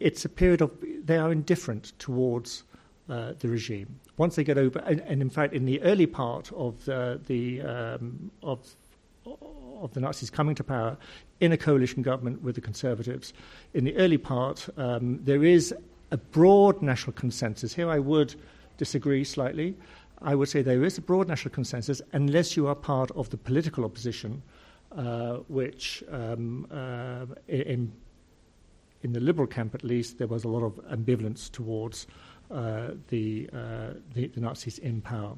it's 0.00 0.24
a 0.24 0.28
period 0.28 0.62
of 0.62 0.72
they 1.04 1.16
are 1.16 1.32
indifferent 1.32 1.92
towards 1.98 2.64
uh, 3.08 3.32
the 3.38 3.48
regime. 3.48 3.98
Once 4.16 4.36
they 4.36 4.44
get 4.44 4.58
over, 4.58 4.80
and, 4.80 5.00
and, 5.02 5.22
in 5.22 5.30
fact, 5.30 5.54
in 5.54 5.64
the 5.64 5.80
early 5.82 6.06
part 6.06 6.52
of 6.52 6.84
the, 6.84 7.20
the 7.26 7.60
um, 7.62 8.30
of 8.42 8.76
of 9.80 9.92
the 9.94 10.00
Nazis 10.00 10.30
coming 10.30 10.54
to 10.56 10.64
power 10.64 10.96
in 11.40 11.52
a 11.52 11.56
coalition 11.56 12.02
government 12.02 12.42
with 12.42 12.54
the 12.54 12.60
Conservatives, 12.60 13.32
in 13.74 13.84
the 13.84 13.96
early 13.96 14.18
part, 14.18 14.68
um, 14.76 15.20
there 15.24 15.44
is 15.44 15.74
a 16.10 16.16
broad 16.16 16.82
national 16.82 17.12
consensus. 17.12 17.74
Here, 17.74 17.90
I 17.90 17.98
would 17.98 18.34
disagree 18.76 19.24
slightly. 19.24 19.76
I 20.20 20.34
would 20.34 20.48
say 20.48 20.62
there 20.62 20.84
is 20.84 20.98
a 20.98 21.00
broad 21.00 21.28
national 21.28 21.54
consensus 21.54 22.02
unless 22.12 22.56
you 22.56 22.66
are 22.66 22.74
part 22.74 23.10
of 23.12 23.30
the 23.30 23.36
political 23.36 23.84
opposition, 23.84 24.42
uh, 24.96 25.36
which 25.48 26.02
um, 26.10 26.66
uh, 26.70 27.26
in 27.46 27.92
in 29.02 29.12
the 29.12 29.20
liberal 29.20 29.46
camp 29.46 29.74
at 29.74 29.84
least 29.84 30.18
there 30.18 30.26
was 30.26 30.44
a 30.44 30.48
lot 30.48 30.62
of 30.64 30.72
ambivalence 30.90 31.50
towards 31.50 32.06
uh, 32.50 32.88
the, 33.08 33.48
uh, 33.52 33.90
the, 34.14 34.26
the, 34.28 34.40
Nazis 34.40 34.78
in 34.78 35.00
power. 35.00 35.36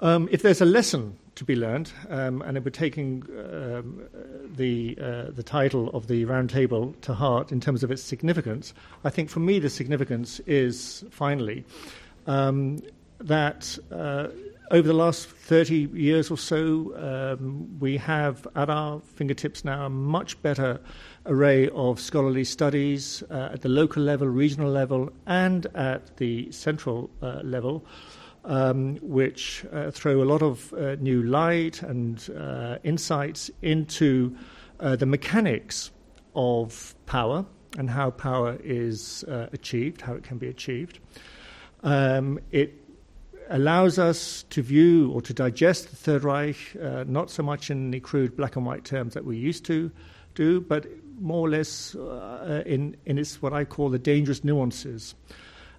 Um, 0.00 0.28
if 0.32 0.42
there's 0.42 0.60
a 0.60 0.66
lesson 0.66 1.16
to 1.36 1.44
be 1.44 1.54
learned, 1.54 1.92
um, 2.08 2.42
and 2.42 2.62
we're 2.64 2.70
taking 2.70 3.22
um, 3.52 4.02
the, 4.56 4.98
uh, 5.00 5.30
the 5.30 5.42
title 5.42 5.90
of 5.90 6.08
the 6.08 6.24
roundtable 6.24 6.98
to 7.02 7.14
heart 7.14 7.52
in 7.52 7.60
terms 7.60 7.84
of 7.84 7.90
its 7.90 8.02
significance, 8.02 8.74
I 9.04 9.10
think 9.10 9.30
for 9.30 9.40
me 9.40 9.58
the 9.58 9.70
significance 9.70 10.40
is 10.40 11.04
finally 11.10 11.64
um, 12.26 12.80
that 13.20 13.78
uh, 13.92 14.28
over 14.70 14.88
the 14.88 14.94
last 14.94 15.28
30 15.28 15.90
years 15.94 16.30
or 16.30 16.38
so, 16.38 16.92
um, 17.38 17.78
we 17.78 17.96
have 17.98 18.48
at 18.56 18.68
our 18.68 19.00
fingertips 19.00 19.64
now 19.64 19.86
a 19.86 19.90
much 19.90 20.40
better 20.42 20.80
array 21.26 21.68
of 21.70 22.00
scholarly 22.00 22.44
studies 22.44 23.22
uh, 23.30 23.50
at 23.52 23.62
the 23.62 23.68
local 23.68 24.02
level, 24.02 24.26
regional 24.26 24.70
level, 24.70 25.12
and 25.26 25.66
at 25.74 26.16
the 26.16 26.50
central 26.50 27.10
uh, 27.22 27.40
level, 27.44 27.84
um, 28.46 28.96
which 29.02 29.64
uh, 29.72 29.90
throw 29.90 30.22
a 30.22 30.24
lot 30.24 30.42
of 30.42 30.72
uh, 30.72 30.94
new 30.96 31.22
light 31.22 31.82
and 31.82 32.30
uh, 32.38 32.78
insights 32.84 33.50
into 33.60 34.34
uh, 34.80 34.96
the 34.96 35.06
mechanics 35.06 35.90
of 36.34 36.94
power 37.06 37.44
and 37.76 37.90
how 37.90 38.10
power 38.10 38.56
is 38.64 39.24
achieved, 39.28 40.00
how 40.00 40.14
it 40.14 40.22
can 40.22 40.38
be 40.38 40.48
achieved. 40.48 40.98
Um, 41.82 42.38
it 42.50 42.72
allows 43.48 43.98
us 43.98 44.44
to 44.50 44.62
view 44.62 45.10
or 45.12 45.22
to 45.22 45.32
digest 45.32 45.90
the 45.90 45.96
Third 45.96 46.24
Reich 46.24 46.56
uh, 46.82 47.04
not 47.06 47.30
so 47.30 47.42
much 47.42 47.70
in 47.70 47.90
the 47.90 48.00
crude 48.00 48.36
black 48.36 48.56
and 48.56 48.66
white 48.66 48.84
terms 48.84 49.14
that 49.14 49.24
we 49.24 49.36
used 49.36 49.64
to 49.66 49.90
do, 50.34 50.60
but 50.60 50.86
more 51.20 51.46
or 51.46 51.50
less 51.50 51.94
uh, 51.94 52.62
in, 52.66 52.96
in 53.06 53.18
its 53.18 53.40
what 53.40 53.52
I 53.52 53.64
call 53.64 53.88
the 53.88 53.98
dangerous 53.98 54.44
nuances. 54.44 55.14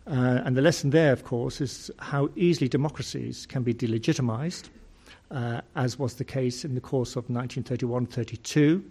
Uh, 0.10 0.41
and 0.45 0.55
the 0.55 0.62
lesson 0.62 0.91
there, 0.91 1.12
of 1.12 1.26
course, 1.26 1.60
is 1.60 1.91
how 1.99 2.30
easily 2.36 2.70
democracies 2.70 3.45
can 3.45 3.62
be 3.62 3.74
delegitimized, 3.74 4.70
uh, 5.32 5.60
as 5.76 5.99
was 5.99 6.14
the 6.16 6.24
case 6.24 6.64
in 6.64 6.76
the 6.76 6.82
course 6.82 7.12
of 7.12 7.30
1931 7.30 8.05
32, 8.05 8.84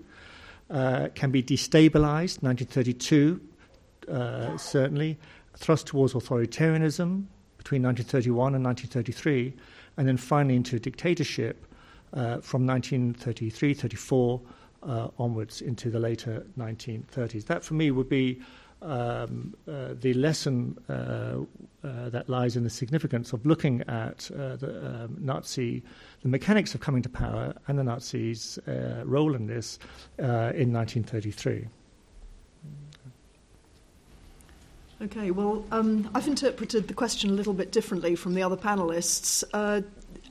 uh, 0.69 1.09
can 1.15 1.31
be 1.31 1.43
destabilized, 1.43 2.43
1932, 2.43 3.41
uh, 4.09 4.57
certainly, 4.59 5.17
thrust 5.57 5.87
towards 5.87 6.13
authoritarianism, 6.13 7.25
between 7.57 7.83
1931 7.83 8.55
and 8.55 8.65
1933, 8.65 9.55
and 9.97 10.07
then 10.07 10.19
finally 10.19 10.55
into 10.55 10.79
dictatorship 10.79 11.67
uh, 12.13 12.39
from 12.41 12.67
1933 12.67 13.75
34 13.75 14.41
uh, 14.83 15.09
onwards 15.19 15.63
into 15.63 15.91
the 15.91 15.99
later 15.99 16.45
1930s. 16.59 17.47
That 17.47 17.65
for 17.65 17.75
me 17.75 17.91
would 17.91 18.09
be 18.09 18.41
um, 18.83 19.55
uh, 19.69 19.95
the 20.01 20.15
lesson 20.15 20.79
uh, 20.89 21.39
uh, 21.87 22.09
that 22.11 22.29
lies 22.29 22.57
in 22.57 22.65
the 22.65 22.71
significance 22.71 23.33
of 23.33 23.45
looking 23.47 23.83
at 23.83 24.31
uh, 24.33 24.57
the 24.57 25.05
um, 25.05 25.17
Nazi, 25.21 25.83
the 26.23 26.29
mechanics 26.29 26.75
of 26.75 26.81
coming 26.81 27.03
to 27.03 27.09
power, 27.09 27.55
and 27.69 27.79
the 27.79 27.85
Nazis' 27.85 28.59
uh, 28.67 29.03
role 29.05 29.35
in 29.35 29.47
this 29.47 29.79
uh, 30.19 30.53
in 30.55 30.73
1933. 30.73 31.69
Okay, 35.03 35.31
well, 35.31 35.63
um, 35.73 36.09
I've 36.15 36.27
interpreted 36.27 36.89
the 36.89 36.95
question 36.95 37.29
a 37.29 37.35
little 37.35 37.53
bit 37.53 37.71
differently 37.71 38.15
from 38.15 38.33
the 38.33 38.43
other 38.43 38.57
panelists. 38.57 39.45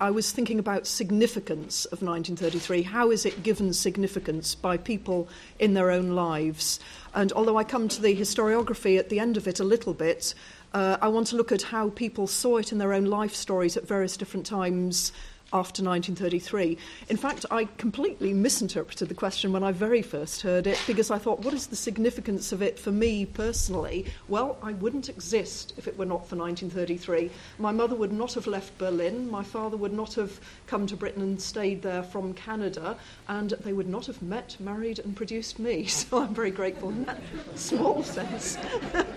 I 0.02 0.12
was 0.12 0.32
thinking 0.32 0.58
about 0.60 0.88
significance 0.88 1.86
of 1.86 2.02
1933. 2.02 2.82
How 2.82 3.12
is 3.12 3.26
it 3.26 3.44
given 3.44 3.72
significance 3.74 4.56
by 4.56 4.76
people 4.76 5.30
in 5.60 5.76
their 5.76 5.92
own 5.92 6.16
lives? 6.16 6.80
And 7.14 7.32
although 7.32 7.58
I 7.58 7.64
come 7.64 7.88
to 7.88 8.02
the 8.02 8.16
historiography 8.16 8.98
at 8.98 9.10
the 9.10 9.20
end 9.20 9.38
of 9.38 9.48
it 9.48 9.60
a 9.60 9.64
little 9.64 9.94
bit, 9.94 10.34
uh, 10.74 10.98
I 11.00 11.08
want 11.08 11.28
to 11.28 11.38
look 11.38 11.52
at 11.52 11.62
how 11.62 11.92
people 11.92 12.26
saw 12.28 12.58
it 12.58 12.72
in 12.72 12.80
their 12.80 12.92
own 12.92 13.06
life 13.06 13.36
stories 13.36 13.78
at 13.78 13.88
various 13.88 14.18
different 14.18 14.48
times 14.48 15.14
after 15.56 15.82
1933. 15.82 16.78
In 17.08 17.16
fact, 17.16 17.46
I 17.50 17.64
completely 17.78 18.34
misinterpreted 18.34 19.08
the 19.08 19.16
question 19.16 19.54
when 19.54 19.64
I 19.64 19.72
very 19.72 20.02
first 20.02 20.42
heard 20.42 20.68
it 20.68 20.78
because 20.86 21.10
I 21.10 21.18
thought, 21.18 21.40
what 21.40 21.54
is 21.54 21.68
the 21.68 21.78
significance 21.78 22.52
of 22.52 22.62
it 22.62 22.78
for 22.78 22.92
me 22.92 23.26
personally? 23.26 24.06
Well, 24.28 24.58
I 24.62 24.74
wouldn't 24.74 25.08
exist 25.08 25.74
if 25.78 25.88
it 25.88 25.98
were 25.98 26.06
not 26.06 26.28
for 26.28 26.36
1933. 26.36 27.32
My 27.58 27.72
mother 27.72 27.96
would 27.96 28.12
not 28.12 28.34
have 28.34 28.48
left 28.48 28.78
Berlin, 28.78 29.32
my 29.32 29.44
father 29.44 29.78
would 29.78 29.94
not 29.94 30.14
have 30.16 30.42
come 30.68 30.88
to 30.88 30.98
Britain 30.98 31.22
and 31.22 31.42
stayed 31.42 31.82
there 31.82 32.04
from 32.04 32.34
Canada, 32.34 32.98
and 33.30 33.52
they 33.62 33.72
would 33.72 33.88
not 33.88 34.08
have 34.08 34.22
met, 34.22 34.58
married, 34.60 35.00
and 35.00 35.16
produced 35.16 35.58
me. 35.58 35.88
So 36.06 36.22
I'm 36.22 36.36
very 36.36 36.52
grateful 36.52 36.90
in 36.90 37.06
that 37.06 37.20
small 37.56 38.04
sense. 38.04 38.58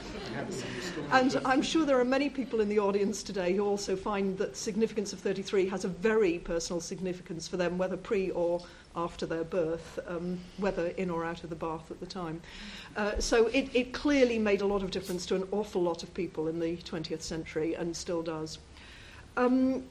and 1.12 1.40
I'm 1.44 1.62
sure 1.62 1.84
there 1.84 1.98
are 1.98 2.04
many 2.04 2.28
people 2.28 2.60
in 2.60 2.68
the 2.68 2.78
audience 2.78 3.22
today 3.22 3.54
who 3.54 3.64
also 3.64 3.96
find 3.96 4.36
that 4.38 4.56
significance 4.56 5.12
of 5.12 5.20
33 5.20 5.68
has 5.68 5.84
a 5.84 5.88
very 5.88 6.38
personal 6.38 6.80
significance 6.80 7.48
for 7.48 7.56
them, 7.56 7.78
whether 7.78 7.96
pre 7.96 8.30
or 8.30 8.62
after 8.96 9.26
their 9.26 9.44
birth, 9.44 9.98
um, 10.06 10.38
whether 10.56 10.88
in 10.88 11.10
or 11.10 11.24
out 11.24 11.44
of 11.44 11.50
the 11.50 11.56
bath 11.56 11.90
at 11.90 12.00
the 12.00 12.06
time. 12.06 12.40
Uh, 12.96 13.18
so 13.18 13.46
it, 13.48 13.68
it 13.74 13.92
clearly 13.92 14.38
made 14.38 14.60
a 14.60 14.66
lot 14.66 14.82
of 14.82 14.90
difference 14.90 15.24
to 15.26 15.36
an 15.36 15.46
awful 15.52 15.82
lot 15.82 16.02
of 16.02 16.12
people 16.14 16.48
in 16.48 16.58
the 16.58 16.76
20th 16.78 17.22
century 17.22 17.74
and 17.74 17.96
still 17.96 18.22
does. 18.22 18.58
Um, 19.36 19.84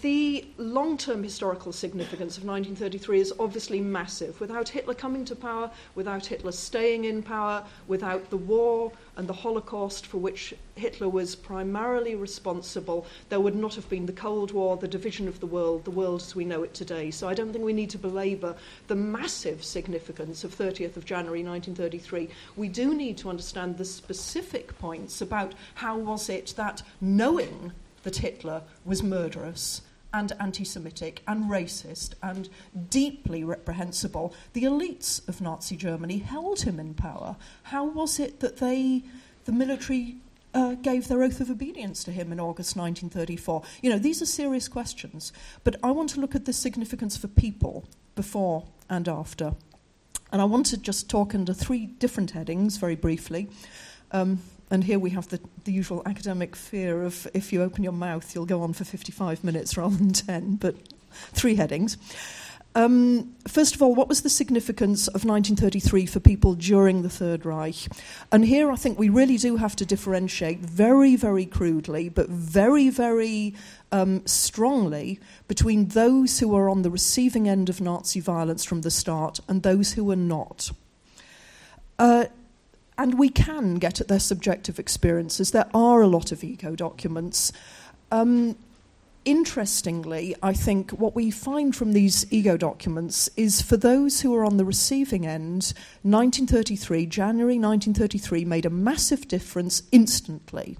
the 0.00 0.46
long 0.58 0.96
term 0.96 1.24
historical 1.24 1.72
significance 1.72 2.38
of 2.38 2.44
1933 2.44 3.20
is 3.20 3.32
obviously 3.40 3.80
massive. 3.80 4.40
Without 4.40 4.68
Hitler 4.68 4.94
coming 4.94 5.24
to 5.24 5.34
power, 5.34 5.70
without 5.94 6.24
Hitler 6.24 6.52
staying 6.52 7.04
in 7.04 7.22
power, 7.22 7.64
without 7.88 8.30
the 8.30 8.36
war 8.36 8.92
and 9.16 9.28
the 9.28 9.32
Holocaust 9.32 10.06
for 10.06 10.18
which 10.18 10.54
Hitler 10.76 11.08
was 11.08 11.34
primarily 11.34 12.14
responsible, 12.14 13.06
there 13.28 13.40
would 13.40 13.56
not 13.56 13.74
have 13.74 13.88
been 13.88 14.06
the 14.06 14.12
Cold 14.12 14.52
War, 14.52 14.76
the 14.76 14.86
division 14.86 15.26
of 15.26 15.40
the 15.40 15.46
world, 15.46 15.84
the 15.84 15.90
world 15.90 16.22
as 16.22 16.36
we 16.36 16.44
know 16.44 16.62
it 16.62 16.74
today. 16.74 17.10
So 17.10 17.28
I 17.28 17.34
don't 17.34 17.52
think 17.52 17.64
we 17.64 17.72
need 17.72 17.90
to 17.90 17.98
belabour 17.98 18.54
the 18.86 18.94
massive 18.94 19.64
significance 19.64 20.44
of 20.44 20.56
30th 20.56 20.96
of 20.96 21.04
January 21.04 21.42
1933. 21.42 22.28
We 22.56 22.68
do 22.68 22.94
need 22.94 23.18
to 23.18 23.30
understand 23.30 23.78
the 23.78 23.84
specific 23.84 24.78
points 24.78 25.20
about 25.20 25.54
how 25.74 25.98
was 25.98 26.28
it 26.28 26.54
that 26.56 26.82
knowing 27.00 27.72
that 28.02 28.16
Hitler 28.16 28.62
was 28.84 29.02
murderous 29.02 29.82
and 30.12 30.32
anti 30.38 30.64
Semitic 30.64 31.22
and 31.26 31.50
racist 31.50 32.14
and 32.22 32.48
deeply 32.90 33.44
reprehensible, 33.44 34.34
the 34.52 34.64
elites 34.64 35.26
of 35.28 35.40
Nazi 35.40 35.76
Germany 35.76 36.18
held 36.18 36.62
him 36.62 36.78
in 36.78 36.94
power. 36.94 37.36
How 37.64 37.84
was 37.84 38.20
it 38.20 38.40
that 38.40 38.58
they, 38.58 39.04
the 39.44 39.52
military, 39.52 40.16
uh, 40.54 40.74
gave 40.74 41.08
their 41.08 41.22
oath 41.22 41.40
of 41.40 41.50
obedience 41.50 42.04
to 42.04 42.12
him 42.12 42.30
in 42.30 42.38
August 42.38 42.76
1934? 42.76 43.62
You 43.80 43.90
know, 43.90 43.98
these 43.98 44.20
are 44.20 44.26
serious 44.26 44.68
questions, 44.68 45.32
but 45.64 45.76
I 45.82 45.90
want 45.90 46.10
to 46.10 46.20
look 46.20 46.34
at 46.34 46.44
the 46.44 46.52
significance 46.52 47.16
for 47.16 47.28
people 47.28 47.84
before 48.14 48.64
and 48.90 49.08
after. 49.08 49.54
And 50.30 50.40
I 50.40 50.44
want 50.44 50.66
to 50.66 50.76
just 50.76 51.10
talk 51.10 51.34
under 51.34 51.52
three 51.52 51.86
different 51.86 52.32
headings 52.32 52.76
very 52.76 52.96
briefly. 52.96 53.48
Um, 54.12 54.40
and 54.72 54.82
here 54.82 54.98
we 54.98 55.10
have 55.10 55.28
the, 55.28 55.38
the 55.64 55.72
usual 55.72 56.02
academic 56.06 56.56
fear 56.56 57.02
of 57.02 57.28
if 57.34 57.52
you 57.52 57.62
open 57.62 57.84
your 57.84 57.92
mouth, 57.92 58.34
you'll 58.34 58.46
go 58.46 58.62
on 58.62 58.72
for 58.72 58.84
55 58.84 59.44
minutes 59.44 59.76
rather 59.76 59.94
than 59.94 60.12
10, 60.12 60.56
but 60.56 60.74
three 61.34 61.56
headings. 61.56 61.98
Um, 62.74 63.34
first 63.46 63.74
of 63.74 63.82
all, 63.82 63.94
what 63.94 64.08
was 64.08 64.22
the 64.22 64.30
significance 64.30 65.08
of 65.08 65.26
1933 65.26 66.06
for 66.06 66.20
people 66.20 66.54
during 66.54 67.02
the 67.02 67.10
Third 67.10 67.44
Reich? 67.44 67.86
And 68.32 68.46
here 68.46 68.70
I 68.70 68.76
think 68.76 68.98
we 68.98 69.10
really 69.10 69.36
do 69.36 69.56
have 69.56 69.76
to 69.76 69.84
differentiate 69.84 70.60
very, 70.60 71.16
very 71.16 71.44
crudely, 71.44 72.08
but 72.08 72.30
very, 72.30 72.88
very 72.88 73.54
um, 73.92 74.26
strongly 74.26 75.20
between 75.48 75.88
those 75.88 76.38
who 76.38 76.48
were 76.48 76.70
on 76.70 76.80
the 76.80 76.90
receiving 76.90 77.46
end 77.46 77.68
of 77.68 77.82
Nazi 77.82 78.20
violence 78.20 78.64
from 78.64 78.80
the 78.80 78.90
start 78.90 79.38
and 79.48 79.62
those 79.62 79.92
who 79.92 80.04
were 80.04 80.16
not. 80.16 80.70
Uh, 81.98 82.24
and 83.02 83.18
we 83.18 83.28
can 83.28 83.74
get 83.74 84.00
at 84.00 84.06
their 84.06 84.20
subjective 84.20 84.78
experiences. 84.78 85.50
There 85.50 85.68
are 85.74 86.02
a 86.02 86.06
lot 86.06 86.30
of 86.30 86.44
ego 86.44 86.76
documents. 86.76 87.52
Um, 88.12 88.56
interestingly, 89.24 90.36
I 90.40 90.52
think 90.52 90.92
what 90.92 91.12
we 91.12 91.32
find 91.32 91.74
from 91.74 91.94
these 91.94 92.32
ego 92.32 92.56
documents 92.56 93.28
is 93.36 93.60
for 93.60 93.76
those 93.76 94.20
who 94.20 94.32
are 94.36 94.44
on 94.44 94.56
the 94.56 94.64
receiving 94.64 95.26
end, 95.26 95.74
1933, 96.02 97.06
January 97.06 97.58
1933, 97.58 98.44
made 98.44 98.66
a 98.66 98.70
massive 98.70 99.26
difference 99.26 99.82
instantly. 99.90 100.78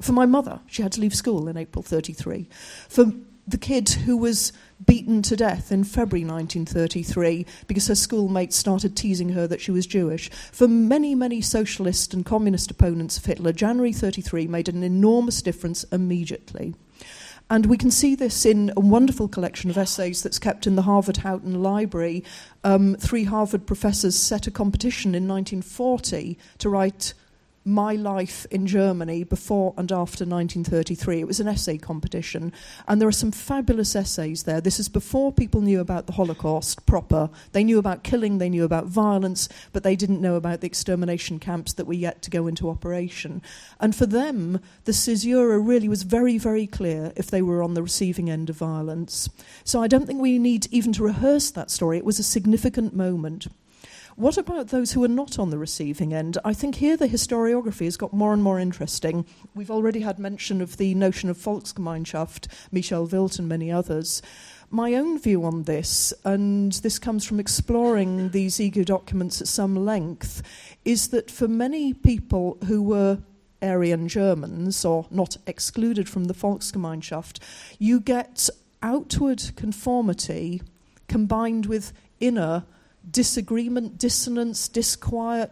For 0.00 0.12
my 0.12 0.26
mother, 0.26 0.58
she 0.66 0.82
had 0.82 0.90
to 0.92 1.00
leave 1.00 1.14
school 1.14 1.46
in 1.46 1.56
April 1.56 1.84
33. 1.84 2.48
For 2.88 3.12
the 3.46 3.58
kid 3.58 3.88
who 3.88 4.16
was 4.16 4.52
beaten 4.86 5.22
to 5.22 5.36
death 5.36 5.70
in 5.70 5.84
February 5.84 6.24
1933 6.24 7.46
because 7.66 7.88
her 7.88 7.94
schoolmates 7.94 8.56
started 8.56 8.96
teasing 8.96 9.30
her 9.30 9.46
that 9.46 9.60
she 9.60 9.70
was 9.70 9.86
Jewish. 9.86 10.30
For 10.52 10.68
many, 10.68 11.14
many 11.14 11.40
socialist 11.40 12.14
and 12.14 12.24
communist 12.24 12.70
opponents 12.70 13.16
of 13.16 13.24
Hitler, 13.24 13.52
January 13.52 13.92
33 13.92 14.46
made 14.46 14.68
an 14.68 14.82
enormous 14.82 15.42
difference 15.42 15.84
immediately. 15.84 16.74
And 17.50 17.66
we 17.66 17.76
can 17.76 17.90
see 17.90 18.14
this 18.14 18.46
in 18.46 18.72
a 18.76 18.80
wonderful 18.80 19.28
collection 19.28 19.68
of 19.68 19.76
essays 19.76 20.22
that's 20.22 20.38
kept 20.38 20.66
in 20.66 20.76
the 20.76 20.82
Harvard 20.82 21.18
Houghton 21.18 21.62
Library. 21.62 22.24
Um, 22.64 22.94
three 22.98 23.24
Harvard 23.24 23.66
professors 23.66 24.16
set 24.16 24.46
a 24.46 24.50
competition 24.50 25.14
in 25.14 25.28
1940 25.28 26.38
to 26.58 26.68
write 26.70 27.12
my 27.64 27.94
life 27.94 28.46
in 28.50 28.66
Germany 28.66 29.24
before 29.24 29.74
and 29.76 29.90
after 29.90 30.24
1933. 30.24 31.20
It 31.20 31.26
was 31.26 31.40
an 31.40 31.48
essay 31.48 31.78
competition, 31.78 32.52
and 32.88 33.00
there 33.00 33.08
are 33.08 33.12
some 33.12 33.32
fabulous 33.32 33.94
essays 33.94 34.42
there. 34.42 34.60
This 34.60 34.80
is 34.80 34.88
before 34.88 35.32
people 35.32 35.60
knew 35.60 35.80
about 35.80 36.06
the 36.06 36.14
Holocaust 36.14 36.84
proper. 36.86 37.30
They 37.52 37.64
knew 37.64 37.78
about 37.78 38.02
killing, 38.02 38.38
they 38.38 38.48
knew 38.48 38.64
about 38.64 38.86
violence, 38.86 39.48
but 39.72 39.82
they 39.82 39.96
didn't 39.96 40.20
know 40.20 40.34
about 40.34 40.60
the 40.60 40.66
extermination 40.66 41.38
camps 41.38 41.72
that 41.74 41.86
were 41.86 41.92
yet 41.92 42.22
to 42.22 42.30
go 42.30 42.46
into 42.46 42.68
operation. 42.68 43.42
And 43.80 43.94
for 43.94 44.06
them, 44.06 44.60
the 44.84 44.92
caesura 44.92 45.58
really 45.58 45.88
was 45.88 46.02
very, 46.02 46.38
very 46.38 46.66
clear 46.66 47.12
if 47.16 47.30
they 47.30 47.42
were 47.42 47.62
on 47.62 47.74
the 47.74 47.82
receiving 47.82 48.30
end 48.30 48.50
of 48.50 48.56
violence. 48.56 49.28
So 49.64 49.82
I 49.82 49.88
don't 49.88 50.06
think 50.06 50.20
we 50.20 50.38
need 50.38 50.66
even 50.70 50.92
to 50.94 51.04
rehearse 51.04 51.50
that 51.52 51.70
story. 51.70 51.98
It 51.98 52.04
was 52.04 52.18
a 52.18 52.24
significant 52.24 52.94
moment. 52.94 53.46
What 54.16 54.36
about 54.36 54.68
those 54.68 54.92
who 54.92 55.02
are 55.04 55.08
not 55.08 55.38
on 55.38 55.48
the 55.48 55.58
receiving 55.58 56.12
end? 56.12 56.36
I 56.44 56.52
think 56.52 56.76
here 56.76 56.98
the 56.98 57.08
historiography 57.08 57.86
has 57.86 57.96
got 57.96 58.12
more 58.12 58.34
and 58.34 58.42
more 58.42 58.60
interesting. 58.60 59.24
We've 59.54 59.70
already 59.70 60.00
had 60.00 60.18
mention 60.18 60.60
of 60.60 60.76
the 60.76 60.94
notion 60.94 61.30
of 61.30 61.38
Volksgemeinschaft, 61.38 62.46
Michel 62.70 63.06
Wildt 63.06 63.38
and 63.38 63.48
many 63.48 63.72
others. 63.72 64.20
My 64.70 64.94
own 64.94 65.18
view 65.18 65.44
on 65.44 65.62
this, 65.62 66.12
and 66.24 66.72
this 66.72 66.98
comes 66.98 67.24
from 67.24 67.40
exploring 67.40 68.30
these 68.30 68.60
ego 68.60 68.84
documents 68.84 69.40
at 69.40 69.48
some 69.48 69.76
length, 69.76 70.42
is 70.84 71.08
that 71.08 71.30
for 71.30 71.48
many 71.48 71.94
people 71.94 72.58
who 72.66 72.82
were 72.82 73.18
Aryan 73.62 74.08
Germans, 74.08 74.84
or 74.84 75.06
not 75.10 75.38
excluded 75.46 76.08
from 76.08 76.24
the 76.24 76.34
Volksgemeinschaft, 76.34 77.38
you 77.78 77.98
get 77.98 78.50
outward 78.82 79.52
conformity 79.56 80.60
combined 81.08 81.64
with 81.66 81.92
inner 82.20 82.64
disagreement, 83.10 83.98
dissonance, 83.98 84.68
disquiet, 84.68 85.50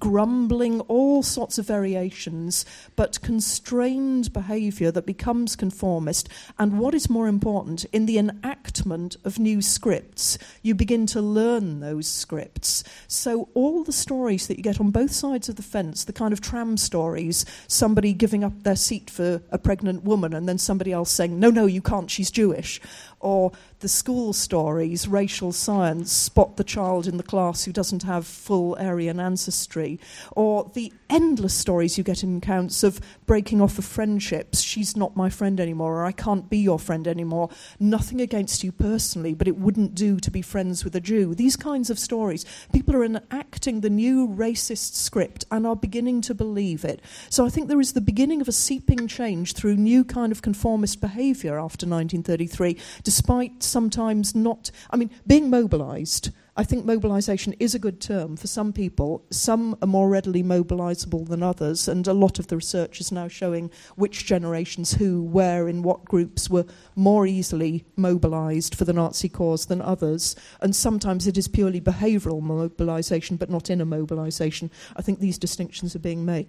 grumbling, 0.00 0.80
all 0.82 1.22
sorts 1.22 1.58
of 1.58 1.66
variations, 1.66 2.64
but 2.96 3.20
constrained 3.22 4.32
behaviour 4.32 4.90
that 4.90 5.06
becomes 5.06 5.54
conformist. 5.54 6.28
And 6.58 6.78
what 6.78 6.94
is 6.94 7.10
more 7.10 7.28
important, 7.28 7.84
in 7.92 8.06
the 8.06 8.18
enactment 8.18 9.16
of 9.24 9.38
new 9.38 9.62
scripts, 9.62 10.38
you 10.62 10.74
begin 10.74 11.06
to 11.06 11.20
learn 11.20 11.80
those 11.80 12.08
scripts. 12.08 12.82
So 13.06 13.48
all 13.54 13.84
the 13.84 13.92
stories 13.92 14.48
that 14.48 14.56
you 14.56 14.62
get 14.62 14.80
on 14.80 14.90
both 14.90 15.12
sides 15.12 15.48
of 15.48 15.56
the 15.56 15.62
fence, 15.62 16.04
the 16.04 16.12
kind 16.12 16.32
of 16.32 16.40
tram 16.40 16.76
stories, 16.76 17.44
somebody 17.68 18.12
giving 18.12 18.42
up 18.42 18.62
their 18.62 18.76
seat 18.76 19.10
for 19.10 19.42
a 19.50 19.58
pregnant 19.58 20.04
woman 20.04 20.32
and 20.32 20.48
then 20.48 20.58
somebody 20.58 20.92
else 20.92 21.10
saying, 21.10 21.38
no, 21.38 21.50
no, 21.50 21.66
you 21.66 21.82
can't, 21.82 22.10
she's 22.10 22.30
Jewish, 22.30 22.80
or 23.22 23.52
the 23.80 23.88
school 23.88 24.32
stories, 24.32 25.08
racial 25.08 25.52
science, 25.52 26.12
spot 26.12 26.56
the 26.56 26.64
child 26.64 27.06
in 27.06 27.16
the 27.16 27.22
class 27.22 27.64
who 27.64 27.72
doesn't 27.72 28.02
have 28.02 28.26
full 28.26 28.76
Aryan 28.78 29.18
ancestry, 29.18 29.98
or 30.32 30.70
the 30.74 30.92
endless 31.08 31.54
stories 31.54 31.98
you 31.98 32.04
get 32.04 32.22
in 32.22 32.36
accounts 32.36 32.82
of 32.82 33.00
breaking 33.26 33.60
off 33.60 33.78
of 33.78 33.84
friendships. 33.84 34.60
She's 34.60 34.96
not 34.96 35.16
my 35.16 35.30
friend 35.30 35.58
anymore, 35.60 36.00
or 36.00 36.04
I 36.04 36.12
can't 36.12 36.48
be 36.48 36.58
your 36.58 36.78
friend 36.78 37.08
anymore. 37.08 37.50
Nothing 37.80 38.20
against 38.20 38.62
you 38.62 38.72
personally, 38.72 39.34
but 39.34 39.48
it 39.48 39.56
wouldn't 39.56 39.94
do 39.94 40.18
to 40.20 40.30
be 40.30 40.42
friends 40.42 40.84
with 40.84 40.94
a 40.94 41.00
Jew. 41.00 41.34
These 41.34 41.56
kinds 41.56 41.90
of 41.90 41.98
stories. 41.98 42.44
People 42.72 42.96
are 42.96 43.04
enacting 43.04 43.80
the 43.80 43.90
new 43.90 44.28
racist 44.28 44.94
script 44.94 45.44
and 45.50 45.66
are 45.66 45.76
beginning 45.76 46.20
to 46.22 46.34
believe 46.34 46.84
it. 46.84 47.00
So 47.30 47.44
I 47.44 47.48
think 47.48 47.68
there 47.68 47.80
is 47.80 47.92
the 47.92 48.00
beginning 48.00 48.40
of 48.40 48.48
a 48.48 48.52
seeping 48.52 49.06
change 49.08 49.54
through 49.54 49.76
new 49.76 50.04
kind 50.04 50.32
of 50.32 50.42
conformist 50.42 51.00
behaviour 51.00 51.58
after 51.58 51.86
1933 51.86 52.76
despite 53.12 53.62
sometimes 53.62 54.34
not, 54.34 54.70
I 54.88 54.96
mean, 54.96 55.10
being 55.26 55.50
mobilized. 55.50 56.30
I 56.56 56.64
think 56.64 56.86
mobilization 56.86 57.54
is 57.60 57.74
a 57.74 57.78
good 57.78 58.00
term 58.00 58.38
for 58.38 58.46
some 58.46 58.72
people. 58.72 59.26
Some 59.30 59.76
are 59.82 59.86
more 59.86 60.08
readily 60.08 60.42
mobilizable 60.42 61.28
than 61.28 61.42
others, 61.42 61.88
and 61.88 62.06
a 62.06 62.14
lot 62.14 62.38
of 62.38 62.46
the 62.46 62.56
research 62.56 63.00
is 63.00 63.12
now 63.12 63.28
showing 63.28 63.70
which 63.96 64.24
generations, 64.24 64.94
who, 64.94 65.22
where, 65.22 65.68
in 65.68 65.82
what 65.82 66.06
groups 66.06 66.48
were 66.48 66.64
more 66.96 67.26
easily 67.26 67.84
mobilized 67.96 68.74
for 68.74 68.86
the 68.86 68.94
Nazi 68.94 69.28
cause 69.28 69.66
than 69.66 69.82
others. 69.82 70.34
And 70.62 70.74
sometimes 70.74 71.26
it 71.26 71.36
is 71.36 71.48
purely 71.48 71.82
behavioral 71.82 72.40
mobilization, 72.40 73.36
but 73.36 73.50
not 73.50 73.68
inner 73.68 73.84
mobilization. 73.84 74.70
I 74.96 75.02
think 75.02 75.18
these 75.18 75.36
distinctions 75.36 75.94
are 75.94 76.06
being 76.08 76.24
made 76.24 76.48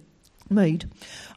made. 0.50 0.88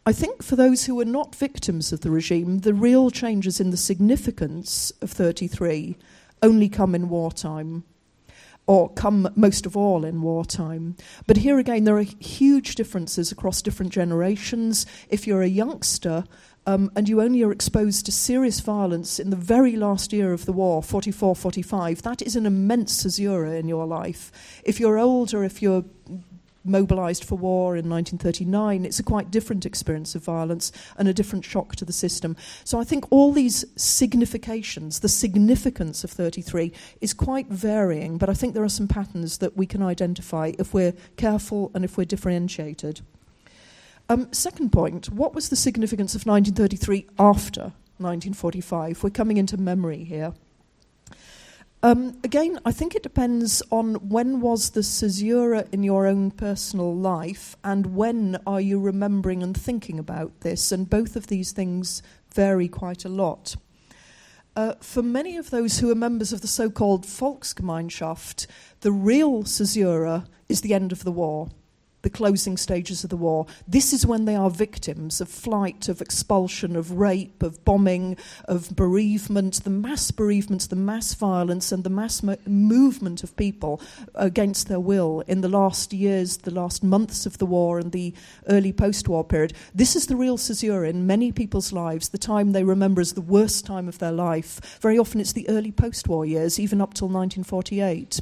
I 0.05 0.13
think 0.13 0.43
for 0.43 0.55
those 0.55 0.85
who 0.85 0.99
are 0.99 1.05
not 1.05 1.35
victims 1.35 1.91
of 1.91 2.01
the 2.01 2.11
regime, 2.11 2.59
the 2.59 2.73
real 2.73 3.09
changes 3.09 3.59
in 3.59 3.71
the 3.71 3.77
significance 3.77 4.91
of 5.01 5.11
33 5.11 5.97
only 6.41 6.69
come 6.69 6.93
in 6.93 7.09
wartime, 7.09 7.83
or 8.67 8.89
come 8.89 9.29
most 9.35 9.65
of 9.65 9.75
all 9.75 10.03
in 10.03 10.21
wartime. 10.21 10.95
But 11.25 11.37
here 11.37 11.57
again, 11.57 11.85
there 11.85 11.97
are 11.97 12.05
huge 12.19 12.75
differences 12.75 13.31
across 13.31 13.61
different 13.61 13.91
generations. 13.91 14.85
If 15.09 15.25
you're 15.25 15.41
a 15.41 15.47
youngster, 15.47 16.25
um, 16.67 16.91
and 16.97 17.07
you 17.07 17.21
only 17.21 17.41
are 17.43 17.51
exposed 17.51 18.05
to 18.05 18.11
serious 18.11 18.59
violence 18.59 19.19
in 19.19 19.29
the 19.29 19.37
very 19.37 19.77
last 19.77 20.11
year 20.11 20.33
of 20.33 20.45
the 20.45 20.51
war, 20.51 20.83
44 20.83 21.33
45, 21.33 22.01
that 22.01 22.21
is 22.21 22.35
an 22.35 22.45
immense 22.45 23.03
caesura 23.03 23.51
in 23.51 23.69
your 23.69 23.87
life. 23.87 24.61
If 24.65 24.79
you're 24.79 24.99
older, 24.99 25.45
if 25.45 25.61
you're 25.61 25.85
mobilised 26.67 27.23
for 27.23 27.35
war 27.35 27.75
in 27.75 27.89
1939, 27.89 28.85
it's 28.85 28.99
a 28.99 29.03
quite 29.03 29.31
different 29.31 29.65
experience 29.65 30.15
of 30.15 30.23
violence 30.23 30.71
and 30.97 31.07
a 31.07 31.13
different 31.13 31.45
shock 31.45 31.75
to 31.75 31.85
the 31.85 31.93
system. 31.93 32.35
So 32.63 32.79
I 32.79 32.83
think 32.83 33.05
all 33.09 33.31
these 33.31 33.65
significations, 33.75 34.99
the 34.99 35.09
significance 35.09 36.03
of 36.03 36.11
33, 36.11 36.71
is 37.01 37.13
quite 37.13 37.47
varying, 37.47 38.17
but 38.17 38.29
I 38.29 38.33
think 38.33 38.53
there 38.53 38.63
are 38.63 38.69
some 38.69 38.87
patterns 38.87 39.37
that 39.39 39.57
we 39.57 39.65
can 39.65 39.81
identify 39.81 40.51
if 40.57 40.73
we're 40.73 40.93
careful 41.15 41.71
and 41.73 41.83
if 41.83 41.97
we're 41.97 42.05
differentiated. 42.05 43.01
Um, 44.09 44.31
second 44.31 44.71
point 44.71 45.09
what 45.09 45.35
was 45.35 45.49
the 45.49 45.55
significance 45.57 46.15
of 46.15 46.25
1933 46.25 47.07
after 47.19 47.73
1945? 47.97 49.03
We're 49.03 49.09
coming 49.09 49.37
into 49.37 49.57
memory 49.57 50.03
here. 50.03 50.33
Um, 51.83 52.17
again, 52.23 52.59
I 52.65 52.71
think 52.71 52.95
it 52.95 53.03
depends 53.03 53.61
on 53.69 54.09
when 54.09 54.41
was 54.41 54.71
the 54.71 54.81
caesura 54.81 55.65
in 55.71 55.83
your 55.83 56.07
own 56.07 56.31
personal 56.31 56.95
life 56.95 57.55
and 57.63 57.95
when 57.95 58.39
are 58.47 58.59
you 58.59 58.79
remembering 58.79 59.43
and 59.43 59.55
thinking 59.55 59.99
about 59.99 60.41
this, 60.41 60.71
and 60.71 60.89
both 60.89 61.15
of 61.15 61.27
these 61.27 61.51
things 61.51 62.01
vary 62.33 62.67
quite 62.67 63.05
a 63.05 63.09
lot. 63.09 63.55
Uh, 64.55 64.73
for 64.81 65.03
many 65.03 65.37
of 65.37 65.51
those 65.51 65.77
who 65.77 65.91
are 65.91 65.95
members 65.95 66.33
of 66.33 66.41
the 66.41 66.47
so 66.47 66.67
called 66.67 67.05
Volksgemeinschaft, 67.05 68.47
the 68.81 68.91
real 68.91 69.43
caesura 69.43 70.25
is 70.49 70.61
the 70.61 70.73
end 70.73 70.91
of 70.91 71.03
the 71.03 71.11
war 71.11 71.49
the 72.07 72.17
closing 72.17 72.55
stages 72.55 73.03
of 73.03 73.09
the 73.09 73.17
war. 73.17 73.45
This 73.67 73.91
is 73.91 74.05
when 74.05 74.23
they 74.23 74.35
are 74.37 74.49
victims 74.49 75.19
of 75.19 75.27
flight, 75.27 75.89
of 75.89 75.99
expulsion, 75.99 76.77
of 76.77 76.93
rape, 76.93 77.43
of 77.43 77.65
bombing, 77.65 78.15
of 78.45 78.73
bereavement, 78.77 79.61
the 79.65 79.69
mass 79.69 80.09
bereavements, 80.11 80.67
the 80.67 80.77
mass 80.77 81.13
violence, 81.15 81.73
and 81.73 81.83
the 81.83 81.89
mass 81.89 82.23
mo- 82.23 82.37
movement 82.45 83.25
of 83.25 83.35
people 83.35 83.81
against 84.15 84.69
their 84.69 84.79
will 84.79 85.21
in 85.27 85.41
the 85.41 85.49
last 85.49 85.91
years, 85.91 86.37
the 86.37 86.51
last 86.51 86.81
months 86.81 87.25
of 87.25 87.39
the 87.39 87.45
war, 87.45 87.77
and 87.77 87.91
the 87.91 88.13
early 88.47 88.71
post 88.71 89.09
war 89.09 89.25
period. 89.25 89.51
This 89.75 89.93
is 89.93 90.07
the 90.07 90.15
real 90.15 90.37
caesura 90.37 90.87
in 90.87 91.05
many 91.05 91.33
people's 91.33 91.73
lives, 91.73 92.07
the 92.07 92.17
time 92.17 92.53
they 92.53 92.63
remember 92.63 93.01
as 93.01 93.15
the 93.15 93.21
worst 93.35 93.65
time 93.65 93.89
of 93.89 93.99
their 93.99 94.13
life. 94.13 94.79
Very 94.79 94.97
often 94.97 95.19
it's 95.19 95.33
the 95.33 95.49
early 95.49 95.73
post 95.73 96.07
war 96.07 96.25
years, 96.25 96.57
even 96.57 96.79
up 96.79 96.93
till 96.93 97.09
1948. 97.09 98.21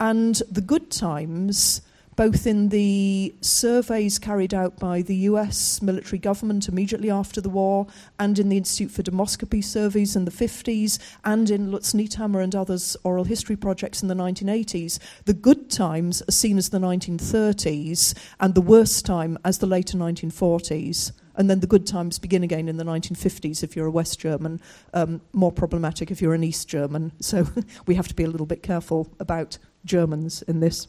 And 0.00 0.36
the 0.50 0.62
good 0.62 0.90
times 0.90 1.82
both 2.16 2.46
in 2.46 2.68
the 2.68 3.34
surveys 3.40 4.18
carried 4.18 4.52
out 4.52 4.78
by 4.78 5.02
the 5.02 5.14
US 5.16 5.80
military 5.80 6.18
government 6.18 6.68
immediately 6.68 7.10
after 7.10 7.40
the 7.40 7.48
war, 7.48 7.86
and 8.18 8.38
in 8.38 8.48
the 8.48 8.56
Institute 8.56 8.90
for 8.90 9.02
Demoscopy 9.02 9.62
surveys 9.62 10.16
in 10.16 10.24
the 10.24 10.30
50s, 10.30 10.98
and 11.24 11.50
in 11.50 11.70
Lutz 11.70 11.92
Niethammer 11.92 12.42
and 12.42 12.54
others' 12.54 12.96
oral 13.04 13.24
history 13.24 13.56
projects 13.56 14.02
in 14.02 14.08
the 14.08 14.14
1980s. 14.14 14.98
The 15.24 15.34
good 15.34 15.70
times 15.70 16.22
are 16.28 16.32
seen 16.32 16.58
as 16.58 16.68
the 16.68 16.78
1930s, 16.78 18.14
and 18.38 18.54
the 18.54 18.60
worst 18.60 19.06
time 19.06 19.38
as 19.44 19.58
the 19.58 19.66
later 19.66 19.96
1940s 19.96 21.12
and 21.36 21.48
then 21.48 21.60
the 21.60 21.66
good 21.66 21.86
times 21.86 22.18
begin 22.18 22.42
again 22.42 22.68
in 22.68 22.76
the 22.76 22.84
1950s 22.84 23.62
if 23.62 23.74
you're 23.74 23.86
a 23.86 23.90
West 23.90 24.20
German, 24.20 24.60
um, 24.92 25.22
more 25.32 25.50
problematic 25.50 26.10
if 26.10 26.20
you're 26.20 26.34
an 26.34 26.44
East 26.44 26.68
German. 26.68 27.12
So 27.20 27.46
we 27.86 27.94
have 27.94 28.08
to 28.08 28.14
be 28.14 28.24
a 28.24 28.28
little 28.28 28.46
bit 28.46 28.62
careful 28.62 29.10
about 29.18 29.56
Germans 29.86 30.42
in 30.42 30.60
this 30.60 30.86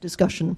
discussion. 0.00 0.56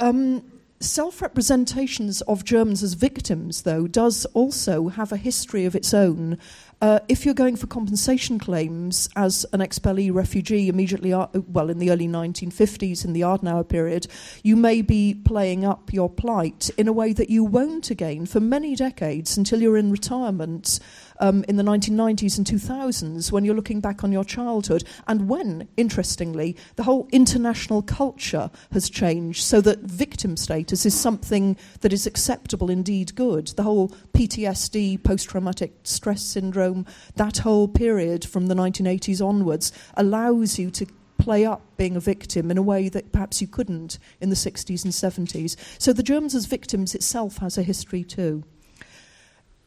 Um, 0.00 0.42
Self 0.78 1.22
representations 1.22 2.20
of 2.22 2.44
Germans 2.44 2.82
as 2.82 2.92
victims, 2.92 3.62
though, 3.62 3.86
does 3.86 4.26
also 4.34 4.88
have 4.88 5.10
a 5.10 5.16
history 5.16 5.64
of 5.64 5.74
its 5.74 5.94
own. 5.94 6.36
Uh, 6.82 6.98
if 7.08 7.24
you're 7.24 7.32
going 7.32 7.56
for 7.56 7.66
compensation 7.66 8.38
claims 8.38 9.08
as 9.16 9.46
an 9.54 9.60
expellee 9.60 10.12
refugee 10.12 10.68
immediately, 10.68 11.14
uh, 11.14 11.28
well, 11.50 11.70
in 11.70 11.78
the 11.78 11.90
early 11.90 12.06
1950s, 12.06 13.06
in 13.06 13.14
the 13.14 13.22
Adenauer 13.22 13.66
period, 13.66 14.06
you 14.42 14.54
may 14.54 14.82
be 14.82 15.14
playing 15.14 15.64
up 15.64 15.94
your 15.94 16.10
plight 16.10 16.68
in 16.76 16.88
a 16.88 16.92
way 16.92 17.14
that 17.14 17.30
you 17.30 17.42
won't 17.42 17.90
again 17.90 18.26
for 18.26 18.40
many 18.40 18.76
decades 18.76 19.38
until 19.38 19.62
you're 19.62 19.78
in 19.78 19.90
retirement 19.90 20.78
um, 21.20 21.44
in 21.48 21.56
the 21.56 21.62
1990s 21.62 22.38
and 22.38 22.46
2000s 22.46 23.32
when 23.32 23.44
you're 23.44 23.54
looking 23.54 23.80
back 23.80 24.04
on 24.04 24.12
your 24.12 24.24
childhood, 24.24 24.84
and 25.06 25.28
when, 25.28 25.68
interestingly, 25.76 26.56
the 26.76 26.82
whole 26.82 27.08
international 27.12 27.82
culture 27.82 28.50
has 28.72 28.90
changed 28.90 29.42
so 29.42 29.60
that 29.60 29.80
victim 29.80 30.36
status 30.36 30.86
is 30.86 30.94
something 30.94 31.56
that 31.80 31.92
is 31.92 32.06
acceptable, 32.06 32.70
indeed 32.70 33.14
good. 33.14 33.48
The 33.48 33.62
whole 33.62 33.88
PTSD, 34.14 35.02
post 35.02 35.28
traumatic 35.28 35.72
stress 35.82 36.22
syndrome, 36.22 36.86
that 37.16 37.38
whole 37.38 37.68
period 37.68 38.24
from 38.24 38.46
the 38.46 38.54
1980s 38.54 39.24
onwards 39.24 39.72
allows 39.94 40.58
you 40.58 40.70
to 40.70 40.86
play 41.18 41.44
up 41.44 41.62
being 41.76 41.96
a 41.96 42.00
victim 42.00 42.50
in 42.50 42.58
a 42.58 42.62
way 42.62 42.88
that 42.88 43.12
perhaps 43.12 43.40
you 43.40 43.48
couldn't 43.48 43.98
in 44.20 44.30
the 44.30 44.36
60s 44.36 44.84
and 44.84 44.92
70s. 44.92 45.56
So 45.78 45.92
the 45.92 46.02
Germans 46.02 46.34
as 46.34 46.46
victims 46.46 46.94
itself 46.94 47.38
has 47.38 47.58
a 47.58 47.62
history 47.62 48.04
too. 48.04 48.44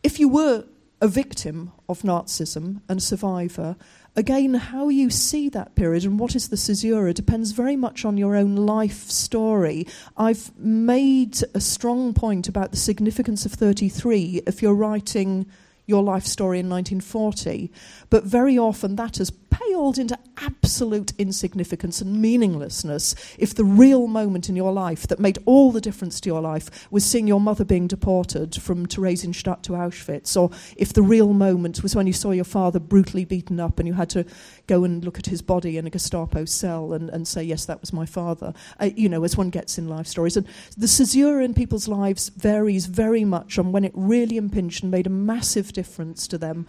If 0.04 0.20
you 0.20 0.30
were 0.30 0.66
a 1.02 1.08
victim 1.08 1.72
of 1.88 2.02
Nazism 2.02 2.82
and 2.90 3.02
survivor, 3.02 3.76
again, 4.16 4.54
how 4.56 4.90
you 4.90 5.10
see 5.10 5.50
that 5.50 5.76
period 5.76 6.04
and 6.04 6.20
what 6.20 6.36
is 6.36 6.50
the 6.50 6.58
caesura 6.58 7.14
depends 7.14 7.52
very 7.52 7.76
much 7.76 8.04
on 8.04 8.18
your 8.18 8.36
own 8.36 8.56
life 8.56 9.10
story. 9.10 9.88
I've 10.18 10.56
made 10.58 11.40
a 11.54 11.62
strong 11.62 12.14
point 12.14 12.48
about 12.48 12.72
the 12.72 12.78
significance 12.78 13.46
of 13.46 13.54
33 13.54 14.42
if 14.46 14.62
you're 14.62 14.74
writing 14.74 15.46
your 15.86 16.04
life 16.04 16.26
story 16.26 16.60
in 16.60 16.70
1940, 16.70 17.72
but 18.10 18.24
very 18.24 18.58
often 18.58 18.96
that 18.98 19.18
has 19.18 19.32
pale 19.50 19.80
hurled 19.80 19.98
into 19.98 20.20
absolute 20.38 21.14
insignificance 21.18 22.02
and 22.02 22.22
meaninglessness 22.22 23.16
if 23.40 23.56
the 23.56 23.64
real 23.64 24.08
moment 24.08 24.50
in 24.50 24.56
your 24.56 24.72
life 24.72 25.08
that 25.08 25.20
made 25.20 25.40
all 25.46 25.72
the 25.72 25.82
difference 25.82 26.20
to 26.20 26.30
your 26.30 26.42
life 26.42 26.92
was 26.92 27.04
seeing 27.04 27.28
your 27.28 27.40
mother 27.40 27.66
being 27.66 27.88
deported 27.88 28.62
from 28.62 28.86
Theresienstadt 28.86 29.62
to 29.64 29.72
Auschwitz, 29.72 30.36
or 30.36 30.52
if 30.78 30.94
the 30.94 31.02
real 31.02 31.34
moment 31.34 31.82
was 31.82 31.96
when 31.96 32.08
you 32.08 32.14
saw 32.14 32.32
your 32.32 32.44
father 32.44 32.80
brutally 32.80 33.26
beaten 33.26 33.60
up 33.60 33.80
and 33.80 33.88
you 33.88 33.94
had 33.94 34.10
to 34.10 34.26
go 34.68 34.84
and 34.84 35.04
look 35.04 35.18
at 35.18 35.26
his 35.26 35.42
body 35.42 35.78
in 35.78 35.88
a 35.88 35.90
Gestapo 35.90 36.46
cell 36.46 36.94
and, 36.94 37.10
and 37.10 37.28
say, 37.28 37.42
Yes, 37.42 37.66
that 37.66 37.82
was 37.82 37.92
my 37.92 38.06
father, 38.06 38.54
uh, 38.80 38.90
you 38.96 39.10
know, 39.10 39.24
as 39.24 39.38
one 39.38 39.50
gets 39.50 39.78
in 39.78 39.88
life 39.88 40.08
stories. 40.08 40.38
And 40.38 40.46
the 40.78 40.88
caesura 40.88 41.44
in 41.44 41.54
people's 41.54 41.88
lives 41.88 42.30
varies 42.30 42.86
very 42.86 43.26
much 43.26 43.58
on 43.58 43.72
when 43.72 43.84
it 43.86 43.94
really 43.96 44.38
impinged 44.38 44.84
and 44.84 44.92
made 44.92 45.08
a 45.08 45.10
massive 45.10 45.74
difference 45.74 46.28
to 46.28 46.38
them. 46.38 46.68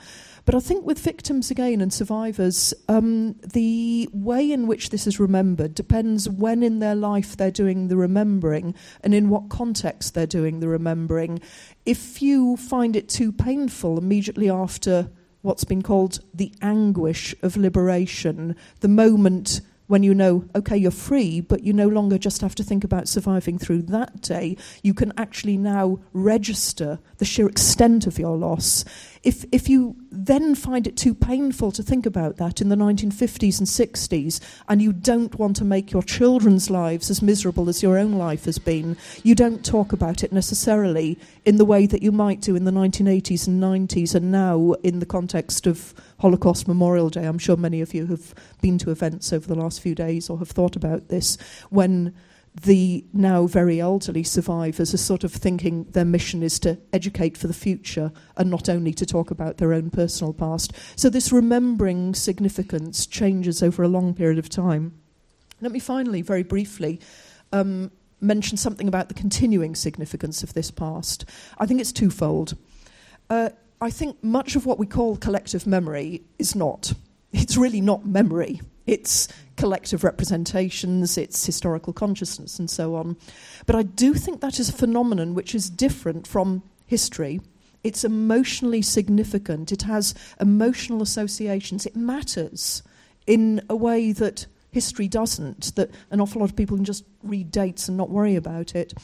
But 0.50 0.56
I 0.56 0.66
think 0.66 0.84
with 0.84 0.98
victims 0.98 1.52
again 1.52 1.80
and 1.80 1.92
survivors, 1.92 2.74
um, 2.88 3.34
the 3.34 4.10
way 4.12 4.50
in 4.50 4.66
which 4.66 4.90
this 4.90 5.06
is 5.06 5.20
remembered 5.20 5.76
depends 5.76 6.28
when 6.28 6.64
in 6.64 6.80
their 6.80 6.96
life 6.96 7.36
they're 7.36 7.52
doing 7.52 7.86
the 7.86 7.96
remembering 7.96 8.74
and 9.00 9.14
in 9.14 9.28
what 9.28 9.48
context 9.48 10.14
they're 10.14 10.26
doing 10.26 10.58
the 10.58 10.66
remembering. 10.66 11.38
If 11.86 12.20
you 12.20 12.56
find 12.56 12.96
it 12.96 13.08
too 13.08 13.30
painful 13.30 13.96
immediately 13.96 14.50
after 14.50 15.08
what's 15.42 15.62
been 15.62 15.82
called 15.82 16.18
the 16.34 16.52
anguish 16.60 17.32
of 17.44 17.56
liberation, 17.56 18.56
the 18.80 18.88
moment 18.88 19.60
when 19.90 20.04
you 20.04 20.14
know, 20.14 20.44
okay, 20.54 20.76
you're 20.76 20.92
free, 20.92 21.40
but 21.40 21.64
you 21.64 21.72
no 21.72 21.88
longer 21.88 22.16
just 22.16 22.42
have 22.42 22.54
to 22.54 22.62
think 22.62 22.84
about 22.84 23.08
surviving 23.08 23.58
through 23.58 23.82
that 23.82 24.20
day. 24.20 24.56
You 24.84 24.94
can 24.94 25.12
actually 25.16 25.56
now 25.56 25.98
register 26.12 27.00
the 27.18 27.24
sheer 27.24 27.48
extent 27.48 28.06
of 28.06 28.16
your 28.16 28.36
loss. 28.36 28.84
If, 29.22 29.44
if 29.52 29.68
you 29.68 29.96
then 30.10 30.54
find 30.54 30.86
it 30.86 30.96
too 30.96 31.14
painful 31.14 31.72
to 31.72 31.82
think 31.82 32.06
about 32.06 32.38
that 32.38 32.62
in 32.62 32.70
the 32.70 32.76
1950s 32.76 33.58
and 33.58 33.68
60s, 33.68 34.40
and 34.66 34.80
you 34.80 34.94
don't 34.94 35.38
want 35.38 35.56
to 35.56 35.64
make 35.64 35.92
your 35.92 36.02
children's 36.02 36.70
lives 36.70 37.10
as 37.10 37.20
miserable 37.20 37.68
as 37.68 37.82
your 37.82 37.98
own 37.98 38.12
life 38.12 38.46
has 38.46 38.58
been, 38.58 38.96
you 39.22 39.34
don't 39.34 39.62
talk 39.62 39.92
about 39.92 40.24
it 40.24 40.32
necessarily 40.32 41.18
in 41.44 41.56
the 41.56 41.66
way 41.66 41.84
that 41.86 42.02
you 42.02 42.12
might 42.12 42.40
do 42.40 42.56
in 42.56 42.64
the 42.64 42.70
1980s 42.70 43.46
and 43.46 43.62
90s, 43.62 44.14
and 44.14 44.32
now 44.32 44.72
in 44.82 45.00
the 45.00 45.06
context 45.06 45.66
of 45.66 45.92
Holocaust 46.20 46.66
Memorial 46.66 47.10
Day. 47.10 47.26
I'm 47.26 47.38
sure 47.38 47.58
many 47.58 47.82
of 47.82 47.92
you 47.92 48.06
have 48.06 48.34
been 48.62 48.78
to 48.78 48.90
events 48.90 49.34
over 49.34 49.46
the 49.46 49.54
last 49.54 49.82
few 49.82 49.94
days 49.94 50.30
or 50.30 50.38
have 50.38 50.50
thought 50.50 50.76
about 50.76 51.08
this 51.08 51.36
when 51.68 52.14
the 52.54 53.04
now 53.12 53.46
very 53.46 53.80
elderly 53.80 54.24
survivors 54.24 54.92
are 54.92 54.98
sort 54.98 55.22
of 55.22 55.32
thinking 55.32 55.84
their 55.84 56.04
mission 56.04 56.42
is 56.42 56.58
to 56.60 56.78
educate 56.92 57.36
for 57.36 57.46
the 57.46 57.54
future 57.54 58.12
and 58.36 58.50
not 58.50 58.68
only 58.68 58.92
to 58.92 59.06
talk 59.06 59.30
about 59.30 59.58
their 59.58 59.72
own 59.72 59.90
personal 59.90 60.32
past. 60.32 60.72
So, 60.96 61.08
this 61.08 61.32
remembering 61.32 62.14
significance 62.14 63.06
changes 63.06 63.62
over 63.62 63.82
a 63.82 63.88
long 63.88 64.14
period 64.14 64.38
of 64.38 64.48
time. 64.48 65.00
Let 65.60 65.72
me 65.72 65.78
finally, 65.78 66.22
very 66.22 66.42
briefly, 66.42 67.00
um, 67.52 67.92
mention 68.20 68.56
something 68.56 68.88
about 68.88 69.08
the 69.08 69.14
continuing 69.14 69.74
significance 69.74 70.42
of 70.42 70.54
this 70.54 70.70
past. 70.70 71.24
I 71.58 71.66
think 71.66 71.80
it's 71.80 71.92
twofold. 71.92 72.56
Uh, 73.28 73.50
I 73.80 73.90
think 73.90 74.22
much 74.22 74.56
of 74.56 74.66
what 74.66 74.78
we 74.78 74.86
call 74.86 75.16
collective 75.16 75.66
memory 75.66 76.22
is 76.38 76.54
not. 76.54 76.94
It's 77.32 77.56
really 77.56 77.80
not 77.80 78.04
memory. 78.04 78.60
It's 78.86 79.28
collective 79.60 80.02
representations, 80.04 81.18
it's 81.18 81.44
historical 81.44 81.92
consciousness, 81.92 82.58
and 82.58 82.70
so 82.70 82.94
on. 82.94 83.16
But 83.66 83.76
I 83.76 83.82
do 83.82 84.14
think 84.14 84.40
that 84.40 84.58
is 84.58 84.70
a 84.70 84.72
phenomenon 84.72 85.34
which 85.34 85.54
is 85.54 85.68
different 85.68 86.26
from 86.26 86.62
history. 86.86 87.40
It's 87.84 88.02
emotionally 88.02 88.80
significant, 88.80 89.70
it 89.70 89.82
has 89.82 90.14
emotional 90.40 91.02
associations, 91.02 91.84
it 91.84 91.94
matters 91.94 92.82
in 93.26 93.60
a 93.68 93.76
way 93.76 94.12
that 94.12 94.46
history 94.70 95.08
doesn't, 95.08 95.74
that 95.76 95.90
an 96.10 96.20
awful 96.20 96.40
lot 96.40 96.50
of 96.50 96.56
people 96.56 96.76
can 96.76 96.84
just 96.84 97.04
read 97.22 97.50
dates 97.50 97.86
and 97.86 97.98
not 97.98 98.08
worry 98.08 98.36
about 98.36 98.74
it. 98.74 98.94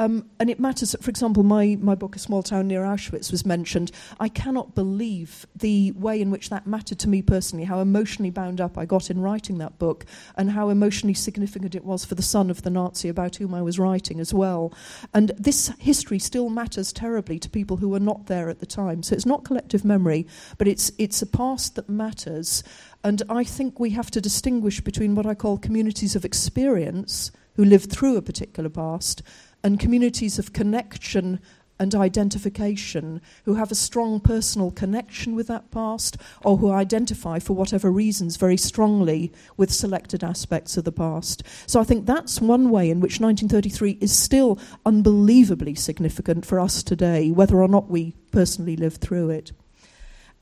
Um, 0.00 0.30
and 0.38 0.48
it 0.48 0.58
matters 0.58 0.96
for 0.98 1.10
example, 1.10 1.42
my, 1.42 1.76
my 1.78 1.94
book, 1.94 2.16
A 2.16 2.18
Small 2.18 2.42
Town 2.42 2.68
Near 2.68 2.84
Auschwitz, 2.84 3.30
was 3.30 3.44
mentioned. 3.44 3.92
I 4.18 4.30
cannot 4.30 4.74
believe 4.74 5.46
the 5.54 5.92
way 5.92 6.18
in 6.18 6.30
which 6.30 6.48
that 6.48 6.66
mattered 6.66 6.98
to 7.00 7.08
me 7.08 7.20
personally, 7.20 7.66
how 7.66 7.80
emotionally 7.80 8.30
bound 8.30 8.62
up 8.62 8.78
I 8.78 8.86
got 8.86 9.10
in 9.10 9.20
writing 9.20 9.58
that 9.58 9.78
book, 9.78 10.06
and 10.38 10.52
how 10.52 10.70
emotionally 10.70 11.12
significant 11.12 11.74
it 11.74 11.84
was 11.84 12.06
for 12.06 12.14
the 12.14 12.22
son 12.22 12.48
of 12.48 12.62
the 12.62 12.70
Nazi 12.70 13.10
about 13.10 13.36
whom 13.36 13.52
I 13.52 13.60
was 13.60 13.78
writing 13.78 14.20
as 14.20 14.32
well. 14.32 14.72
And 15.12 15.32
this 15.36 15.70
history 15.78 16.18
still 16.18 16.48
matters 16.48 16.94
terribly 16.94 17.38
to 17.38 17.50
people 17.50 17.76
who 17.76 17.90
were 17.90 18.00
not 18.00 18.24
there 18.24 18.48
at 18.48 18.60
the 18.60 18.66
time. 18.66 19.02
So 19.02 19.14
it's 19.14 19.26
not 19.26 19.44
collective 19.44 19.84
memory, 19.84 20.26
but 20.56 20.66
it's, 20.66 20.90
it's 20.96 21.20
a 21.20 21.26
past 21.26 21.74
that 21.74 21.90
matters. 21.90 22.64
And 23.04 23.22
I 23.28 23.44
think 23.44 23.78
we 23.78 23.90
have 23.90 24.10
to 24.12 24.20
distinguish 24.22 24.80
between 24.80 25.14
what 25.14 25.26
I 25.26 25.34
call 25.34 25.58
communities 25.58 26.16
of 26.16 26.24
experience 26.24 27.32
who 27.56 27.64
lived 27.66 27.90
through 27.90 28.16
a 28.16 28.22
particular 28.22 28.70
past 28.70 29.22
and 29.62 29.80
communities 29.80 30.38
of 30.38 30.52
connection 30.52 31.40
and 31.80 31.94
identification 31.94 33.22
who 33.46 33.54
have 33.54 33.72
a 33.72 33.74
strong 33.74 34.20
personal 34.20 34.70
connection 34.70 35.34
with 35.34 35.46
that 35.46 35.70
past 35.70 36.18
or 36.44 36.58
who 36.58 36.70
identify 36.70 37.38
for 37.38 37.54
whatever 37.54 37.90
reasons 37.90 38.36
very 38.36 38.58
strongly 38.58 39.32
with 39.56 39.72
selected 39.72 40.22
aspects 40.22 40.76
of 40.76 40.84
the 40.84 40.92
past. 40.92 41.42
So 41.66 41.80
I 41.80 41.84
think 41.84 42.04
that's 42.04 42.40
one 42.40 42.68
way 42.68 42.90
in 42.90 43.00
which 43.00 43.18
1933 43.18 43.96
is 44.00 44.14
still 44.14 44.58
unbelievably 44.84 45.74
significant 45.76 46.44
for 46.44 46.60
us 46.60 46.82
today, 46.82 47.30
whether 47.30 47.62
or 47.62 47.68
not 47.68 47.90
we 47.90 48.14
personally 48.30 48.76
lived 48.76 49.00
through 49.00 49.30
it. 49.30 49.52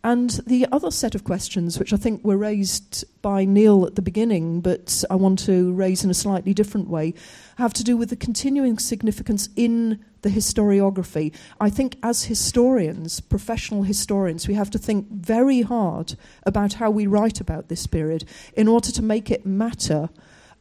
And 0.09 0.31
the 0.47 0.67
other 0.73 0.91
set 0.91 1.15
of 1.15 1.25
questions, 1.25 1.79
which 1.79 1.93
I 1.93 1.99
think 1.99 2.25
were 2.25 2.39
raised 2.39 3.05
by 3.21 3.45
Neil 3.45 3.85
at 3.85 3.95
the 3.95 4.01
beginning, 4.01 4.63
but 4.63 5.05
I 5.11 5.17
want 5.17 5.39
to 5.41 5.71
raise 5.75 6.03
in 6.03 6.09
a 6.09 6.15
slightly 6.15 6.55
different 6.55 6.89
way, 6.89 7.13
have 7.59 7.75
to 7.75 7.85
do 7.85 7.95
with 7.95 8.09
the 8.09 8.17
continuing 8.17 8.79
significance 8.79 9.51
in 9.55 10.03
the 10.23 10.31
historiography. 10.31 11.35
I 11.61 11.69
think 11.69 11.99
as 12.03 12.25
historians, 12.25 13.21
professional 13.21 13.83
historians, 13.83 14.49
we 14.49 14.55
have 14.55 14.71
to 14.71 14.79
think 14.79 15.11
very 15.11 15.61
hard 15.61 16.17
about 16.45 16.73
how 16.73 16.89
we 16.91 17.07
write 17.07 17.39
about 17.39 17.69
this 17.69 17.87
period 17.87 18.25
in 18.55 18.67
order 18.67 18.91
to 18.91 19.03
make 19.03 19.31
it 19.31 19.45
matter. 19.45 20.09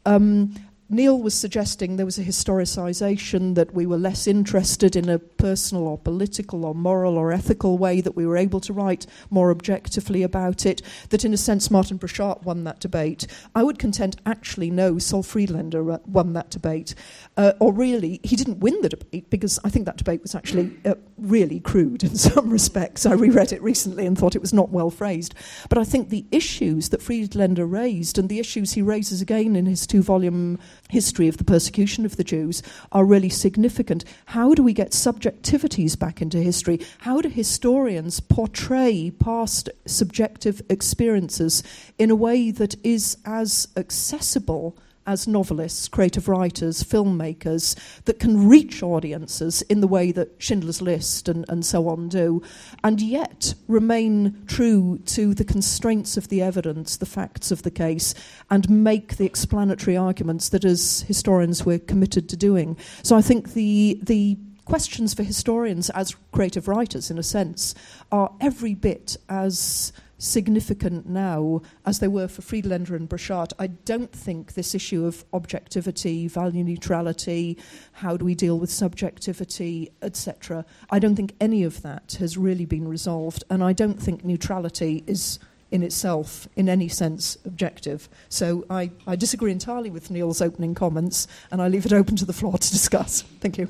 Um, 0.06 0.56
Neil 0.90 1.22
was 1.22 1.34
suggesting 1.34 1.98
there 1.98 2.06
was 2.06 2.18
a 2.18 2.24
historicisation, 2.24 3.56
that 3.56 3.74
we 3.74 3.86
were 3.86 3.98
less 3.98 4.26
interested 4.26 4.96
in 4.96 5.10
a 5.10 5.20
personal 5.20 5.86
or 5.86 5.98
political 5.98 6.64
or 6.64 6.74
moral 6.74 7.18
or 7.18 7.34
ethical 7.34 7.78
way, 7.78 8.00
that 8.00 8.16
we 8.16 8.26
were 8.26 8.38
able 8.38 8.62
to 8.62 8.72
write 8.72 9.06
more 9.30 9.52
objectively 9.52 10.24
about 10.24 10.66
it, 10.66 10.82
that 11.10 11.26
in 11.26 11.34
a 11.34 11.38
sense 11.38 11.70
Martin 11.70 12.00
Broszat 12.00 12.44
won 12.44 12.64
that 12.64 12.80
debate. 12.80 13.28
I 13.54 13.64
would 13.64 13.80
contend 13.80 14.22
actually 14.26 14.72
no, 14.72 14.98
Saul 14.98 15.24
Friedlander 15.24 15.84
won 16.06 16.32
that 16.34 16.52
debate. 16.52 16.96
Uh, 17.36 17.52
or 17.60 17.74
really, 17.74 18.22
he 18.24 18.38
didn't 18.38 18.60
win 18.60 18.82
the 18.82 18.90
debate 18.90 19.30
because 19.30 19.60
I 19.66 19.70
think 19.70 19.86
that 19.88 19.98
debate 19.98 20.22
was 20.22 20.36
actually 20.36 20.72
uh, 20.86 20.96
really 21.18 21.60
crude 21.60 22.04
in 22.04 22.16
some 22.16 22.50
respects. 22.50 23.06
I 23.06 23.12
reread 23.12 23.52
it 23.52 23.62
recently 23.62 24.06
and 24.06 24.18
thought 24.18 24.36
it 24.36 24.42
was 24.42 24.54
not 24.54 24.70
well 24.70 24.90
phrased. 24.90 25.36
But 25.68 25.80
I 25.80 25.84
think 25.84 26.08
the 26.10 26.26
issues 26.32 26.90
that 26.90 27.02
Friedlander 27.02 27.66
raised 27.66 28.18
and 28.18 28.30
the 28.30 28.40
issues 28.40 28.72
he 28.72 28.82
raises 28.82 29.22
again 29.22 29.58
in 29.58 29.66
his 29.66 29.86
two 29.86 30.02
volume 30.02 30.60
history 30.90 31.28
of 31.28 31.38
the 31.38 31.44
persecution 31.44 32.06
of 32.06 32.18
the 32.18 32.24
Jews 32.24 32.64
are 32.92 33.06
really 33.06 33.30
significant. 33.30 34.06
How 34.28 34.54
do 34.54 34.64
we 34.64 34.74
get 34.74 34.92
subjectivities 34.92 35.98
back 35.98 36.22
into 36.22 36.38
history? 36.40 36.80
How 37.00 37.22
do 37.22 37.30
historians 37.30 38.20
portray 38.20 39.12
past 39.12 39.70
subjective 39.86 40.62
experiences 40.70 41.64
in 41.98 42.12
a 42.12 42.16
way 42.16 42.52
that 42.52 42.76
is 42.84 43.18
as 43.26 43.68
accessible? 43.76 44.78
As 45.08 45.28
novelists, 45.28 45.88
creative 45.88 46.28
writers, 46.28 46.84
filmmakers 46.84 47.76
that 48.04 48.20
can 48.20 48.48
reach 48.48 48.84
audiences 48.84 49.62
in 49.64 49.82
the 49.82 49.88
way 49.88 50.12
that 50.12 50.36
Schindler's 50.38 50.82
List 50.82 51.30
and, 51.30 51.46
and 51.48 51.66
so 51.66 51.88
on 51.88 52.10
do, 52.10 52.44
and 52.84 53.02
yet 53.02 53.56
remain 53.68 54.44
true 54.46 55.00
to 55.06 55.34
the 55.34 55.46
constraints 55.46 56.18
of 56.18 56.28
the 56.28 56.42
evidence, 56.42 56.98
the 56.98 57.06
facts 57.06 57.50
of 57.50 57.64
the 57.64 57.72
case, 57.72 58.14
and 58.52 58.70
make 58.70 59.16
the 59.16 59.26
explanatory 59.26 59.96
arguments 59.96 60.50
that 60.50 60.66
as 60.66 61.02
historians 61.08 61.66
we're 61.66 61.80
committed 61.80 62.28
to 62.30 62.38
doing. 62.38 62.78
So 63.02 63.16
I 63.16 63.22
think 63.22 63.54
the 63.54 64.00
the 64.04 64.38
questions 64.66 65.14
for 65.14 65.24
historians 65.24 65.90
as 65.92 66.14
creative 66.34 66.68
writers, 66.68 67.10
in 67.10 67.18
a 67.18 67.24
sense, 67.24 67.74
are 68.12 68.32
every 68.42 68.76
bit 68.76 69.16
as 69.30 69.94
significant 70.18 71.08
now 71.08 71.62
as 71.86 72.00
they 72.00 72.08
were 72.08 72.28
for 72.28 72.42
Friedlander 72.42 72.96
and 72.96 73.10
Broszat. 73.10 73.54
I 73.60 73.68
don't 73.68 74.12
think 74.12 74.54
this 74.54 74.74
issue 74.74 75.06
of 75.06 75.26
objectivity, 75.34 76.28
value 76.28 76.64
neutrality, 76.64 77.58
how 77.94 78.18
do 78.18 78.26
we 78.26 78.36
deal 78.36 78.60
with 78.60 78.72
subjectivity, 78.72 79.92
etc., 80.02 80.66
I 80.90 81.00
don't 81.00 81.16
think 81.16 81.36
any 81.40 81.64
of 81.64 81.82
that 81.82 82.18
has 82.20 82.38
really 82.38 82.66
been 82.66 82.88
resolved, 82.88 83.44
and 83.50 83.64
I 83.64 83.74
don't 83.74 84.02
think 84.02 84.24
neutrality 84.24 85.04
is 85.08 85.40
in 85.70 85.84
itself, 85.84 86.48
in 86.56 86.70
any 86.70 86.88
sense, 86.88 87.38
objective. 87.46 88.08
So 88.30 88.66
I, 88.70 88.92
I 89.06 89.16
disagree 89.16 89.52
entirely 89.52 89.90
with 89.90 90.10
Neil's 90.10 90.42
opening 90.42 90.74
comments, 90.74 91.28
and 91.52 91.62
I 91.62 91.68
leave 91.68 91.86
it 91.86 91.94
open 91.94 92.16
to 92.18 92.26
the 92.26 92.34
floor 92.34 92.58
to 92.58 92.72
discuss. 92.72 93.22
Thank 93.22 93.58
you. 93.58 93.68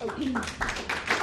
Oh, 0.00 1.18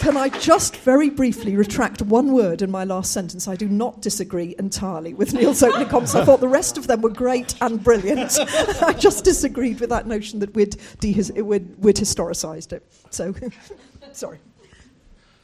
can 0.00 0.16
I 0.16 0.30
just 0.30 0.78
very 0.78 1.10
briefly 1.10 1.56
retract 1.56 2.00
one 2.00 2.32
word 2.32 2.62
in 2.62 2.70
my 2.70 2.84
last 2.84 3.12
sentence? 3.12 3.46
I 3.46 3.54
do 3.54 3.68
not 3.68 4.00
disagree 4.00 4.54
entirely 4.58 5.12
with 5.12 5.34
Neil's 5.34 5.62
opening 5.62 5.88
comments. 5.88 6.14
I 6.14 6.24
thought 6.24 6.40
the 6.40 6.48
rest 6.48 6.78
of 6.78 6.86
them 6.86 7.02
were 7.02 7.10
great 7.10 7.54
and 7.60 7.84
brilliant. 7.84 8.38
I 8.82 8.94
just 8.94 9.24
disagreed 9.24 9.78
with 9.78 9.90
that 9.90 10.06
notion 10.06 10.38
that 10.38 10.54
we'd, 10.54 10.72
dehis- 11.00 11.30
we'd, 11.42 11.76
we'd 11.76 11.96
historicised 11.96 12.72
it. 12.72 12.82
So, 13.10 13.34
sorry. 14.12 14.38